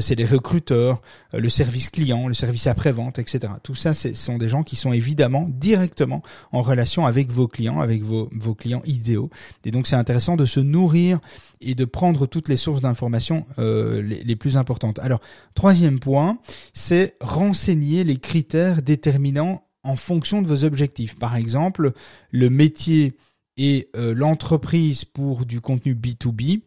c'est 0.01 0.15
les 0.15 0.27
recruteurs, 0.27 1.01
le 1.33 1.49
service 1.49 1.89
client, 1.89 2.29
le 2.29 2.35
service 2.35 2.67
après-vente, 2.67 3.19
etc. 3.19 3.55
Tout 3.63 3.75
ça, 3.75 3.95
ce 3.95 4.13
sont 4.13 4.37
des 4.37 4.51
gens 4.51 4.65
qui 4.65 4.77
sont 4.77 4.93
évidemment 4.93 5.49
directement 5.49 6.23
en 6.53 6.61
relation 6.61 7.07
avec 7.07 7.31
vos 7.31 7.49
clients, 7.49 7.81
avec 7.81 8.03
vos, 8.03 8.29
vos 8.33 8.55
clients 8.55 8.83
idéaux. 8.85 9.31
Et 9.65 9.71
donc 9.71 9.87
c'est 9.87 9.97
intéressant 9.97 10.37
de 10.37 10.45
se 10.45 10.61
nourrir 10.61 11.21
et 11.63 11.75
de 11.75 11.85
prendre 11.85 12.27
toutes 12.27 12.49
les 12.49 12.57
sources 12.57 12.83
d'informations 12.83 13.47
les, 13.59 14.03
les, 14.03 14.37
plus 14.37 14.57
importantes. 14.57 14.99
Alors, 14.99 15.21
troisième 15.55 16.01
point, 16.01 16.39
c'est 16.75 17.17
renseigner 17.21 17.62
les 17.69 18.17
critères 18.17 18.83
déterminants 18.83 19.63
en 19.85 19.97
fonction 19.97 20.43
de 20.43 20.47
vos 20.47 20.65
objectifs. 20.65 21.19
Par 21.19 21.37
exemple, 21.37 21.93
le 22.31 22.51
métier 22.51 23.17
et 23.57 23.91
euh, 23.97 24.15
l'entreprise 24.15 25.05
pour 25.05 25.45
du 25.45 25.61
contenu 25.61 25.95
B2B 25.95 26.63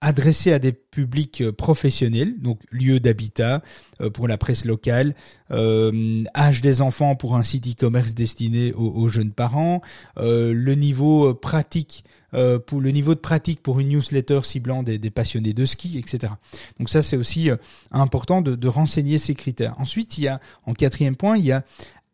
adressé 0.00 0.52
à 0.52 0.58
des 0.58 0.72
publics 0.72 1.40
euh, 1.40 1.52
professionnels, 1.52 2.38
donc 2.40 2.60
lieu 2.70 3.00
d'habitat 3.00 3.62
euh, 4.00 4.10
pour 4.10 4.28
la 4.28 4.36
presse 4.36 4.64
locale, 4.64 5.14
âge 5.50 6.62
des 6.62 6.82
enfants 6.82 7.16
pour 7.16 7.36
un 7.36 7.42
site 7.42 7.68
e-commerce 7.68 8.12
destiné 8.12 8.72
aux, 8.72 9.08
jeunes 9.08 9.32
parents, 9.32 9.82
le 10.16 10.74
niveau 10.74 11.32
pratique 11.32 12.04
euh, 12.34 12.58
pour 12.58 12.80
le 12.80 12.90
niveau 12.90 13.14
de 13.14 13.20
pratique 13.20 13.62
pour 13.62 13.80
une 13.80 13.88
newsletter 13.88 14.40
ciblant 14.42 14.82
des, 14.82 14.98
passionnés 15.10 15.52
de 15.52 15.64
ski, 15.64 15.98
etc. 15.98 16.32
Donc 16.78 16.88
ça, 16.88 17.02
c'est 17.02 17.16
aussi 17.16 17.50
euh, 17.50 17.56
important 17.90 18.42
de, 18.42 18.54
de 18.54 18.68
renseigner 18.68 19.18
ces 19.18 19.34
critères. 19.34 19.74
Ensuite, 19.78 20.18
il 20.18 20.24
y 20.24 20.28
a, 20.28 20.40
en 20.66 20.74
quatrième 20.74 21.16
point, 21.16 21.36
il 21.36 21.44
y 21.44 21.52
a 21.52 21.62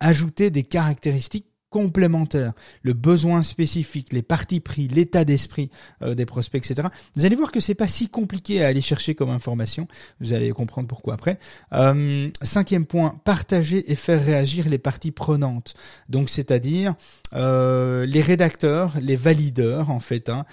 ajouter 0.00 0.50
des 0.50 0.62
caractéristiques 0.62 1.46
complémentaires, 1.70 2.52
le 2.82 2.92
besoin 2.92 3.42
spécifique, 3.42 4.12
les 4.12 4.22
parties 4.22 4.60
pris, 4.60 4.88
l'état 4.88 5.24
d'esprit 5.24 5.70
euh, 6.02 6.14
des 6.14 6.26
prospects, 6.26 6.68
etc. 6.68 6.88
Vous 7.16 7.24
allez 7.24 7.36
voir 7.36 7.52
que 7.52 7.60
c'est 7.60 7.76
pas 7.76 7.88
si 7.88 8.08
compliqué 8.08 8.62
à 8.62 8.66
aller 8.66 8.80
chercher 8.80 9.14
comme 9.14 9.30
information. 9.30 9.86
Vous 10.20 10.32
allez 10.32 10.50
comprendre 10.50 10.88
pourquoi 10.88 11.14
après. 11.14 11.38
Euh, 11.72 12.28
cinquième 12.42 12.86
point, 12.86 13.20
partager 13.24 13.90
et 13.90 13.94
faire 13.94 14.22
réagir 14.22 14.68
les 14.68 14.78
parties 14.78 15.12
prenantes. 15.12 15.74
Donc 16.08 16.28
c'est-à-dire 16.28 16.94
euh, 17.34 18.04
les 18.04 18.20
rédacteurs, 18.20 18.94
les 19.00 19.16
valideurs 19.16 19.90
en 19.90 20.00
fait, 20.00 20.28
hein, 20.28 20.44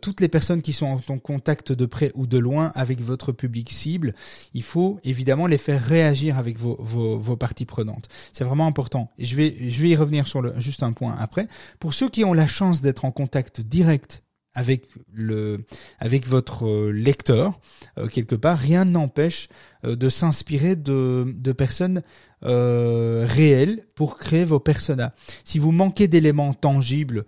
toutes 0.00 0.20
les 0.20 0.28
personnes 0.28 0.62
qui 0.62 0.72
sont 0.72 1.00
en 1.08 1.18
contact 1.18 1.72
de 1.72 1.86
près 1.86 2.12
ou 2.14 2.26
de 2.26 2.38
loin 2.38 2.70
avec 2.76 3.00
votre 3.00 3.32
public 3.32 3.70
cible. 3.70 4.14
Il 4.54 4.62
faut 4.62 5.00
évidemment 5.02 5.48
les 5.48 5.58
faire 5.58 5.82
réagir 5.82 6.38
avec 6.38 6.58
vos, 6.58 6.76
vos, 6.78 7.18
vos 7.18 7.36
parties 7.36 7.64
prenantes. 7.64 8.08
C'est 8.32 8.44
vraiment 8.44 8.66
important. 8.66 9.10
Je 9.18 9.34
vais 9.34 9.56
je 9.68 9.80
vais 9.80 9.88
y 9.90 9.96
revenir 9.96 10.26
sur 10.28 10.40
le 10.42 10.54
juste 10.60 10.82
un 10.82 10.92
point 10.92 11.16
après. 11.18 11.46
Pour 11.78 11.94
ceux 11.94 12.08
qui 12.08 12.24
ont 12.24 12.34
la 12.34 12.46
chance 12.46 12.82
d'être 12.82 13.04
en 13.04 13.10
contact 13.10 13.60
direct 13.60 14.22
avec 14.54 14.88
le 15.12 15.58
avec 15.98 16.26
votre 16.26 16.66
euh, 16.66 16.90
lecteur 16.90 17.60
euh, 17.98 18.08
quelque 18.08 18.34
part 18.34 18.58
rien 18.58 18.84
n'empêche 18.84 19.48
euh, 19.84 19.94
de 19.94 20.08
s'inspirer 20.08 20.76
de, 20.76 21.52
personnes 21.56 22.02
réelles 22.42 23.84
pour 23.94 24.16
créer 24.16 24.44
vos 24.44 24.60
personas 24.60 25.12
si 25.44 25.58
vous 25.58 25.72
manquez 25.72 26.08
d'éléments 26.08 26.54
tangibles 26.54 27.26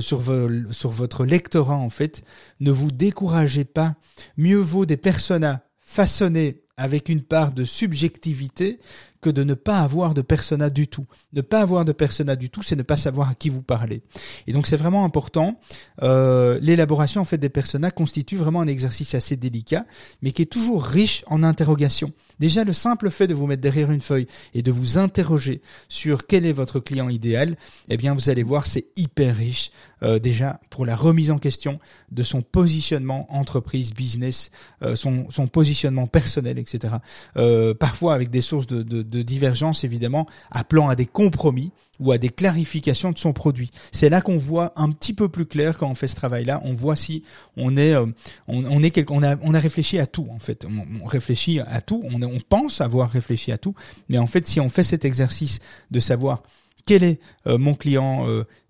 sur 0.00 0.22
sur 0.70 0.90
votre 0.90 1.24
lectorat 1.24 1.76
en 1.76 1.88
fait 1.88 2.22
ne 2.58 2.70
vous 2.70 2.90
découragez 2.90 3.64
pas 3.64 3.94
mieux 4.36 4.58
vaut 4.58 4.84
des 4.84 4.98
personas 4.98 5.60
façonnés 5.80 6.62
avec 6.76 7.08
une 7.08 7.22
part 7.22 7.52
de 7.52 7.64
subjectivité 7.64 8.80
que 9.20 9.30
de 9.30 9.44
ne 9.44 9.54
pas 9.54 9.78
avoir 9.80 10.14
de 10.14 10.22
persona 10.22 10.70
du 10.70 10.88
tout. 10.88 11.06
Ne 11.32 11.40
pas 11.40 11.60
avoir 11.60 11.84
de 11.84 11.92
persona 11.92 12.36
du 12.36 12.50
tout, 12.50 12.62
c'est 12.62 12.76
ne 12.76 12.82
pas 12.82 12.96
savoir 12.96 13.30
à 13.30 13.34
qui 13.34 13.48
vous 13.48 13.62
parlez. 13.62 14.02
Et 14.46 14.52
donc 14.52 14.66
c'est 14.66 14.76
vraiment 14.76 15.04
important. 15.04 15.60
Euh, 16.02 16.58
L'élaboration 16.62 17.20
en 17.20 17.24
fait 17.24 17.38
des 17.38 17.48
personas 17.48 17.90
constitue 17.90 18.36
vraiment 18.36 18.60
un 18.60 18.66
exercice 18.66 19.14
assez 19.14 19.36
délicat, 19.36 19.84
mais 20.22 20.32
qui 20.32 20.42
est 20.42 20.46
toujours 20.46 20.84
riche 20.84 21.24
en 21.26 21.42
interrogations. 21.42 22.12
Déjà 22.38 22.64
le 22.64 22.72
simple 22.72 23.10
fait 23.10 23.26
de 23.26 23.34
vous 23.34 23.46
mettre 23.46 23.62
derrière 23.62 23.90
une 23.90 24.00
feuille 24.00 24.26
et 24.54 24.62
de 24.62 24.72
vous 24.72 24.98
interroger 24.98 25.60
sur 25.88 26.26
quel 26.26 26.46
est 26.46 26.52
votre 26.52 26.80
client 26.80 27.08
idéal, 27.08 27.56
eh 27.88 27.96
bien 27.96 28.14
vous 28.14 28.30
allez 28.30 28.42
voir 28.42 28.66
c'est 28.66 28.86
hyper 28.96 29.36
riche 29.36 29.70
euh, 30.02 30.18
déjà 30.18 30.60
pour 30.70 30.86
la 30.86 30.96
remise 30.96 31.30
en 31.30 31.38
question 31.38 31.78
de 32.10 32.22
son 32.22 32.42
positionnement 32.42 33.26
entreprise, 33.28 33.92
business, 33.92 34.50
euh, 34.82 34.96
son, 34.96 35.30
son 35.30 35.46
positionnement 35.46 36.06
personnel, 36.06 36.58
etc. 36.58 36.94
Euh, 37.36 37.74
parfois 37.74 38.14
avec 38.14 38.30
des 38.30 38.40
sources 38.40 38.66
de, 38.66 38.82
de, 38.82 39.02
de 39.10 39.22
divergence 39.22 39.84
évidemment, 39.84 40.26
appelant 40.50 40.88
à 40.88 40.96
des 40.96 41.06
compromis 41.06 41.72
ou 41.98 42.12
à 42.12 42.18
des 42.18 42.30
clarifications 42.30 43.12
de 43.12 43.18
son 43.18 43.32
produit. 43.32 43.70
C'est 43.92 44.08
là 44.08 44.22
qu'on 44.22 44.38
voit 44.38 44.72
un 44.76 44.90
petit 44.90 45.12
peu 45.12 45.28
plus 45.28 45.44
clair 45.44 45.76
quand 45.76 45.90
on 45.90 45.94
fait 45.94 46.08
ce 46.08 46.16
travail-là. 46.16 46.60
On 46.64 46.74
voit 46.74 46.96
si 46.96 47.24
on 47.56 47.76
est, 47.76 47.94
euh, 47.94 48.06
on, 48.48 48.82
est 48.82 49.10
on 49.10 49.22
a, 49.22 49.36
on 49.42 49.52
a 49.52 49.58
réfléchi 49.60 49.98
à 49.98 50.06
tout 50.06 50.26
en 50.30 50.38
fait. 50.38 50.64
On, 50.64 51.06
réfléchit 51.06 51.60
à 51.60 51.80
tout. 51.80 52.00
On, 52.04 52.22
on 52.22 52.40
pense 52.48 52.80
avoir 52.80 53.10
réfléchi 53.10 53.52
à 53.52 53.58
tout, 53.58 53.74
mais 54.08 54.18
en 54.18 54.26
fait, 54.26 54.46
si 54.46 54.60
on 54.60 54.70
fait 54.70 54.82
cet 54.82 55.04
exercice 55.04 55.58
de 55.90 56.00
savoir 56.00 56.42
quel 56.86 57.02
est 57.02 57.20
mon 57.46 57.74
client 57.74 58.26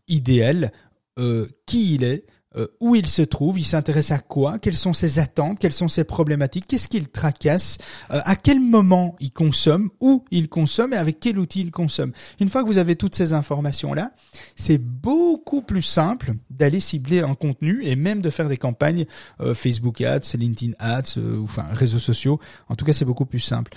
idéal, 0.08 0.72
euh, 1.18 1.46
qui 1.66 1.94
il 1.94 2.04
est, 2.04 2.24
euh, 2.56 2.66
où 2.80 2.94
il 2.96 3.06
se 3.06 3.22
trouve, 3.22 3.58
il 3.58 3.64
s'intéresse 3.64 4.10
à 4.10 4.18
quoi, 4.18 4.58
quelles 4.58 4.76
sont 4.76 4.92
ses 4.92 5.18
attentes, 5.18 5.58
quelles 5.58 5.72
sont 5.72 5.88
ses 5.88 6.04
problématiques, 6.04 6.66
qu'est-ce 6.66 6.88
qu'il 6.88 7.08
tracasse, 7.08 7.78
euh, 8.10 8.20
à 8.24 8.36
quel 8.36 8.60
moment 8.60 9.16
il 9.20 9.30
consomme, 9.30 9.90
où 10.00 10.24
il 10.30 10.48
consomme 10.48 10.92
et 10.92 10.96
avec 10.96 11.20
quel 11.20 11.38
outil 11.38 11.60
il 11.60 11.70
consomme. 11.70 12.12
Une 12.40 12.48
fois 12.48 12.62
que 12.62 12.66
vous 12.66 12.78
avez 12.78 12.96
toutes 12.96 13.14
ces 13.14 13.32
informations-là, 13.32 14.10
c'est 14.56 14.78
beaucoup 14.78 15.62
plus 15.62 15.82
simple 15.82 16.32
d'aller 16.50 16.80
cibler 16.80 17.20
un 17.20 17.34
contenu 17.34 17.84
et 17.84 17.94
même 17.96 18.20
de 18.20 18.30
faire 18.30 18.48
des 18.48 18.56
campagnes 18.56 19.06
Facebook 19.54 20.00
Ads, 20.00 20.36
LinkedIn 20.36 20.72
Ads, 20.78 21.18
ou 21.18 21.44
enfin 21.44 21.66
réseaux 21.72 21.98
sociaux. 21.98 22.40
En 22.68 22.76
tout 22.76 22.84
cas, 22.84 22.92
c'est 22.92 23.04
beaucoup 23.04 23.26
plus 23.26 23.40
simple. 23.40 23.72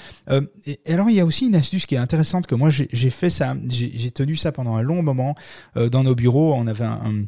et, 0.65 0.79
alors, 0.88 1.09
il 1.09 1.15
y 1.15 1.19
a 1.19 1.25
aussi 1.25 1.45
une 1.47 1.55
astuce 1.55 1.86
qui 1.86 1.95
est 1.95 1.99
intéressante 1.99 2.47
que 2.47 2.55
moi 2.55 2.69
j'ai 2.69 3.09
fait 3.09 3.29
ça, 3.29 3.55
j'ai 3.69 4.12
tenu 4.12 4.36
ça 4.36 4.51
pendant 4.51 4.75
un 4.75 4.81
long 4.81 5.01
moment 5.01 5.36
dans 5.75 6.03
nos 6.03 6.15
bureaux. 6.15 6.53
On 6.55 6.67
avait 6.67 6.86
un 6.86 7.03
un 7.03 7.25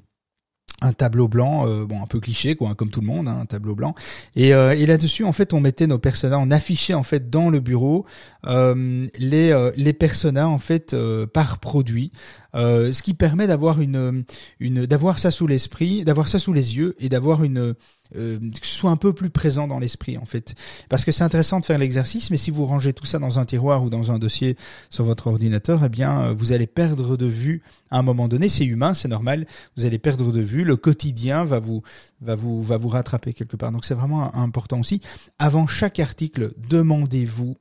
tableau 0.93 1.27
blanc, 1.27 1.67
euh, 1.67 1.85
bon 1.85 2.01
un 2.01 2.07
peu 2.07 2.19
cliché 2.19 2.55
quoi, 2.55 2.75
comme 2.75 2.89
tout 2.89 3.01
le 3.01 3.07
monde, 3.07 3.27
hein, 3.27 3.39
un 3.41 3.45
tableau 3.45 3.75
blanc. 3.75 3.95
Et, 4.35 4.53
euh, 4.53 4.71
et 4.71 4.85
là-dessus, 4.85 5.23
en 5.23 5.31
fait, 5.31 5.53
on 5.53 5.59
mettait 5.59 5.87
nos 5.87 5.99
personnages, 5.99 6.39
on 6.41 6.51
affichait 6.51 6.93
en 6.93 7.03
fait 7.03 7.29
dans 7.29 7.49
le 7.49 7.59
bureau 7.59 8.05
euh, 8.47 9.07
les 9.17 9.71
les 9.75 9.93
personnages 9.93 10.45
en 10.45 10.59
fait 10.59 10.95
par 11.33 11.59
produit, 11.59 12.11
ce 12.53 13.01
qui 13.01 13.13
permet 13.13 13.47
d'avoir 13.47 13.81
une 13.81 14.23
une 14.59 14.85
d'avoir 14.85 15.19
ça 15.19 15.31
sous 15.31 15.47
l'esprit, 15.47 16.03
d'avoir 16.03 16.27
ça 16.27 16.39
sous 16.39 16.53
les 16.53 16.77
yeux 16.77 16.95
et 16.99 17.09
d'avoir 17.09 17.43
une 17.43 17.75
euh, 18.15 18.39
soit 18.61 18.91
un 18.91 18.97
peu 18.97 19.13
plus 19.13 19.29
présent 19.29 19.67
dans 19.67 19.79
l'esprit 19.79 20.17
en 20.17 20.25
fait. 20.25 20.55
Parce 20.89 21.03
que 21.05 21.11
c'est 21.11 21.23
intéressant 21.23 21.59
de 21.59 21.65
faire 21.65 21.77
l'exercice, 21.77 22.29
mais 22.29 22.37
si 22.37 22.51
vous 22.51 22.65
rangez 22.65 22.93
tout 22.93 23.05
ça 23.05 23.19
dans 23.19 23.39
un 23.39 23.45
tiroir 23.45 23.83
ou 23.83 23.89
dans 23.89 24.11
un 24.11 24.19
dossier 24.19 24.55
sur 24.89 25.05
votre 25.05 25.27
ordinateur, 25.27 25.83
eh 25.83 25.89
bien 25.89 26.21
euh, 26.21 26.33
vous 26.37 26.53
allez 26.53 26.67
perdre 26.67 27.17
de 27.17 27.25
vue 27.25 27.63
à 27.89 27.99
un 27.99 28.03
moment 28.03 28.27
donné. 28.27 28.49
C'est 28.49 28.65
humain, 28.65 28.93
c'est 28.93 29.07
normal. 29.07 29.47
Vous 29.75 29.85
allez 29.85 29.97
perdre 29.99 30.31
de 30.31 30.41
vue. 30.41 30.63
Le 30.63 30.77
quotidien 30.77 31.43
va 31.45 31.59
vous 31.59 31.81
va 32.21 32.35
vous 32.35 32.61
va 32.61 32.77
vous 32.77 32.89
rattraper 32.89 33.33
quelque 33.33 33.55
part. 33.55 33.71
Donc 33.71 33.85
c'est 33.85 33.95
vraiment 33.95 34.33
important 34.35 34.79
aussi. 34.79 35.01
Avant 35.39 35.67
chaque 35.67 35.99
article, 35.99 36.53
demandez-vous 36.69 37.57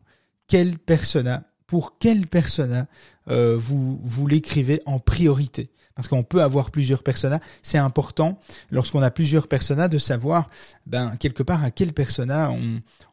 quel 0.47 0.79
persona 0.79 1.45
pour 1.67 1.99
quel 1.99 2.27
persona 2.27 2.87
euh, 3.29 3.57
vous 3.59 3.99
vous 4.03 4.27
l'écrivez 4.27 4.83
en 4.85 4.99
priorité 4.99 5.71
parce 5.95 6.09
qu'on 6.09 6.23
peut 6.23 6.43
avoir 6.43 6.71
plusieurs 6.71 7.03
personas. 7.03 7.41
C'est 7.63 7.79
important 7.79 8.39
lorsqu'on 8.71 9.03
a 9.03 9.11
plusieurs 9.11 9.49
personas 9.49 9.89
de 9.89 9.99
savoir, 9.99 10.49
ben 10.87 11.17
quelque 11.17 11.43
part 11.43 11.63
à 11.63 11.71
quel 11.71 11.93
persona 11.93 12.53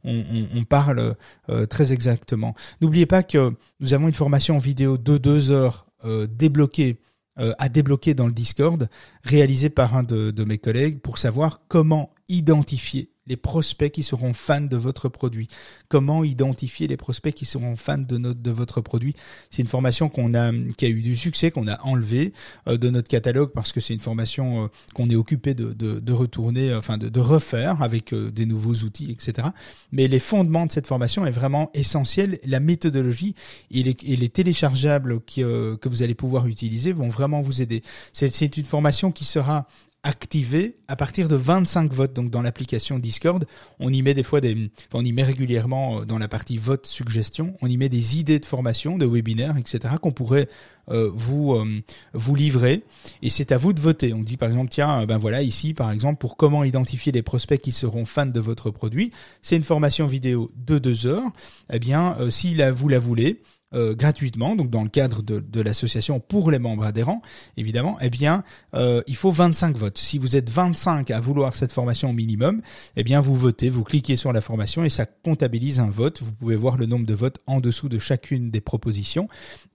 on, 0.03 0.63
parle 0.63 1.15
euh, 1.49 1.65
très 1.65 1.93
exactement. 1.93 2.55
N'oubliez 2.81 3.05
pas 3.05 3.23
que 3.23 3.53
nous 3.79 3.93
avons 3.93 4.07
une 4.07 4.13
formation 4.13 4.57
vidéo 4.59 4.97
de 4.97 5.17
deux 5.17 5.51
heures 5.51 5.85
euh, 6.05 6.27
débloquée 6.27 6.99
euh, 7.39 7.53
à 7.59 7.69
débloquer 7.69 8.13
dans 8.13 8.25
le 8.25 8.33
Discord, 8.33 8.89
réalisée 9.23 9.69
par 9.69 9.95
un 9.95 10.03
de 10.03 10.43
mes 10.43 10.57
collègues 10.57 10.99
pour 10.99 11.17
savoir 11.17 11.61
comment 11.69 12.13
identifier 12.27 13.09
les 13.27 13.37
prospects 13.37 13.91
qui 13.91 14.03
seront 14.03 14.33
fans 14.33 14.61
de 14.61 14.77
votre 14.77 15.07
produit. 15.07 15.47
Comment 15.89 16.23
identifier 16.23 16.87
les 16.87 16.97
prospects 16.97 17.33
qui 17.33 17.45
seront 17.45 17.75
fans 17.75 17.99
de 17.99 18.17
notre 18.17 18.41
de 18.41 18.51
votre 18.51 18.81
produit? 18.81 19.15
C'est 19.51 19.61
une 19.61 19.67
formation 19.67 20.09
qu'on 20.09 20.33
a 20.33 20.51
qui 20.77 20.85
a 20.85 20.89
eu 20.89 21.01
du 21.01 21.15
succès, 21.15 21.51
qu'on 21.51 21.67
a 21.67 21.79
enlevé 21.83 22.33
euh, 22.67 22.77
de 22.77 22.89
notre 22.89 23.07
catalogue 23.07 23.51
parce 23.53 23.71
que 23.71 23.79
c'est 23.79 23.93
une 23.93 23.99
formation 23.99 24.63
euh, 24.63 24.67
qu'on 24.95 25.09
est 25.09 25.15
occupé 25.15 25.53
de, 25.53 25.71
de, 25.73 25.99
de 25.99 26.13
retourner, 26.13 26.73
enfin 26.73 26.97
de, 26.97 27.09
de 27.09 27.19
refaire 27.19 27.83
avec 27.83 28.11
euh, 28.13 28.31
des 28.31 28.47
nouveaux 28.47 28.73
outils, 28.73 29.11
etc. 29.11 29.49
Mais 29.91 30.07
les 30.07 30.19
fondements 30.19 30.65
de 30.65 30.71
cette 30.71 30.87
formation 30.87 31.25
est 31.25 31.31
vraiment 31.31 31.69
essentiel. 31.75 32.39
La 32.45 32.59
méthodologie 32.59 33.35
et 33.69 33.83
les, 33.83 33.95
et 34.03 34.15
les 34.15 34.29
téléchargeables 34.29 35.21
qui, 35.21 35.41
que 35.41 35.89
vous 35.89 36.03
allez 36.03 36.15
pouvoir 36.15 36.47
utiliser 36.47 36.91
vont 36.91 37.09
vraiment 37.09 37.41
vous 37.41 37.61
aider. 37.61 37.83
C'est 38.13 38.57
une 38.57 38.65
formation 38.65 39.11
qui 39.11 39.25
sera 39.25 39.67
activé 40.03 40.77
à 40.87 40.95
partir 40.95 41.27
de 41.27 41.35
25 41.35 41.93
votes. 41.93 42.13
Donc 42.13 42.31
dans 42.31 42.41
l'application 42.41 42.97
Discord, 42.97 43.45
on 43.79 43.91
y 43.91 44.01
met 44.01 44.13
des 44.13 44.23
fois 44.23 44.41
des, 44.41 44.71
on 44.93 45.05
y 45.05 45.11
met 45.11 45.23
régulièrement 45.23 45.99
euh, 45.99 46.05
dans 46.05 46.17
la 46.17 46.27
partie 46.27 46.57
vote 46.57 46.85
suggestion, 46.85 47.55
on 47.61 47.67
y 47.67 47.77
met 47.77 47.89
des 47.89 48.19
idées 48.19 48.39
de 48.39 48.45
formation, 48.45 48.97
de 48.97 49.05
webinaires, 49.05 49.57
etc. 49.57 49.95
qu'on 50.01 50.11
pourrait 50.11 50.49
euh, 50.89 51.11
vous 51.13 51.53
euh, 51.53 51.81
vous 52.13 52.35
livrer. 52.35 52.83
Et 53.21 53.29
c'est 53.29 53.51
à 53.51 53.57
vous 53.57 53.73
de 53.73 53.79
voter. 53.79 54.13
On 54.13 54.23
dit 54.23 54.37
par 54.37 54.49
exemple 54.49 54.71
tiens 54.71 55.05
ben 55.05 55.17
voilà 55.17 55.43
ici 55.43 55.73
par 55.73 55.91
exemple 55.91 56.17
pour 56.17 56.35
comment 56.35 56.63
identifier 56.63 57.11
les 57.11 57.21
prospects 57.21 57.61
qui 57.61 57.71
seront 57.71 58.05
fans 58.05 58.25
de 58.25 58.39
votre 58.39 58.71
produit. 58.71 59.11
C'est 59.41 59.55
une 59.55 59.63
formation 59.63 60.07
vidéo 60.07 60.49
de 60.55 60.79
deux 60.79 61.05
heures. 61.05 61.31
Eh 61.71 61.79
bien 61.79 62.17
si 62.29 62.57
vous 62.73 62.89
la 62.89 62.99
voulez 62.99 63.39
euh, 63.73 63.95
gratuitement, 63.95 64.57
donc 64.57 64.69
dans 64.69 64.83
le 64.83 64.89
cadre 64.89 65.21
de, 65.21 65.39
de 65.39 65.61
l'association 65.61 66.19
pour 66.19 66.51
les 66.51 66.59
membres 66.59 66.83
adhérents, 66.83 67.21
évidemment, 67.55 67.97
eh 68.01 68.09
bien, 68.09 68.43
euh, 68.73 69.01
il 69.07 69.15
faut 69.15 69.31
25 69.31 69.77
votes. 69.77 69.97
Si 69.97 70.17
vous 70.17 70.35
êtes 70.35 70.49
25 70.49 71.09
à 71.09 71.21
vouloir 71.21 71.55
cette 71.55 71.71
formation 71.71 72.09
au 72.09 72.13
minimum, 72.13 72.61
eh 72.97 73.03
bien, 73.05 73.21
vous 73.21 73.33
votez, 73.33 73.69
vous 73.69 73.85
cliquez 73.85 74.17
sur 74.17 74.33
la 74.33 74.41
formation 74.41 74.83
et 74.83 74.89
ça 74.89 75.05
comptabilise 75.05 75.79
un 75.79 75.89
vote. 75.89 76.21
Vous 76.21 76.33
pouvez 76.33 76.57
voir 76.57 76.75
le 76.75 76.85
nombre 76.85 77.05
de 77.05 77.13
votes 77.13 77.37
en 77.47 77.61
dessous 77.61 77.87
de 77.87 77.97
chacune 77.97 78.51
des 78.51 78.59
propositions. 78.59 79.29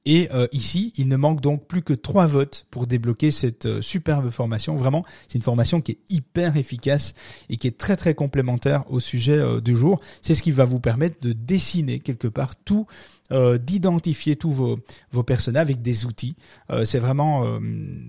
Et 0.05 0.29
euh, 0.31 0.47
ici, 0.53 0.93
il 0.97 1.09
ne 1.09 1.17
manque 1.17 1.41
donc 1.41 1.67
plus 1.67 1.83
que 1.83 1.95
trois 1.95 2.27
votes 2.27 2.67
pour 2.71 2.87
débloquer 2.87 3.31
cette 3.31 3.81
superbe 3.81 4.31
formation. 4.31 4.77
Vraiment, 4.77 5.07
c'est 5.27 5.39
une 5.39 5.43
formation 5.43 5.81
qui 5.81 5.93
est 5.93 5.99
hyper 6.11 6.59
efficace 6.59 7.15
et 7.49 7.57
qui 7.57 7.67
est 7.67 7.79
très 7.79 7.97
très 7.97 8.15
complémentaire 8.15 8.85
au 8.91 9.01
sujet 9.01 9.41
du 9.63 9.75
jour. 9.75 10.01
C'est 10.21 10.35
ce 10.35 10.43
qui 10.43 10.53
va 10.53 10.67
vous 10.67 10.81
permettre 10.81 11.19
de 11.23 11.33
dessiner 11.33 11.99
quelque 11.99 12.29
part 12.29 12.57
tout 12.57 12.87
euh, 13.33 13.59
d'identifier 13.59 14.37
tous 14.37 14.51
vos, 14.51 14.79
vos 15.11 15.23
personnages 15.23 15.63
avec 15.63 15.83
des 15.83 16.07
outils. 16.07 16.37
Euh, 16.71 16.85
c'est 16.85 17.01
vraiment 17.01 17.45
euh, 17.45 17.59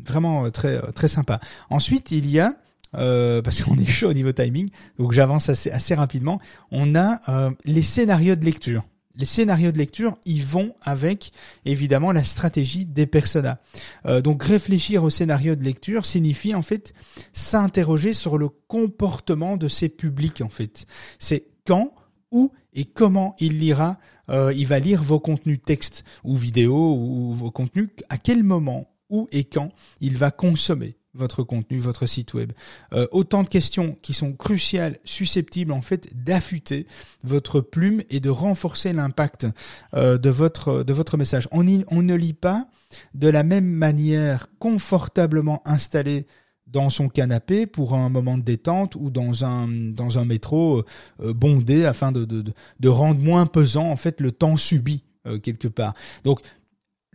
vraiment 0.06 0.50
très 0.52 0.80
très 0.92 1.08
sympa. 1.08 1.40
Ensuite, 1.70 2.12
il 2.12 2.30
y 2.30 2.40
a 2.40 2.54
parce 2.92 3.62
qu'on 3.62 3.78
est 3.80 3.86
chaud 3.86 4.10
au 4.10 4.14
niveau 4.14 4.32
timing, 4.32 4.70
donc 4.98 5.12
j'avance 5.12 5.50
assez, 5.50 5.70
assez 5.72 5.94
rapidement. 5.96 6.40
On 6.72 6.96
a 6.96 7.52
les 7.66 7.82
scénarios 7.82 8.36
de 8.36 8.46
lecture. 8.46 8.84
les 9.18 9.26
scénarios 9.26 9.72
de 9.72 9.78
lecture, 9.78 10.18
ils 10.26 10.46
vont 10.46 10.76
avec 10.82 11.32
évidemment 11.66 12.12
la 12.12 12.24
stratégie 12.24 12.86
des 12.86 13.08
personas. 13.08 13.58
Euh, 14.06 14.22
donc 14.22 14.44
réfléchir 14.44 15.04
au 15.04 15.10
scénario 15.10 15.56
de 15.56 15.64
lecture 15.64 16.06
signifie 16.06 16.54
en 16.54 16.62
fait 16.62 16.94
s'interroger 17.34 18.14
sur 18.14 18.38
le 18.38 18.50
comportement 18.50 19.58
de 19.58 19.68
ces 19.68 19.90
publics 19.90 20.42
en 20.42 20.50
fait. 20.50 20.86
C'est 21.18 21.48
quand, 21.66 21.94
où 22.32 22.52
et 22.74 22.86
comment 22.86 23.36
il 23.40 23.60
lira, 23.60 23.98
euh, 24.30 24.54
il 24.56 24.68
va 24.68 24.80
lire 24.80 25.02
vos 25.02 25.20
contenus 25.20 25.60
texte 25.64 26.04
ou 26.24 26.36
vidéo 26.36 26.76
ou 26.96 27.34
vos 27.34 27.52
contenus, 27.52 27.90
à 28.10 28.18
quel 28.18 28.44
moment, 28.44 28.88
où 29.10 29.28
et 29.32 29.46
quand 29.46 29.72
il 30.02 30.18
va 30.18 30.32
consommer 30.32 30.98
votre 31.18 31.44
contenu, 31.44 31.80
votre 31.80 32.06
site 32.06 32.34
web. 32.34 32.52
Euh, 32.94 33.08
autant 33.12 33.44
de 33.44 33.50
questions 33.50 33.98
qui 34.02 34.14
sont 34.14 34.34
cruciales, 34.34 35.00
susceptibles 35.04 35.72
en 35.72 35.82
fait 35.82 36.10
d'affûter 36.14 36.88
votre 37.24 37.60
plume 37.60 38.04
et 38.10 38.20
de 38.20 38.30
renforcer 38.30 38.94
l'impact 38.94 39.48
euh, 39.96 40.18
de 40.18 40.30
votre 40.30 40.84
de 40.84 40.94
votre 40.94 41.18
message. 41.18 41.48
On 41.52 41.64
ne 41.64 42.16
lit 42.16 42.34
pas 42.34 42.68
de 43.16 43.28
la 43.28 43.44
même 43.44 43.66
manière 43.66 44.48
confortablement 44.60 45.62
installé 45.66 46.28
dans 46.68 46.90
son 46.90 47.10
canapé 47.10 47.66
pour 47.66 47.94
un 47.94 48.10
moment 48.10 48.38
de 48.38 48.44
détente 48.44 48.96
ou 48.96 49.10
dans 49.10 49.46
un 49.46 49.68
dans 49.68 50.18
un 50.20 50.26
métro 50.26 50.84
euh, 51.22 51.34
bondé 51.34 51.86
afin 51.86 52.12
de, 52.12 52.26
de, 52.26 52.44
de 52.80 52.90
rendre 52.90 53.22
moins 53.22 53.46
pesant 53.46 53.90
en 53.90 53.96
fait 53.96 54.22
le 54.22 54.32
temps 54.32 54.58
subi 54.58 55.04
quelque 55.44 55.68
part. 55.68 55.94
Donc 56.24 56.40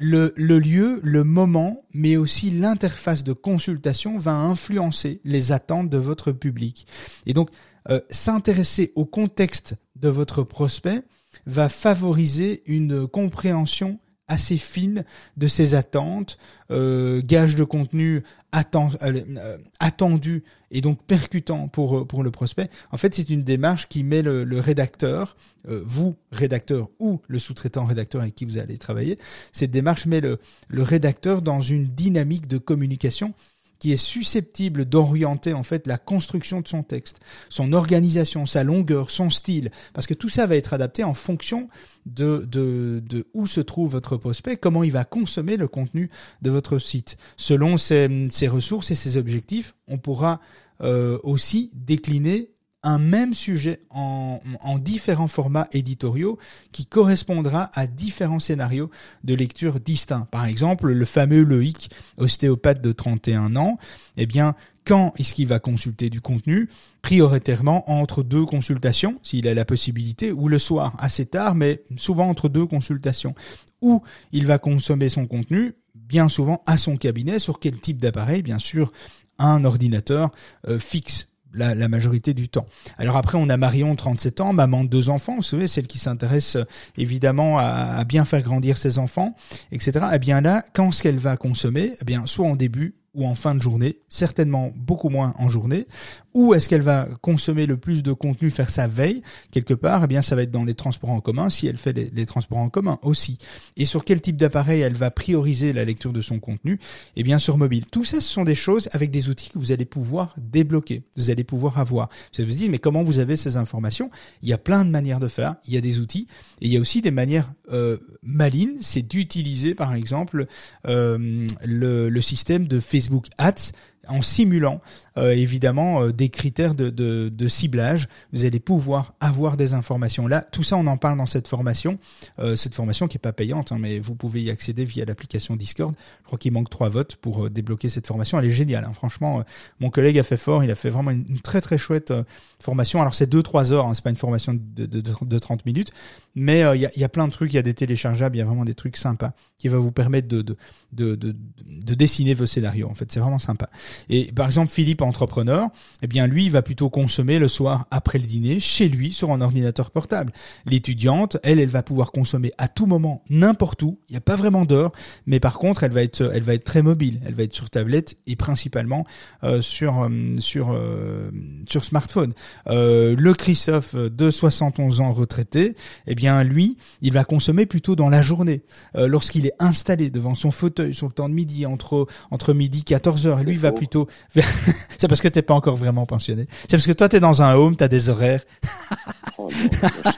le, 0.03 0.59
lieu, 0.59 1.01
le 1.03 1.25
moment, 1.25 1.85
mais 1.95 2.17
aussi 2.17 2.51
l'interface 2.51 3.25
de 3.25 3.33
consultation 3.33 4.19
va 4.19 4.35
influencer 4.35 5.21
les 5.25 5.53
attentes 5.53 5.91
de 5.91 5.99
votre 5.99 6.33
public. 6.33 6.87
Et 7.27 7.35
donc, 7.35 7.51
euh, 7.89 8.01
s'intéresser 8.11 8.93
au 8.95 9.05
contexte 9.05 9.75
de 9.97 10.09
votre 10.09 10.43
prospect 10.43 11.03
va 11.47 11.69
favoriser 11.69 12.63
une 12.67 13.07
compréhension 13.07 13.99
assez 14.29 14.57
fine 14.57 15.05
de 15.37 15.47
ses 15.47 15.75
attentes, 15.75 16.39
euh, 16.71 17.23
gage 17.25 17.55
de 17.55 17.65
contenu 17.65 18.23
euh, 18.55 19.59
attendu 19.81 20.45
et 20.71 20.81
donc 20.81 21.03
percutant 21.07 21.69
pour 21.69 21.99
euh, 21.99 22.05
pour 22.05 22.23
le 22.23 22.31
prospect. 22.31 22.69
En 22.91 22.97
fait, 22.97 23.15
c'est 23.15 23.31
une 23.31 23.43
démarche 23.43 23.89
qui 23.89 24.03
met 24.05 24.23
le, 24.23 24.45
le 24.45 24.61
rédacteur, 24.61 25.37
euh, 25.69 25.83
vous 25.87 26.17
rédacteur 26.31 26.89
ou 26.99 27.21
le 27.29 27.39
sous-traitant 27.39 27.85
rédacteur 27.85 28.21
avec 28.21 28.35
qui 28.35 28.45
vous 28.45 28.59
allez 28.59 28.79
travailler, 28.79 29.19
cette 29.53 29.71
démarche 29.71 30.07
met 30.07 30.21
le, 30.21 30.39
le 30.69 30.83
rédacteur 30.83 31.43
dans 31.43 31.61
une 31.61 31.87
dynamique 31.87 32.47
de 32.47 32.59
communication 32.59 33.35
qui 33.83 33.91
est 33.91 33.97
susceptible 33.97 34.85
d'orienter 34.85 35.55
en 35.55 35.65
fait 35.65 35.89
la 35.89 35.99
construction 35.99 36.61
de 36.61 36.69
son 36.69 36.85
texte, 36.85 37.19
son 37.49 37.73
organisation, 37.73 38.47
sa 38.47 38.63
longueur, 38.63 39.11
son 39.11 39.29
style, 39.29 39.73
parce 39.93 40.07
que 40.07 40.15
tout 40.15 40.29
ça 40.29 40.47
va 40.47 40.55
être 40.55 40.73
adapté 40.73 41.03
en 41.03 41.15
fonction 41.15 41.69
de, 42.07 42.47
de, 42.49 43.03
de 43.05 43.27
où 43.35 43.49
se 43.49 43.61
trouve 43.61 43.91
votre 43.91 44.17
prospect, 44.17 44.57
comment 44.57 44.85
il 44.85 44.93
va 44.93 45.05
consommer 45.05 45.57
le 45.57 45.67
contenu 45.67 46.11
de 46.43 46.51
votre 46.51 46.79
site. 46.79 47.17
Selon 47.37 47.77
ses, 47.77 48.29
ses 48.31 48.47
ressources 48.47 48.93
et 48.93 48.95
ses 48.95 49.17
objectifs, 49.17 49.75
on 49.89 49.99
pourra 49.99 50.41
euh, 50.81 51.19
aussi 51.25 51.73
décliner 51.75 52.51
un 52.83 52.99
même 52.99 53.35
sujet 53.35 53.81
en, 53.91 54.41
en, 54.61 54.79
différents 54.79 55.29
formats 55.29 55.69
éditoriaux 55.73 56.39
qui 56.73 56.87
correspondra 56.87 57.71
à 57.75 57.87
différents 57.87 58.41
scénarios 58.41 58.91
de 59.25 59.35
lecture 59.35 59.79
distincts. 59.79 60.27
Par 60.31 60.47
exemple, 60.47 60.91
le 60.91 61.05
fameux 61.05 61.45
Loïc, 61.45 61.91
ostéopathe 62.19 62.83
de 62.83 62.93
31 62.93 63.57
ans, 63.57 63.79
eh 64.17 64.27
bien, 64.27 64.55
quand 64.85 65.13
est-ce 65.19 65.35
qu'il 65.35 65.47
va 65.47 65.61
consulter 65.61 66.11
du 66.11 66.21
contenu? 66.21 66.69
Prioritairement 67.03 67.89
entre 67.91 68.23
deux 68.23 68.45
consultations, 68.45 69.21
s'il 69.23 69.47
a 69.47 69.55
la 69.55 69.65
possibilité, 69.65 70.33
ou 70.33 70.49
le 70.49 70.59
soir, 70.59 70.95
assez 70.99 71.27
tard, 71.27 71.55
mais 71.55 71.83
souvent 71.97 72.29
entre 72.29 72.49
deux 72.49 72.67
consultations. 72.67 73.35
Où 73.81 74.03
il 74.33 74.47
va 74.47 74.59
consommer 74.59 75.09
son 75.09 75.27
contenu, 75.27 75.75
bien 75.95 76.29
souvent 76.29 76.63
à 76.67 76.79
son 76.79 76.97
cabinet, 76.97 77.39
sur 77.39 77.61
quel 77.61 77.79
type 77.79 77.99
d'appareil, 77.99 78.43
bien 78.43 78.59
sûr, 78.59 78.93
un 79.39 79.65
ordinateur 79.65 80.31
euh, 80.69 80.79
fixe 80.79 81.29
la, 81.55 81.75
la, 81.75 81.89
majorité 81.89 82.35
du 82.35 82.49
temps. 82.49 82.67
Alors 82.99 83.17
après, 83.17 83.39
on 83.39 83.49
a 83.49 83.57
Marion, 83.57 83.95
37 83.95 84.41
ans, 84.41 84.53
maman 84.53 84.85
de 84.85 84.89
deux 84.89 85.09
enfants, 85.09 85.37
vous 85.37 85.43
savez, 85.43 85.67
celle 85.67 85.87
qui 85.87 85.99
s'intéresse 85.99 86.57
euh, 86.57 86.65
évidemment 86.97 87.59
à, 87.59 87.65
à, 87.65 88.05
bien 88.05 88.25
faire 88.25 88.43
grandir 88.43 88.77
ses 88.79 88.99
enfants, 88.99 89.35
etc. 89.71 90.07
Eh 90.15 90.19
bien 90.19 90.41
là, 90.41 90.65
quand 90.73 90.93
ce 90.93 91.03
qu'elle 91.03 91.19
va 91.19 91.37
consommer, 91.37 91.95
eh 92.01 92.05
bien 92.05 92.27
soit 92.27 92.47
en 92.47 92.57
début, 92.57 92.95
ou 93.15 93.27
en 93.27 93.35
fin 93.35 93.55
de 93.55 93.61
journée, 93.61 93.99
certainement 94.09 94.73
beaucoup 94.75 95.11
moins 95.11 95.35
en 95.39 95.49
journée. 95.51 95.87
Où 96.35 96.55
est-ce 96.55 96.69
qu'elle 96.69 96.83
va 96.83 97.09
consommer 97.21 97.67
le 97.67 97.77
plus 97.77 98.03
de 98.03 98.13
contenu, 98.13 98.51
faire 98.51 98.71
sa 98.71 98.89
veille? 98.89 99.23
Quelque 99.51 99.75
part 99.75 100.05
Eh 100.05 100.07
bien, 100.07 100.23
ça 100.23 100.35
va 100.35 100.43
être 100.43 100.51
dans 100.51 100.65
les 100.65 100.75
transports 100.75 101.11
en 101.11 101.21
commun, 101.21 101.51
si 101.51 101.67
elle 101.67 101.77
fait 101.77 101.93
les, 101.93 102.27
transports 102.27 102.59
en 102.59 102.71
commun 102.71 102.99
aussi. 103.03 103.37
Et 103.77 103.85
sur 103.85 104.05
quel 104.05 104.23
type 104.23 104.37
d'appareil 104.37 104.81
elle 104.81 104.95
va 104.95 105.11
prioriser 105.11 105.75
la 105.75 105.85
lecture 105.85 106.13
de 106.13 106.23
son 106.23 106.39
contenu? 106.39 106.79
Eh 107.17 107.23
bien, 107.23 107.39
sur 107.39 107.59
mobile. 107.59 107.85
Tout 107.91 108.05
ça, 108.05 108.21
ce 108.21 108.29
sont 108.29 108.45
des 108.45 108.55
choses 108.55 108.89
avec 108.93 109.11
des 109.11 109.29
outils 109.29 109.51
que 109.51 109.59
vous 109.59 109.73
allez 109.73 109.85
pouvoir 109.85 110.35
débloquer, 110.39 111.03
vous 111.17 111.31
allez 111.31 111.45
pouvoir 111.45 111.79
avoir. 111.79 112.09
Vous 112.39 112.45
vous 112.45 112.51
dire, 112.53 112.71
mais 112.71 112.79
comment 112.79 113.03
vous 113.03 113.19
avez 113.19 113.37
ces 113.37 113.59
informations? 113.59 114.11
Il 114.43 114.49
y 114.49 114.55
a 114.55 114.59
plein 114.59 114.85
de 114.87 114.91
manières 114.91 115.21
de 115.21 115.29
faire. 115.29 115.57
Il 115.67 115.75
y 115.75 115.77
a 115.77 115.83
des 115.83 115.99
outils 115.99 116.27
et 116.63 116.67
il 116.67 116.73
y 116.73 116.79
a 116.79 116.81
aussi 116.81 117.03
des 117.03 117.11
manières 117.11 117.53
euh, 117.71 117.99
malines. 118.23 118.79
C'est 118.81 119.03
d'utiliser, 119.03 119.75
par 119.75 119.95
exemple, 119.95 120.47
euh, 120.87 121.47
le, 121.65 122.09
le 122.09 122.21
système 122.21 122.67
de 122.67 122.81
Facebook 122.81 123.02
Facebook 123.03 123.27
Ads 123.39 123.73
en 124.09 124.23
simulant 124.23 124.81
euh, 125.17 125.31
évidemment 125.31 126.03
euh, 126.03 126.13
des 126.13 126.29
critères 126.29 126.75
de, 126.75 126.91
de, 126.91 127.49
ciblage. 127.49 128.09
Vous 128.33 128.45
allez 128.45 128.61
pouvoir 128.61 129.15
avoir 129.21 129.57
des 129.57 129.75
informations 129.75 130.27
là. 130.27 130.43
Tout 130.53 130.63
ça, 130.63 130.77
on 130.77 130.87
en 130.87 130.97
parle 130.97 131.19
dans 131.19 131.27
cette 131.27 131.49
formation. 131.49 131.99
Euh, 132.39 132.57
cette 132.57 132.75
formation 132.75 133.09
qui 133.09 133.17
est 133.17 133.21
pas 133.21 133.33
payante, 133.33 133.73
hein, 133.73 133.77
mais 133.79 133.99
vous 133.99 134.15
pouvez 134.15 134.43
y 134.43 134.51
accéder 134.51 134.85
via 134.85 135.05
l'application 135.05 135.57
Discord. 135.57 135.95
Je 136.21 136.27
crois 136.27 136.39
qu'il 136.39 136.53
manque 136.53 136.71
trois 136.71 136.89
votes 136.89 137.17
pour 137.17 137.51
débloquer 137.51 137.89
cette 137.89 138.07
formation. 138.07 138.39
Elle 138.39 138.47
est 138.47 138.51
géniale. 138.51 138.85
Hein. 138.85 138.93
Franchement, 138.95 139.43
mon 139.81 139.91
collègue 139.91 140.19
a 140.19 140.23
fait 140.23 140.37
fort. 140.37 140.65
Il 140.65 140.71
a 140.71 140.75
fait 140.75 140.91
vraiment 140.91 141.11
une, 141.11 141.41
très 141.41 141.61
très 141.61 141.79
chouette 141.79 142.13
formation. 142.61 143.01
Alors 143.01 143.15
c'est 143.15 143.29
deux 143.29 143.43
trois 143.43 143.73
heures. 143.73 143.87
Hein, 143.87 143.95
c'est 143.95 144.05
pas 144.05 144.11
une 144.11 144.17
formation 144.17 144.55
de, 144.55 144.87
de, 144.87 145.01
de 145.01 145.39
30 145.39 145.67
minutes, 145.67 145.93
mais 146.35 146.61
il 146.75 146.81
y, 146.81 146.87
a, 146.87 146.91
y, 146.97 147.05
a, 147.05 147.09
plein 147.09 147.27
de 147.27 147.33
trucs. 147.33 147.53
Il 147.53 147.57
y 147.57 147.59
a 147.59 147.63
des 147.63 147.75
téléchargeables. 147.75 148.37
Il 148.37 148.39
y 148.39 148.43
a 148.43 148.45
vraiment 148.45 148.65
des 148.65 148.75
trucs 148.75 148.97
sympas 148.97 149.33
qui 149.59 149.69
va 149.69 149.79
vous 149.79 149.93
permettre 149.93 150.29
de, 150.29 150.43
de, 150.43 150.57
de, 150.93 151.15
de 151.15 151.95
dessiner 151.95 152.35
vos 152.35 152.47
scénarios. 152.47 152.89
En 152.89 152.95
fait, 152.95 153.11
c'est 153.13 153.21
vraiment 153.21 153.39
sympa. 153.39 153.71
Et 154.09 154.33
par 154.33 154.47
exemple, 154.47 154.71
Philippe, 154.73 155.03
entrepreneur, 155.03 155.69
eh 156.03 156.07
bien 156.07 156.27
lui, 156.27 156.47
il 156.47 156.51
va 156.51 156.63
plutôt 156.63 156.91
consommer 156.91 157.39
le 157.39 157.49
soir 157.49 157.87
après 157.91 158.19
le 158.19 158.27
dîner 158.27 158.61
chez 158.61 158.89
lui 158.89 159.13
sur 159.13 159.31
un 159.31 159.41
ordinateur 159.41 159.91
portable. 159.91 160.33
L'étudiante, 160.67 161.37
elle, 161.43 161.59
elle 161.59 161.69
va 161.69 161.83
pouvoir 161.83 162.13
consommer 162.13 162.53
à 162.59 162.69
tout 162.69 162.87
moment, 162.87 163.23
n'importe 163.29 163.83
où. 163.83 163.99
Il 164.09 164.13
n'y 164.13 164.19
a 164.19 164.21
pas 164.21 164.37
vraiment 164.37 164.65
d'heure, 164.65 164.93
mais 165.27 165.41
par 165.41 165.59
contre, 165.59 165.83
elle 165.85 165.93
va 165.93 166.03
être, 166.03 166.31
elle 166.35 166.43
va 166.43 166.55
être 166.55 166.65
très 166.65 166.83
mobile. 166.83 167.21
Elle 167.27 167.35
va 167.35 167.43
être 167.43 167.55
sur 167.55 167.71
tablette 167.71 168.17
et 168.27 168.37
principalement 168.37 169.05
euh, 169.45 169.61
sur 169.61 170.03
euh, 170.03 170.09
sur 170.39 170.71
euh, 170.73 171.31
sur 171.69 171.85
smartphone. 171.85 172.33
le 172.67 173.33
Christophe 173.33 173.95
de 173.95 174.31
71 174.31 175.01
ans 175.01 175.13
retraité, 175.13 175.77
eh 176.07 176.15
bien 176.15 176.22
lui, 176.45 176.77
il 177.01 177.13
va 177.13 177.25
consommer 177.25 177.67
plutôt 177.67 177.97
dans 177.97 178.09
la 178.09 178.23
journée, 178.23 178.63
lorsqu'il 178.95 179.47
est 179.47 179.55
installé 179.59 180.11
devant 180.11 180.35
son 180.35 180.51
fauteuil 180.51 180.95
sur 180.95 181.07
le 181.07 181.13
temps 181.13 181.29
de 181.29 181.35
midi 181.35 181.67
entre 181.67 182.07
entre 182.31 182.53
midi 182.53 182.85
14 182.85 183.27
h 183.27 183.45
lui, 183.45 183.53
il 183.53 183.59
va 183.59 183.73
plutôt 183.73 184.09
c'est 184.99 185.09
parce 185.09 185.21
que 185.21 185.29
t'es 185.29 185.43
pas 185.43 185.55
encore 185.55 185.77
vraiment 185.77 186.07
pensionné. 186.07 186.47
C'est 186.63 186.77
parce 186.77 186.87
que 186.87 186.93
toi 186.93 187.09
t'es 187.09 187.21
dans 187.21 187.43
un 187.43 187.55
home, 187.55 187.77
t'as 187.77 187.89
des 187.89 188.09
horaires. 188.09 188.45
oh, 189.39 189.49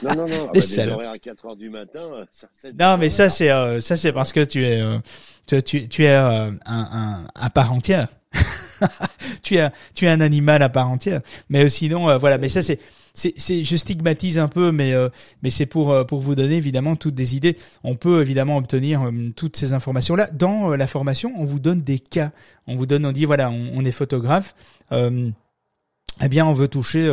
non, 0.03 0.11
non, 0.11 0.15
non, 0.15 0.29
non. 0.29 0.49
Ah, 0.49 0.53
bah, 0.55 0.61
des 0.61 0.79
horaires 0.79 1.11
à 1.11 1.19
4 1.19 1.47
heures 1.47 1.57
du 1.57 1.71
matin. 1.71 2.01
Euh, 2.01 2.25
ça, 2.33 2.69
non, 2.79 2.97
mais 2.99 3.11
ça 3.11 3.31
c'est 3.31 3.51
euh, 3.51 3.81
ça 3.81 3.97
c'est 3.97 4.13
parce 4.13 4.33
que 4.33 4.45
tu 4.45 4.65
es 4.65 4.81
euh, 4.81 4.99
tu, 5.47 5.63
tu, 5.63 5.89
tu, 5.89 6.05
es 6.05 6.09
euh, 6.09 6.51
un, 6.51 6.59
un, 6.67 7.27
à 7.35 7.51
part 7.51 7.73
entière. 7.73 8.09
tu 9.43 9.57
es 9.57 9.71
tu 9.95 10.07
es 10.07 10.09
un 10.09 10.21
animal 10.21 10.63
à 10.63 10.69
part 10.69 10.89
entière. 10.89 11.21
Mais 11.49 11.69
sinon 11.69 12.17
voilà, 12.19 12.39
mais 12.39 12.49
ça 12.49 12.63
c'est 12.63 12.81
c'est, 13.15 13.62
je 13.62 13.77
stigmatise 13.77 14.39
un 14.39 14.49
peu, 14.49 14.73
mais 14.73 14.93
euh, 14.93 15.09
mais 15.43 15.51
c'est 15.51 15.67
pour 15.67 15.93
euh, 15.93 16.03
pour 16.05 16.21
vous 16.21 16.35
donner 16.35 16.57
évidemment 16.57 16.97
toutes 16.97 17.15
des 17.15 17.37
idées. 17.37 17.57
On 17.85 17.95
peut 17.95 18.21
évidemment 18.21 18.57
obtenir 18.57 19.03
euh, 19.03 19.31
toutes 19.37 19.57
ces 19.57 19.73
informations 19.73 20.17
là 20.17 20.29
dans 20.33 20.75
la 20.75 20.87
formation. 20.89 21.33
On 21.37 21.45
vous 21.45 21.61
donne 21.61 21.83
des 21.83 22.01
cas. 22.01 22.33
On 22.67 22.77
vous 22.77 22.87
donne, 22.87 23.07
on 23.07 23.12
dit 23.12 23.25
voilà, 23.25 23.51
on, 23.51 23.85
est 23.85 23.93
photographe. 23.93 24.57
eh 24.91 26.29
bien, 26.29 26.47
on 26.47 26.55
veut 26.55 26.69
toucher. 26.69 27.07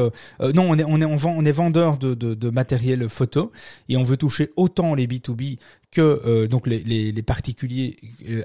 non, 0.55 0.65
on 0.69 0.77
est 0.77 0.83
on 0.83 0.99
est 1.01 1.05
on, 1.05 1.45
est 1.45 1.51
vendeur 1.51 1.97
de, 1.97 2.13
de, 2.15 2.49
matériel 2.49 3.07
photo 3.07 3.51
et 3.87 3.95
on 3.97 4.03
veut 4.03 4.17
toucher 4.17 4.49
autant 4.55 4.95
les 4.95 5.05
B 5.05 5.15
2 5.23 5.33
B 5.33 5.41
que 5.91 6.47
donc 6.47 6.65
les 6.65 7.23
particuliers 7.23 7.97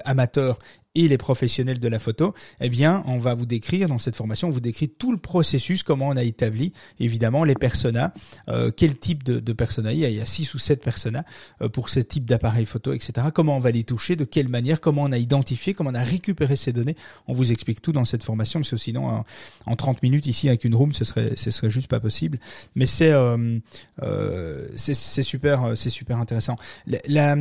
amateurs 0.05 0.59
et 0.97 1.07
les 1.07 1.17
professionnels 1.17 1.79
de 1.79 1.87
la 1.87 1.99
photo, 1.99 2.33
eh 2.59 2.69
bien, 2.69 3.03
on 3.05 3.19
va 3.19 3.35
vous 3.35 3.45
décrire 3.45 3.87
dans 3.87 3.99
cette 3.99 4.15
formation, 4.15 4.47
on 4.47 4.51
vous 4.51 4.59
décrit 4.59 4.89
tout 4.89 5.11
le 5.11 5.19
processus, 5.19 5.83
comment 5.83 6.07
on 6.07 6.17
a 6.17 6.23
établi 6.23 6.73
évidemment 6.99 7.43
les 7.43 7.53
personas, 7.53 8.13
euh, 8.49 8.71
quel 8.75 8.97
type 8.97 9.23
de, 9.23 9.39
de 9.39 9.53
persona 9.53 9.93
il 9.93 9.99
y 9.99 10.05
a, 10.05 10.09
il 10.09 10.15
y 10.15 10.21
a 10.21 10.25
six 10.25 10.55
ou 10.55 10.57
sept 10.57 10.83
personas 10.83 11.23
euh, 11.61 11.69
pour 11.69 11.89
ce 11.89 11.99
type 11.99 12.25
d'appareil 12.25 12.65
photo, 12.65 12.93
etc. 12.93 13.27
Comment 13.31 13.57
on 13.57 13.59
va 13.59 13.69
les 13.69 13.83
toucher, 13.83 14.15
de 14.15 14.25
quelle 14.25 14.49
manière, 14.49 14.81
comment 14.81 15.03
on 15.03 15.11
a 15.11 15.19
identifié, 15.19 15.75
comment 15.75 15.91
on 15.91 15.95
a 15.95 16.03
récupéré 16.03 16.55
ces 16.55 16.73
données. 16.73 16.95
On 17.27 17.35
vous 17.35 17.51
explique 17.51 17.79
tout 17.79 17.91
dans 17.91 18.05
cette 18.05 18.23
formation, 18.23 18.61
parce 18.61 18.71
que 18.71 18.77
sinon, 18.77 19.05
en, 19.05 19.25
en 19.67 19.75
30 19.75 20.01
minutes 20.01 20.25
ici 20.25 20.47
avec 20.47 20.63
une 20.63 20.73
room, 20.73 20.93
ce 20.93 21.05
serait, 21.05 21.35
ce 21.35 21.51
serait 21.51 21.69
juste 21.69 21.89
pas 21.89 21.99
possible. 21.99 22.39
Mais 22.75 22.87
c'est, 22.87 23.11
euh, 23.11 23.59
euh, 24.01 24.67
c'est, 24.75 24.95
super, 25.21 25.73
c'est 25.75 25.91
super 25.91 26.17
intéressant. 26.17 26.55
La, 26.87 27.35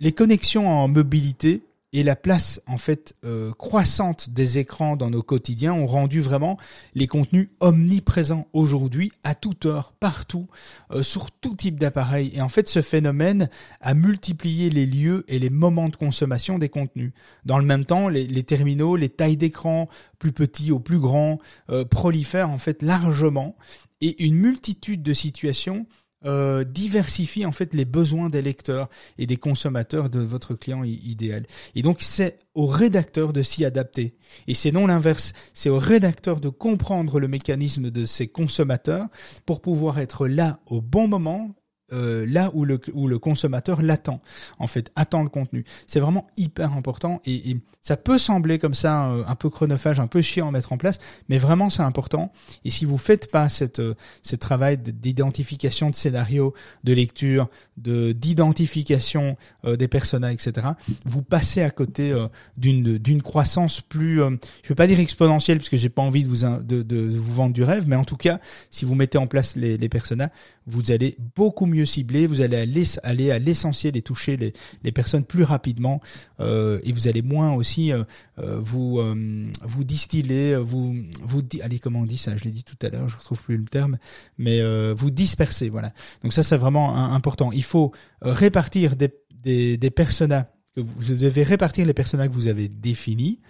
les 0.00 0.12
connexions 0.12 0.68
en 0.68 0.88
mobilité 0.88 1.62
et 1.92 2.02
la 2.02 2.16
place 2.16 2.60
en 2.66 2.78
fait 2.78 3.16
euh, 3.24 3.52
croissante 3.52 4.30
des 4.30 4.58
écrans 4.58 4.96
dans 4.96 5.10
nos 5.10 5.22
quotidiens 5.22 5.72
ont 5.72 5.86
rendu 5.86 6.20
vraiment 6.20 6.56
les 6.94 7.06
contenus 7.06 7.48
omniprésents 7.60 8.46
aujourd'hui 8.52 9.12
à 9.24 9.34
toute 9.34 9.66
heure, 9.66 9.92
partout, 9.98 10.48
euh, 10.92 11.02
sur 11.02 11.30
tout 11.30 11.56
type 11.56 11.78
d'appareil. 11.78 12.30
Et 12.34 12.40
en 12.40 12.48
fait, 12.48 12.68
ce 12.68 12.82
phénomène 12.82 13.48
a 13.80 13.94
multiplié 13.94 14.70
les 14.70 14.86
lieux 14.86 15.24
et 15.28 15.38
les 15.38 15.50
moments 15.50 15.88
de 15.88 15.96
consommation 15.96 16.58
des 16.58 16.68
contenus. 16.68 17.12
Dans 17.44 17.58
le 17.58 17.64
même 17.64 17.84
temps, 17.84 18.08
les, 18.08 18.26
les 18.26 18.42
terminaux, 18.44 18.96
les 18.96 19.08
tailles 19.08 19.36
d'écran, 19.36 19.88
plus 20.18 20.32
petits 20.32 20.70
ou 20.70 20.78
plus 20.78 21.00
grands, 21.00 21.38
euh, 21.70 21.84
prolifèrent 21.84 22.50
en 22.50 22.58
fait 22.58 22.82
largement 22.82 23.56
et 24.00 24.24
une 24.24 24.36
multitude 24.36 25.02
de 25.02 25.12
situations 25.12 25.86
euh, 26.26 26.64
diversifie 26.64 27.46
en 27.46 27.52
fait 27.52 27.72
les 27.74 27.84
besoins 27.84 28.28
des 28.28 28.42
lecteurs 28.42 28.88
et 29.18 29.26
des 29.26 29.36
consommateurs 29.36 30.10
de 30.10 30.20
votre 30.20 30.54
client 30.54 30.84
idéal. 30.84 31.46
Et 31.74 31.82
donc 31.82 31.98
c'est 32.00 32.38
au 32.54 32.66
rédacteur 32.66 33.32
de 33.32 33.42
s'y 33.42 33.64
adapter. 33.64 34.14
Et 34.46 34.54
c'est 34.54 34.72
non 34.72 34.86
l'inverse, 34.86 35.32
c'est 35.54 35.70
au 35.70 35.78
rédacteur 35.78 36.40
de 36.40 36.48
comprendre 36.48 37.20
le 37.20 37.28
mécanisme 37.28 37.90
de 37.90 38.04
ses 38.04 38.28
consommateurs 38.28 39.06
pour 39.46 39.60
pouvoir 39.60 39.98
être 39.98 40.28
là 40.28 40.60
au 40.66 40.80
bon 40.80 41.08
moment 41.08 41.54
euh, 41.92 42.24
là 42.26 42.50
où 42.54 42.64
le, 42.64 42.80
où 42.94 43.08
le 43.08 43.18
consommateur 43.18 43.82
l'attend, 43.82 44.20
en 44.58 44.66
fait, 44.66 44.92
attend 44.96 45.22
le 45.22 45.28
contenu. 45.28 45.64
C'est 45.86 46.00
vraiment 46.00 46.26
hyper 46.36 46.72
important 46.72 47.20
et, 47.26 47.56
ça 47.82 47.96
peut 47.96 48.18
sembler 48.18 48.58
comme 48.58 48.74
ça 48.74 49.10
euh, 49.10 49.24
un 49.26 49.34
peu 49.34 49.48
chronophage, 49.48 50.00
un 50.00 50.06
peu 50.06 50.20
chiant 50.20 50.48
à 50.48 50.50
mettre 50.50 50.70
en 50.70 50.76
place, 50.76 50.98
mais 51.30 51.38
vraiment 51.38 51.70
c'est 51.70 51.82
important. 51.82 52.30
Et 52.62 52.68
si 52.68 52.84
vous 52.84 52.98
faites 52.98 53.32
pas 53.32 53.48
cette, 53.48 53.80
euh, 53.80 53.94
ce 54.22 54.36
travail 54.36 54.76
d'identification 54.76 55.88
de 55.88 55.94
scénario, 55.94 56.52
de 56.84 56.92
lecture, 56.92 57.48
de 57.78 58.12
d'identification 58.12 59.38
des 59.64 59.88
personnages, 59.88 60.34
etc., 60.34 60.68
vous 61.06 61.22
passez 61.22 61.62
à 61.62 61.70
côté 61.70 62.14
d'une 62.58 62.98
d'une 62.98 63.22
croissance 63.22 63.80
plus, 63.80 64.18
je 64.18 64.68
vais 64.68 64.74
pas 64.74 64.86
dire 64.86 65.00
exponentielle 65.00 65.58
parce 65.58 65.70
que 65.70 65.78
j'ai 65.78 65.88
pas 65.88 66.02
envie 66.02 66.24
de 66.24 66.28
vous 66.28 66.44
de, 66.44 67.08
vous 67.16 67.32
vendre 67.32 67.54
du 67.54 67.62
rêve, 67.62 67.88
mais 67.88 67.96
en 67.96 68.04
tout 68.04 68.18
cas, 68.18 68.40
si 68.70 68.84
vous 68.84 68.94
mettez 68.94 69.16
en 69.16 69.26
place 69.26 69.56
les, 69.56 69.78
les 69.78 69.88
personnages, 69.88 70.30
vous 70.66 70.90
allez 70.90 71.16
beaucoup 71.34 71.66
mieux 71.66 71.79
cibler, 71.84 72.26
vous 72.26 72.40
allez 72.40 72.56
aller 73.02 73.30
à 73.30 73.38
l'essentiel 73.38 73.96
et 73.96 74.02
toucher 74.02 74.36
les, 74.36 74.52
les, 74.82 74.92
personnes 74.92 75.24
plus 75.24 75.42
rapidement 75.42 76.00
euh, 76.40 76.80
et 76.82 76.92
vous 76.92 77.08
allez 77.08 77.22
moins 77.22 77.54
aussi 77.54 77.92
euh, 77.92 78.04
euh 78.38 78.58
vous 78.60 78.98
euh, 78.98 79.46
vous 79.62 79.84
distiller, 79.84 80.56
vous 80.56 80.96
vous 81.22 81.42
allez 81.62 81.78
comment 81.78 82.00
on 82.00 82.06
dit 82.06 82.18
ça, 82.18 82.36
je 82.36 82.44
l'ai 82.44 82.50
dit 82.50 82.64
tout 82.64 82.78
à 82.84 82.90
l'heure, 82.90 83.08
je 83.08 83.16
retrouve 83.16 83.42
plus 83.42 83.56
le 83.56 83.64
terme, 83.64 83.98
mais 84.38 84.60
euh, 84.60 84.94
vous 84.96 85.10
disperser, 85.10 85.68
voilà. 85.68 85.92
Donc 86.22 86.32
ça 86.32 86.42
c'est 86.42 86.56
vraiment 86.56 86.96
important. 86.96 87.52
Il 87.52 87.64
faut 87.64 87.92
répartir 88.22 88.96
des 88.96 89.10
des, 89.42 89.78
des 89.78 89.90
personas 89.90 90.46
que 90.74 90.80
vous, 90.80 90.92
vous 90.98 91.14
devez 91.14 91.42
répartir 91.42 91.86
les 91.86 91.94
personas 91.94 92.28
que 92.28 92.34
vous 92.34 92.48
avez 92.48 92.68
définis. 92.68 93.40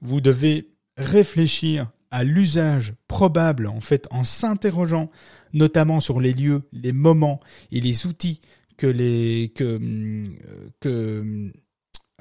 Vous 0.00 0.20
devez 0.20 0.70
réfléchir 0.96 1.90
à 2.12 2.24
l'usage 2.24 2.94
probable 3.08 3.66
en 3.66 3.80
fait 3.80 4.06
en 4.10 4.22
s'interrogeant 4.22 5.10
notamment 5.52 6.00
sur 6.00 6.20
les 6.20 6.32
lieux, 6.32 6.62
les 6.72 6.92
moments 6.92 7.40
et 7.70 7.80
les 7.80 8.06
outils 8.06 8.40
que 8.76 8.86
les 8.86 9.52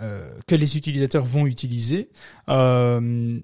euh, 0.01 0.33
les 0.49 0.77
utilisateurs 0.77 1.25
vont 1.25 1.45
utiliser. 1.45 2.09
Euh, 2.49 3.39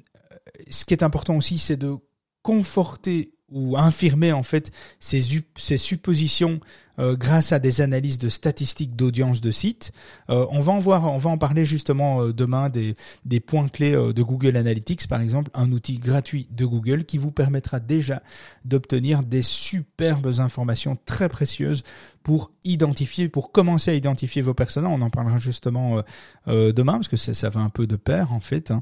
ce 0.69 0.85
qui 0.85 0.93
est 0.93 1.03
important 1.03 1.35
aussi, 1.37 1.57
c'est 1.59 1.77
de 1.77 1.97
conforter 2.41 3.36
ou 3.51 3.77
infirmer 3.77 4.31
en 4.31 4.43
fait 4.43 4.71
ces, 4.99 5.21
ces 5.55 5.77
suppositions 5.77 6.59
euh, 6.99 7.15
grâce 7.15 7.51
à 7.51 7.59
des 7.59 7.81
analyses 7.81 8.17
de 8.17 8.27
statistiques 8.27 8.95
d'audience 8.95 9.39
de 9.39 9.51
sites. 9.51 9.91
Euh, 10.31 10.47
on 10.49 10.61
va 10.61 10.71
en 10.71 10.79
voir, 10.79 11.05
on 11.05 11.19
va 11.19 11.29
en 11.29 11.37
parler 11.37 11.63
justement 11.63 12.23
euh, 12.23 12.33
demain 12.33 12.69
des, 12.69 12.95
des 13.23 13.39
points 13.39 13.67
clés 13.67 13.91
de 13.91 14.23
Google 14.23 14.57
Analytics 14.57 15.07
par 15.07 15.21
exemple, 15.21 15.51
un 15.53 15.71
outil 15.71 15.99
gratuit 15.99 16.47
de 16.49 16.65
Google 16.65 17.05
qui 17.05 17.19
vous 17.19 17.31
permettra 17.31 17.79
déjà 17.79 18.23
d'obtenir 18.65 19.21
des 19.21 19.43
superbes 19.43 20.39
informations 20.39 20.97
très 21.05 21.29
précieuses 21.29 21.83
pour 22.23 22.51
identifier, 22.63 23.29
pour 23.29 23.51
commencer 23.51 23.91
à 23.91 23.93
identifier 23.93 24.41
vos 24.41 24.55
personnages. 24.55 24.91
On 24.91 25.01
en 25.01 25.11
parlera 25.11 25.37
justement 25.37 26.01
demain 26.47 26.93
parce 26.93 27.07
que 27.07 27.15
ça, 27.15 27.33
ça 27.33 27.49
va 27.49 27.61
un 27.61 27.69
peu 27.69 27.85
de 27.87 27.95
pair 27.95 28.33
en 28.33 28.39
fait. 28.39 28.71
Hein. 28.71 28.81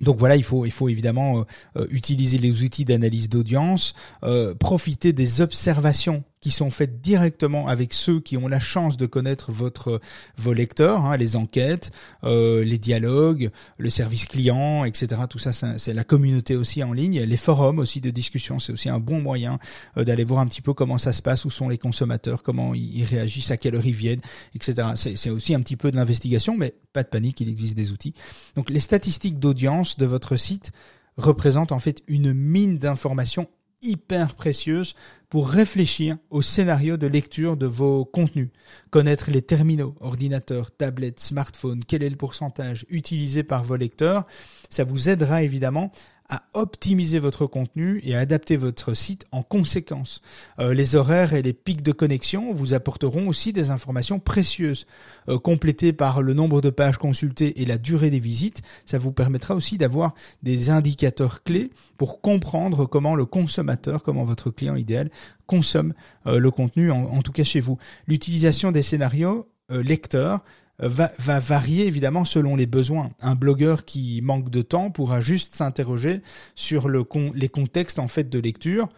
Donc 0.00 0.18
voilà, 0.18 0.36
il 0.36 0.44
faut, 0.44 0.66
il 0.66 0.70
faut 0.72 0.88
évidemment 0.88 1.40
euh, 1.40 1.44
euh, 1.76 1.86
utiliser 1.90 2.38
les 2.38 2.62
outils 2.62 2.84
d'analyse 2.84 3.28
d'audience, 3.28 3.94
euh, 4.24 4.54
profiter 4.54 5.12
des 5.12 5.40
observations 5.40 6.24
qui 6.46 6.52
sont 6.52 6.70
faites 6.70 7.00
directement 7.00 7.66
avec 7.66 7.92
ceux 7.92 8.20
qui 8.20 8.36
ont 8.36 8.46
la 8.46 8.60
chance 8.60 8.96
de 8.96 9.06
connaître 9.06 9.50
votre 9.50 10.00
vos 10.36 10.52
lecteurs, 10.52 11.04
hein, 11.04 11.16
les 11.16 11.34
enquêtes, 11.34 11.90
euh, 12.22 12.62
les 12.62 12.78
dialogues, 12.78 13.50
le 13.78 13.90
service 13.90 14.26
client, 14.26 14.84
etc. 14.84 15.22
Tout 15.28 15.40
ça, 15.40 15.50
c'est 15.52 15.92
la 15.92 16.04
communauté 16.04 16.54
aussi 16.54 16.84
en 16.84 16.92
ligne, 16.92 17.20
les 17.20 17.36
forums 17.36 17.80
aussi 17.80 18.00
de 18.00 18.10
discussion, 18.10 18.60
c'est 18.60 18.72
aussi 18.72 18.88
un 18.88 19.00
bon 19.00 19.20
moyen 19.20 19.58
euh, 19.96 20.04
d'aller 20.04 20.22
voir 20.22 20.38
un 20.38 20.46
petit 20.46 20.62
peu 20.62 20.72
comment 20.72 20.98
ça 20.98 21.12
se 21.12 21.20
passe, 21.20 21.44
où 21.44 21.50
sont 21.50 21.68
les 21.68 21.78
consommateurs, 21.78 22.44
comment 22.44 22.74
ils, 22.74 23.02
réagissent, 23.02 23.50
à 23.50 23.56
quelle 23.56 23.74
heure 23.74 23.84
ils 23.84 23.92
viennent, 23.92 24.22
etc. 24.54 24.90
C'est 24.94 25.30
aussi 25.30 25.52
un 25.52 25.60
petit 25.60 25.76
peu 25.76 25.90
de 25.90 25.96
l'investigation, 25.96 26.56
mais 26.56 26.76
pas 26.92 27.02
de 27.02 27.08
panique, 27.08 27.40
il 27.40 27.48
existe 27.48 27.76
des 27.76 27.90
outils. 27.90 28.14
Donc 28.54 28.70
les 28.70 28.78
statistiques 28.78 29.40
d'audience 29.40 29.96
de 29.96 30.06
votre 30.06 30.36
site 30.36 30.70
représentent 31.16 31.72
en 31.72 31.80
fait 31.80 32.04
une 32.06 32.32
mine 32.32 32.78
d'informations 32.78 33.48
hyper 33.86 34.34
précieuse 34.34 34.94
pour 35.28 35.48
réfléchir 35.48 36.16
au 36.30 36.42
scénario 36.42 36.96
de 36.96 37.06
lecture 37.06 37.56
de 37.56 37.66
vos 37.66 38.04
contenus. 38.04 38.48
Connaître 38.90 39.30
les 39.30 39.42
terminaux, 39.42 39.94
ordinateurs, 40.00 40.70
tablettes, 40.70 41.20
smartphones, 41.20 41.82
quel 41.86 42.02
est 42.02 42.10
le 42.10 42.16
pourcentage 42.16 42.86
utilisé 42.88 43.42
par 43.42 43.64
vos 43.64 43.76
lecteurs, 43.76 44.26
ça 44.70 44.84
vous 44.84 45.08
aidera 45.08 45.42
évidemment 45.42 45.90
à 46.28 46.42
optimiser 46.54 47.18
votre 47.18 47.46
contenu 47.46 48.00
et 48.04 48.14
à 48.14 48.20
adapter 48.20 48.56
votre 48.56 48.94
site 48.94 49.26
en 49.32 49.42
conséquence. 49.42 50.20
Euh, 50.58 50.74
les 50.74 50.96
horaires 50.96 51.34
et 51.34 51.42
les 51.42 51.52
pics 51.52 51.82
de 51.82 51.92
connexion 51.92 52.52
vous 52.52 52.74
apporteront 52.74 53.28
aussi 53.28 53.52
des 53.52 53.70
informations 53.70 54.18
précieuses. 54.18 54.86
Euh, 55.28 55.38
complétées 55.38 55.92
par 55.92 56.22
le 56.22 56.34
nombre 56.34 56.60
de 56.60 56.70
pages 56.70 56.98
consultées 56.98 57.60
et 57.62 57.64
la 57.64 57.78
durée 57.78 58.10
des 58.10 58.20
visites, 58.20 58.62
ça 58.84 58.98
vous 58.98 59.12
permettra 59.12 59.54
aussi 59.54 59.78
d'avoir 59.78 60.14
des 60.42 60.70
indicateurs 60.70 61.42
clés 61.42 61.70
pour 61.96 62.20
comprendre 62.20 62.86
comment 62.86 63.14
le 63.14 63.26
consommateur, 63.26 64.02
comment 64.02 64.24
votre 64.24 64.50
client 64.50 64.76
idéal 64.76 65.10
consomme 65.46 65.94
euh, 66.26 66.38
le 66.38 66.50
contenu, 66.50 66.90
en, 66.90 67.04
en, 67.04 67.22
tout 67.22 67.32
cas 67.32 67.44
chez 67.44 67.60
vous. 67.60 67.78
L'utilisation 68.06 68.72
des 68.72 68.82
scénarios 68.82 69.48
lecteurs 69.68 70.44
va, 70.78 71.12
va 71.18 71.40
varier 71.40 71.86
évidemment 71.86 72.24
selon 72.24 72.56
les 72.56 72.66
besoins. 72.66 73.10
Un 73.20 73.34
blogueur 73.34 73.84
qui 73.84 74.20
manque 74.22 74.50
de 74.50 74.62
temps 74.62 74.90
pourra 74.90 75.20
juste 75.20 75.54
s'interroger 75.54 76.20
sur 76.54 76.88
le 76.88 77.04
les 77.34 77.48
contextes 77.48 77.98
en 77.98 78.08
fait 78.08 78.28
de 78.28 78.38
lecture 78.38 78.88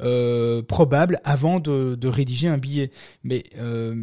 euh, 0.00 0.62
probables 0.62 1.18
avant 1.24 1.58
de, 1.58 1.96
de, 1.96 2.08
rédiger 2.08 2.46
un 2.46 2.58
billet. 2.58 2.92
Mais 3.24 3.42
euh, 3.58 4.00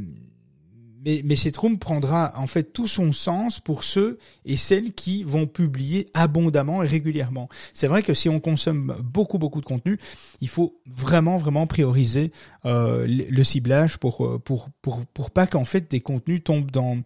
mais, 1.05 1.21
mais 1.23 1.35
cette 1.35 1.55
room 1.55 1.77
prendra 1.77 2.33
en 2.35 2.47
fait 2.47 2.73
tout 2.73 2.87
son 2.87 3.13
sens 3.13 3.59
pour 3.59 3.83
ceux 3.83 4.17
et 4.43 4.57
celles 4.57 4.91
qui 4.91 5.23
vont 5.23 5.45
publier 5.45 6.07
abondamment 6.15 6.81
et 6.81 6.87
régulièrement. 6.87 7.47
C'est 7.73 7.87
vrai 7.87 8.01
que 8.01 8.13
si 8.13 8.27
on 8.27 8.39
consomme 8.39 8.95
beaucoup 9.03 9.37
beaucoup 9.37 9.61
de 9.61 9.65
contenu, 9.65 9.99
il 10.41 10.49
faut 10.49 10.81
vraiment 10.87 11.37
vraiment 11.37 11.67
prioriser 11.67 12.31
euh, 12.65 13.05
le 13.07 13.43
ciblage 13.43 13.97
pour 13.97 14.25
euh, 14.25 14.39
pour 14.43 14.69
pour 14.81 15.05
pour 15.05 15.29
pas 15.29 15.45
qu'en 15.45 15.65
fait 15.65 15.89
des 15.91 16.01
contenus 16.01 16.43
tombent 16.43 16.71
dans 16.71 16.97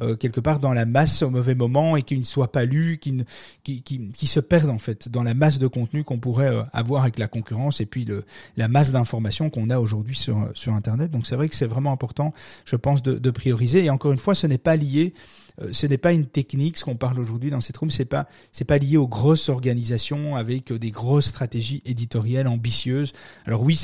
euh, 0.00 0.14
quelque 0.14 0.40
part 0.40 0.60
dans 0.60 0.72
la 0.72 0.86
masse 0.86 1.22
au 1.22 1.30
mauvais 1.30 1.56
moment 1.56 1.96
et 1.96 2.02
qu'ils 2.02 2.20
ne 2.20 2.24
soient 2.24 2.52
pas 2.52 2.64
lus, 2.64 2.98
qui, 2.98 3.24
qui 3.64 3.82
qui 3.82 4.10
qui 4.10 4.26
se 4.28 4.38
perdent 4.38 4.70
en 4.70 4.78
fait 4.78 5.08
dans 5.08 5.24
la 5.24 5.34
masse 5.34 5.58
de 5.58 5.66
contenu 5.66 6.04
qu'on 6.04 6.18
pourrait 6.18 6.64
avoir 6.72 7.02
avec 7.02 7.18
la 7.18 7.26
concurrence 7.26 7.80
et 7.80 7.86
puis 7.86 8.04
le 8.04 8.24
la 8.56 8.68
masse 8.68 8.92
d'informations 8.92 9.50
qu'on 9.50 9.68
a 9.70 9.80
aujourd'hui 9.80 10.14
sur 10.14 10.48
sur 10.54 10.74
internet. 10.74 11.10
Donc 11.10 11.26
c'est 11.26 11.34
vrai 11.34 11.48
que 11.48 11.56
c'est 11.56 11.66
vraiment 11.66 11.90
important, 11.90 12.32
je 12.64 12.76
pense, 12.76 13.02
de, 13.02 13.18
de 13.18 13.30
prioriser 13.30 13.47
et 13.84 13.90
encore 13.90 14.12
une 14.12 14.18
fois, 14.18 14.34
ce 14.34 14.46
n'est 14.46 14.58
pas 14.58 14.76
lié, 14.76 15.14
euh, 15.60 15.68
ce 15.72 15.86
n'est 15.86 15.98
pas 15.98 16.12
une 16.12 16.26
technique. 16.26 16.78
Ce 16.78 16.84
qu'on 16.84 16.96
parle 16.96 17.18
aujourd'hui 17.18 17.50
dans 17.50 17.60
cette 17.60 17.76
room, 17.76 17.90
c'est 17.90 18.04
pas, 18.04 18.28
c'est 18.52 18.64
pas 18.64 18.78
lié 18.78 18.96
aux 18.96 19.08
grosses 19.08 19.48
organisations 19.48 20.36
avec 20.36 20.72
euh, 20.72 20.78
des 20.78 20.90
grosses 20.90 21.26
stratégies 21.26 21.82
éditoriales 21.84 22.48
ambitieuses. 22.48 23.12
Alors 23.44 23.62
oui, 23.62 23.80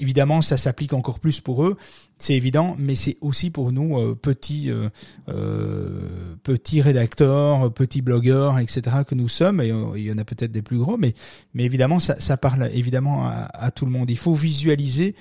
évidemment, 0.00 0.42
ça 0.42 0.56
s'applique 0.56 0.92
encore 0.92 1.20
plus 1.20 1.40
pour 1.40 1.64
eux, 1.64 1.76
c'est 2.18 2.34
évident, 2.34 2.74
mais 2.78 2.96
c'est 2.96 3.16
aussi 3.20 3.50
pour 3.50 3.70
nous 3.70 3.96
euh, 3.98 4.14
petits 4.16 4.70
petits 6.42 6.80
rédacteurs, 6.80 7.72
petits 7.72 8.02
blogueurs, 8.02 8.58
etc. 8.58 8.82
que 9.06 9.14
nous 9.14 9.28
sommes. 9.28 9.60
Et 9.60 9.68
il 9.68 10.02
y 10.02 10.12
en 10.12 10.18
a 10.18 10.24
peut-être 10.24 10.52
des 10.52 10.62
plus 10.62 10.78
gros, 10.78 10.96
mais 10.96 11.14
mais 11.54 11.64
évidemment, 11.64 12.00
ça, 12.00 12.36
parle 12.36 12.70
évidemment 12.74 13.28
à, 13.28 13.70
tout 13.70 13.84
le 13.84 13.92
monde. 13.92 14.10
Il 14.10 14.18
faut 14.18 14.34
visualiser 14.34 15.14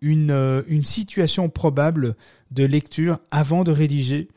une 0.00 0.64
une 0.66 0.82
situation 0.82 1.48
probable 1.48 2.16
de 2.50 2.64
lecture 2.64 3.20
avant 3.30 3.64
de 3.64 3.72
rédiger. 3.72 4.28